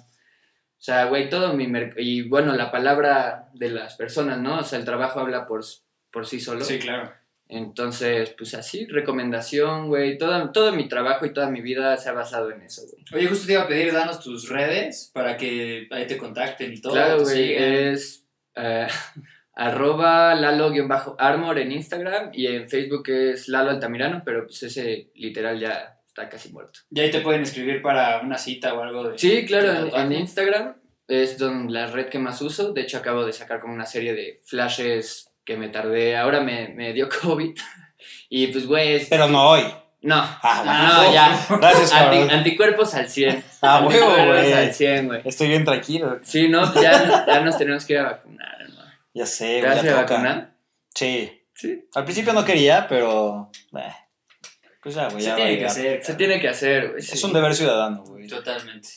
o 0.85 0.87
sea, 0.87 1.05
güey, 1.05 1.31
todo 1.31 1.53
mi... 1.55 1.65
merc- 1.65 1.95
y 1.97 2.21
bueno, 2.21 2.53
la 2.55 2.69
palabra 2.69 3.49
de 3.55 3.69
las 3.71 3.95
personas, 3.95 4.37
¿no? 4.37 4.59
O 4.59 4.63
sea, 4.63 4.77
el 4.77 4.85
trabajo 4.85 5.19
habla 5.19 5.47
por, 5.47 5.63
por 6.11 6.27
sí 6.27 6.39
solo. 6.39 6.63
Sí, 6.63 6.77
claro. 6.77 7.11
Entonces, 7.47 8.35
pues 8.37 8.53
así, 8.53 8.85
recomendación, 8.85 9.87
güey. 9.87 10.19
Todo, 10.19 10.51
todo 10.51 10.73
mi 10.73 10.87
trabajo 10.87 11.25
y 11.25 11.33
toda 11.33 11.49
mi 11.49 11.61
vida 11.61 11.97
se 11.97 12.09
ha 12.09 12.13
basado 12.13 12.51
en 12.51 12.61
eso, 12.61 12.83
güey. 12.83 13.03
Oye, 13.15 13.27
justo 13.27 13.47
te 13.47 13.53
iba 13.53 13.63
a 13.63 13.67
pedir, 13.67 13.93
danos 13.93 14.19
tus 14.19 14.47
redes 14.47 15.09
para 15.11 15.37
que 15.37 15.87
ahí 15.89 16.05
te 16.05 16.17
contacten 16.17 16.73
y 16.73 16.79
todo. 16.79 16.93
claro, 16.93 17.23
güey. 17.23 17.55
Es 17.55 18.27
eh, 18.53 18.85
arroba 19.55 20.35
lalo-armor 20.35 21.57
en 21.57 21.71
Instagram 21.71 22.29
y 22.31 22.45
en 22.45 22.69
Facebook 22.69 23.09
es 23.09 23.47
Lalo 23.47 23.71
Altamirano, 23.71 24.21
pero 24.23 24.45
pues 24.45 24.61
ese 24.61 25.09
literal 25.15 25.59
ya 25.59 25.94
está 26.15 26.29
casi 26.29 26.49
muerto. 26.49 26.79
Y 26.89 26.99
ahí 27.01 27.11
te 27.11 27.19
pueden 27.19 27.41
escribir 27.41 27.81
para 27.81 28.21
una 28.21 28.37
cita 28.37 28.73
o 28.73 28.81
algo 28.81 29.09
de... 29.09 29.17
Sí, 29.17 29.45
claro, 29.45 29.73
de 29.73 29.89
en, 29.89 30.11
Instagram 30.13 30.75
es 31.09 31.37
don- 31.37 31.71
la 31.73 31.87
red 31.87 32.07
que 32.07 32.19
más 32.19 32.41
uso. 32.41 32.71
De 32.71 32.81
hecho, 32.81 32.97
acabo 32.97 33.25
de 33.25 33.33
sacar 33.33 33.59
como 33.59 33.73
una 33.73 33.85
serie 33.85 34.13
de 34.13 34.39
flashes 34.45 35.29
que 35.43 35.57
me 35.57 35.67
tardé. 35.67 36.15
Ahora 36.15 36.39
me, 36.39 36.69
me 36.69 36.93
dio 36.93 37.09
COVID. 37.21 37.53
Y 38.29 38.47
pues, 38.47 38.65
güey. 38.65 38.93
es- 38.95 39.09
Pero 39.09 39.27
no 39.27 39.49
hoy. 39.49 39.63
No. 40.01 40.15
Ah, 40.17 40.61
bueno. 40.63 40.71
Ah, 40.73 41.03
no, 41.03 41.13
ya. 41.13 41.45
Gracias, 41.57 41.91
Anti- 41.91 42.33
anticuerpos 42.33 42.93
al 42.95 43.09
100. 43.09 43.43
Ah, 43.61 43.79
huevo, 43.85 44.05
Anticuerpos 44.09 44.41
güey. 44.41 44.53
al 44.53 44.73
100, 44.73 45.07
güey. 45.07 45.21
Estoy 45.25 45.47
bien 45.49 45.65
tranquilo. 45.65 46.19
Sí, 46.23 46.47
no, 46.47 46.71
pues 46.71 46.81
ya, 46.83 47.25
ya 47.27 47.41
nos 47.41 47.57
tenemos 47.57 47.85
que 47.85 47.93
ir 47.93 47.99
a 47.99 48.03
vacunar, 48.03 48.55
hermano. 48.61 48.91
Ya 49.13 49.25
sé, 49.25 49.59
¿Te 49.59 49.67
güey, 49.67 49.75
vas 49.75 49.85
a 49.85 49.95
vacunar? 50.01 50.55
Sí. 50.93 51.41
Sí. 51.53 51.85
Al 51.93 52.03
principio 52.05 52.31
no 52.33 52.45
quería, 52.45 52.85
pero. 52.87 53.49
eh, 53.77 53.93
Pues 54.85 54.93
ya, 54.93 55.09
güey. 55.09 55.19
Se 55.19 55.29
ya 55.29 55.35
tiene 55.35 55.57
que 55.57 55.65
hacer. 55.65 56.03
Se 56.03 56.13
tiene 56.13 56.39
que 56.39 56.47
hacer, 56.47 56.89
güey. 56.89 56.99
Es 56.99 57.07
sí. 57.07 57.25
un 57.25 57.33
deber 57.33 57.55
ciudadano, 57.55 58.03
güey. 58.03 58.27
Totalmente. 58.27 58.87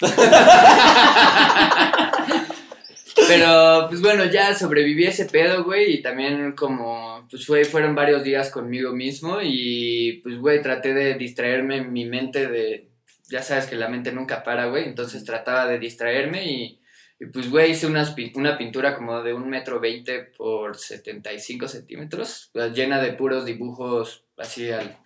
Pero, 3.26 3.86
pues 3.88 4.02
bueno, 4.02 4.26
ya 4.26 4.54
sobreviví 4.54 5.06
a 5.06 5.08
ese 5.08 5.24
pedo, 5.24 5.64
güey, 5.64 5.94
y 5.94 6.02
también 6.02 6.52
como, 6.52 7.26
pues 7.30 7.46
fue, 7.46 7.64
fueron 7.64 7.94
varios 7.94 8.22
días 8.22 8.50
conmigo 8.50 8.92
mismo 8.92 9.38
y, 9.42 10.20
pues, 10.22 10.36
güey, 10.36 10.60
traté 10.60 10.92
de 10.92 11.14
distraerme 11.14 11.78
en 11.78 11.94
mi 11.94 12.04
mente 12.04 12.46
de, 12.46 12.90
ya 13.30 13.42
sabes 13.42 13.64
que 13.64 13.76
la 13.76 13.88
mente 13.88 14.12
nunca 14.12 14.42
para, 14.42 14.66
güey, 14.66 14.84
entonces 14.84 15.24
trataba 15.24 15.66
de 15.66 15.78
distraerme 15.78 16.44
y, 16.44 16.79
y, 17.20 17.26
pues, 17.26 17.50
güey, 17.50 17.72
hice 17.72 17.86
unas, 17.86 18.14
una 18.34 18.56
pintura 18.58 18.96
como 18.96 19.22
de 19.22 19.34
un 19.34 19.48
metro 19.48 19.78
veinte 19.78 20.20
por 20.36 20.76
75 20.76 21.68
centímetros, 21.68 22.50
pues, 22.52 22.72
llena 22.74 23.00
de 23.00 23.12
puros 23.12 23.44
dibujos 23.44 24.24
así 24.38 24.70
al, 24.70 24.98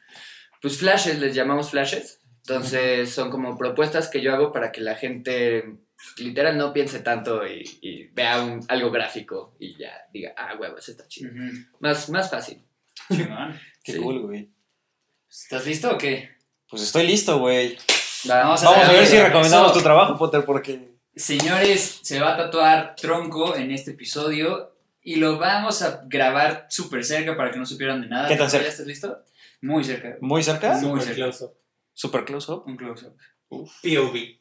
pues, 0.63 0.79
flashes, 0.79 1.19
les 1.19 1.35
llamamos 1.35 1.71
flashes. 1.71 2.21
Entonces, 2.47 3.11
son 3.13 3.31
como 3.31 3.57
propuestas 3.59 4.09
que 4.09 4.21
yo 4.21 4.33
hago 4.35 4.53
para 4.53 4.71
que 4.71 4.81
la 4.83 4.95
gente 4.97 5.79
literal 6.19 6.59
no 6.59 6.73
piense 6.75 7.01
tanto 7.01 7.47
y, 7.47 7.63
y 7.81 8.05
vea 8.09 8.43
un- 8.43 8.61
algo 8.69 8.91
gráfico 8.91 9.57
y 9.59 9.77
ya 9.79 9.91
diga, 10.13 10.35
ah, 10.37 10.55
huevos, 10.61 10.87
está 10.89 11.09
chido. 11.09 11.31
Más, 11.81 12.11
más 12.11 12.31
fácil. 12.31 12.63
Chingón. 13.11 13.59
Qué 13.83 13.93
Sí. 13.93 13.99
cool, 13.99 14.21
güey. 14.23 14.51
¿Estás 15.31 15.67
listo 15.67 15.91
o 15.93 15.99
qué? 15.99 16.31
Pues 16.69 16.83
estoy 16.83 17.07
listo, 17.07 17.39
güey. 17.39 17.77
Vamos 18.27 18.63
a 18.63 18.67
Vamos 18.71 18.85
a 18.85 18.93
ver 18.93 19.01
ver, 19.01 19.07
si 19.09 19.19
recomendamos 19.19 19.71
eso. 19.71 19.79
tu 19.79 19.83
trabajo, 19.83 20.17
Potter, 20.19 20.45
porque... 20.45 20.94
Señores, 21.17 22.01
se 22.03 22.19
va 22.21 22.35
a 22.35 22.37
tatuar 22.37 22.97
tronco 22.97 23.55
en 23.55 23.71
este 23.71 23.93
episodio 23.93 24.73
y 25.03 25.17
lo 25.17 25.39
vamos 25.39 25.83
a 25.83 26.03
grabar 26.07 26.67
súper 26.69 27.05
cerca 27.05 27.37
para 27.37 27.51
que 27.53 27.59
no 27.59 27.67
supieran 27.67 28.01
de 28.03 28.09
nada. 28.09 28.27
¿Qué 28.29 28.37
tan 28.37 28.51
cerca? 28.51 28.65
¿Ya 28.67 28.71
estás 28.73 28.87
listo? 28.87 29.19
Muy 29.61 29.85
cerca. 29.85 30.17
¿Muy 30.21 30.43
cerca? 30.43 30.73
Muy 30.73 31.01
Super 31.01 31.03
cerca. 31.03 31.15
close-up. 31.17 31.53
Super 31.93 32.25
close-up. 32.25 32.65
Un 32.67 32.77
close-up. 32.77 33.17
POV. 33.49 34.39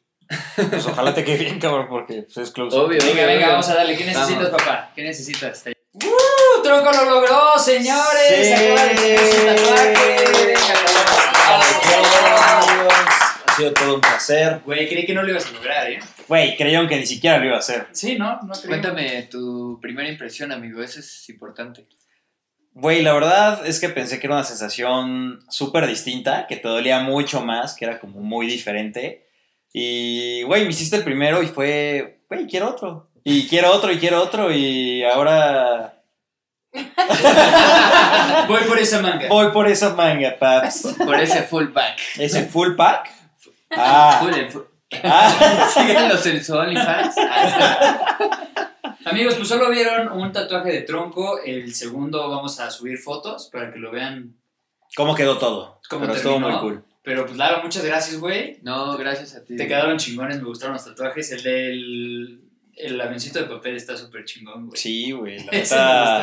Pues 0.70 0.86
ojalá 0.86 1.14
te 1.14 1.22
quede 1.22 1.36
bien, 1.36 1.60
cabrón, 1.60 1.86
porque 1.88 2.22
pues, 2.22 2.36
es 2.38 2.50
close-up. 2.50 2.84
Obvio. 2.86 2.98
Venga, 2.98 3.12
obvio, 3.12 3.26
venga, 3.26 3.36
obvio. 3.36 3.48
vamos 3.50 3.68
a 3.68 3.74
darle. 3.74 3.96
¿Qué 3.96 4.04
necesitas, 4.06 4.44
Vamos. 4.50 4.62
papá? 4.62 4.92
¿Qué 4.96 5.02
necesitas? 5.02 5.64
¡Uh! 5.92 6.62
¡Tronco 6.62 6.90
lo 6.92 7.04
logró, 7.10 7.58
señores! 7.58 8.28
Sí. 8.28 8.52
Acaba 8.52 8.86
de 8.86 9.18
su 9.18 9.46
tatuaje. 9.46 10.46
Venga, 10.46 11.33
sido 13.56 13.72
todo 13.72 13.94
un 13.96 14.00
placer. 14.00 14.60
Güey, 14.64 14.88
creí 14.88 15.06
que 15.06 15.14
no 15.14 15.22
lo 15.22 15.30
ibas 15.30 15.46
a 15.46 15.52
lograr, 15.52 15.90
¿eh? 15.90 15.98
Güey, 16.28 16.56
creyeron 16.56 16.88
que 16.88 16.96
ni 16.96 17.06
siquiera 17.06 17.38
lo 17.38 17.46
iba 17.46 17.56
a 17.56 17.60
hacer. 17.60 17.88
Sí, 17.92 18.16
¿no? 18.16 18.40
No 18.42 18.52
creo. 18.52 18.68
Cuéntame 18.68 19.22
tu 19.30 19.78
primera 19.80 20.08
impresión, 20.08 20.52
amigo, 20.52 20.82
eso 20.82 21.00
es 21.00 21.28
importante. 21.28 21.84
Güey, 22.72 23.02
la 23.02 23.12
verdad 23.12 23.66
es 23.66 23.78
que 23.78 23.88
pensé 23.88 24.18
que 24.18 24.26
era 24.26 24.34
una 24.36 24.44
sensación 24.44 25.40
súper 25.48 25.86
distinta, 25.86 26.46
que 26.48 26.56
te 26.56 26.68
dolía 26.68 27.00
mucho 27.00 27.40
más, 27.40 27.74
que 27.74 27.84
era 27.84 28.00
como 28.00 28.20
muy 28.20 28.46
diferente. 28.46 29.26
Y, 29.72 30.42
güey, 30.42 30.64
me 30.64 30.70
hiciste 30.70 30.96
el 30.96 31.04
primero 31.04 31.42
y 31.42 31.46
fue, 31.46 32.22
güey, 32.28 32.46
quiero 32.46 32.70
otro. 32.70 33.10
Y 33.22 33.46
quiero 33.48 33.72
otro 33.72 33.92
y 33.92 33.98
quiero 33.98 34.20
otro 34.22 34.52
y 34.52 35.02
ahora 35.04 35.94
Voy 38.48 38.62
por 38.66 38.78
esa 38.78 39.00
manga. 39.00 39.28
voy 39.28 39.52
por 39.52 39.68
esa 39.68 39.94
manga, 39.94 40.36
paps. 40.38 40.94
Por 40.98 41.14
ese 41.20 41.42
full 41.42 41.68
back. 41.68 41.98
¿Ese 42.18 42.44
full 42.44 42.74
pack? 42.74 43.10
Ah, 43.76 44.20
ah. 45.02 45.68
Síganlos 45.72 46.26
en 46.26 46.44
su 46.44 46.54
OnlyFans. 46.54 47.16
Amigos, 49.04 49.34
pues 49.34 49.48
solo 49.48 49.70
vieron 49.70 50.12
un 50.12 50.32
tatuaje 50.32 50.72
de 50.72 50.82
tronco. 50.82 51.40
El 51.44 51.74
segundo 51.74 52.28
vamos 52.28 52.58
a 52.60 52.70
subir 52.70 52.98
fotos 52.98 53.50
para 53.52 53.72
que 53.72 53.78
lo 53.78 53.90
vean. 53.90 54.36
¿Cómo 54.96 55.14
quedó 55.14 55.38
todo? 55.38 55.80
¿Cómo 55.88 56.02
Pero 56.02 56.14
estuvo 56.14 56.38
muy 56.40 56.56
cool. 56.58 56.84
Pero 57.02 57.26
pues 57.26 57.36
Lalo, 57.36 57.62
muchas 57.62 57.84
gracias, 57.84 58.18
güey. 58.18 58.58
No, 58.62 58.96
gracias 58.96 59.34
a 59.34 59.44
ti. 59.44 59.56
Te 59.56 59.68
quedaron 59.68 59.98
chingones, 59.98 60.38
me 60.38 60.44
gustaron 60.44 60.74
los 60.74 60.84
tatuajes. 60.84 61.32
El 61.32 61.42
del 61.42 62.40
el 62.76 63.00
avioncito 63.00 63.38
de 63.38 63.44
papel 63.44 63.76
está 63.76 63.96
súper 63.96 64.24
chingón, 64.24 64.66
güey. 64.66 64.80
Sí, 64.80 65.12
güey, 65.12 65.38
la 65.44 65.50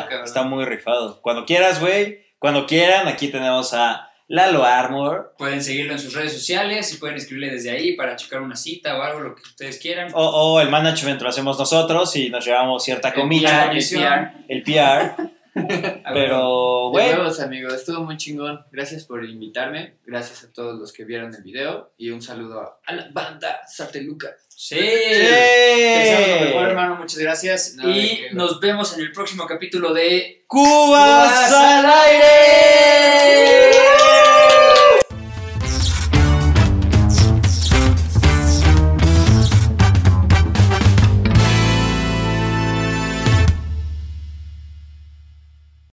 cabrón. 0.10 0.26
está 0.26 0.44
muy 0.44 0.66
rifado. 0.66 1.22
Cuando 1.22 1.46
quieras, 1.46 1.80
güey, 1.80 2.26
cuando 2.40 2.66
quieran, 2.66 3.08
aquí 3.08 3.30
tenemos 3.30 3.74
a 3.74 4.11
Lalo 4.32 4.64
Armor. 4.64 5.36
Pueden 5.38 5.62
seguirlo 5.62 5.92
en 5.92 6.00
sus 6.00 6.14
redes 6.14 6.32
sociales 6.32 6.94
y 6.94 6.98
pueden 6.98 7.18
escribirle 7.18 7.52
desde 7.52 7.70
ahí 7.70 7.98
para 7.98 8.16
checar 8.16 8.42
una 8.42 8.56
cita 8.56 8.98
o 8.98 9.02
algo, 9.02 9.20
lo 9.20 9.36
que 9.36 9.42
ustedes 9.42 9.78
quieran. 9.78 10.10
O, 10.14 10.24
o 10.54 10.62
el 10.62 10.70
management 10.70 11.22
lo 11.22 11.28
hacemos 11.28 11.60
nosotros 11.60 12.16
y 12.16 12.30
nos 12.30 12.46
llevamos 12.46 12.82
cierta 12.82 13.14
comida, 13.14 13.70
el 13.74 13.84
PR. 13.84 14.46
el 14.48 14.64
PR. 14.64 15.32
Pero, 16.14 16.86
De 16.86 16.92
güey, 16.92 17.10
huevos, 17.10 17.42
amigo, 17.42 17.74
estuvo 17.74 18.06
muy 18.06 18.16
chingón. 18.16 18.64
Gracias 18.72 19.04
por 19.04 19.26
invitarme. 19.26 19.96
Gracias 20.06 20.46
a 20.46 20.54
todos 20.54 20.80
los 20.80 20.94
que 20.94 21.04
vieron 21.04 21.36
el 21.36 21.44
video. 21.44 21.92
Y 21.98 22.12
un 22.12 22.22
saludo 22.22 22.80
a 22.86 22.94
la 22.94 23.10
banda 23.12 23.60
Sarteluca. 23.68 24.30
Sí. 24.48 24.78
¡Sí! 24.80 26.40
Lo 26.40 26.46
mejor, 26.46 26.70
hermano. 26.70 26.96
Muchas 26.96 27.20
gracias. 27.20 27.76
No, 27.76 27.90
y 27.90 28.28
nos 28.32 28.62
vemos 28.62 28.98
en 28.98 29.02
el 29.02 29.12
próximo 29.12 29.46
capítulo 29.46 29.94
de 29.94 30.46
¡Cubas 30.48 30.70
Cubas 30.70 31.52
al 31.52 31.86
al 31.86 31.92
aire! 32.06 33.71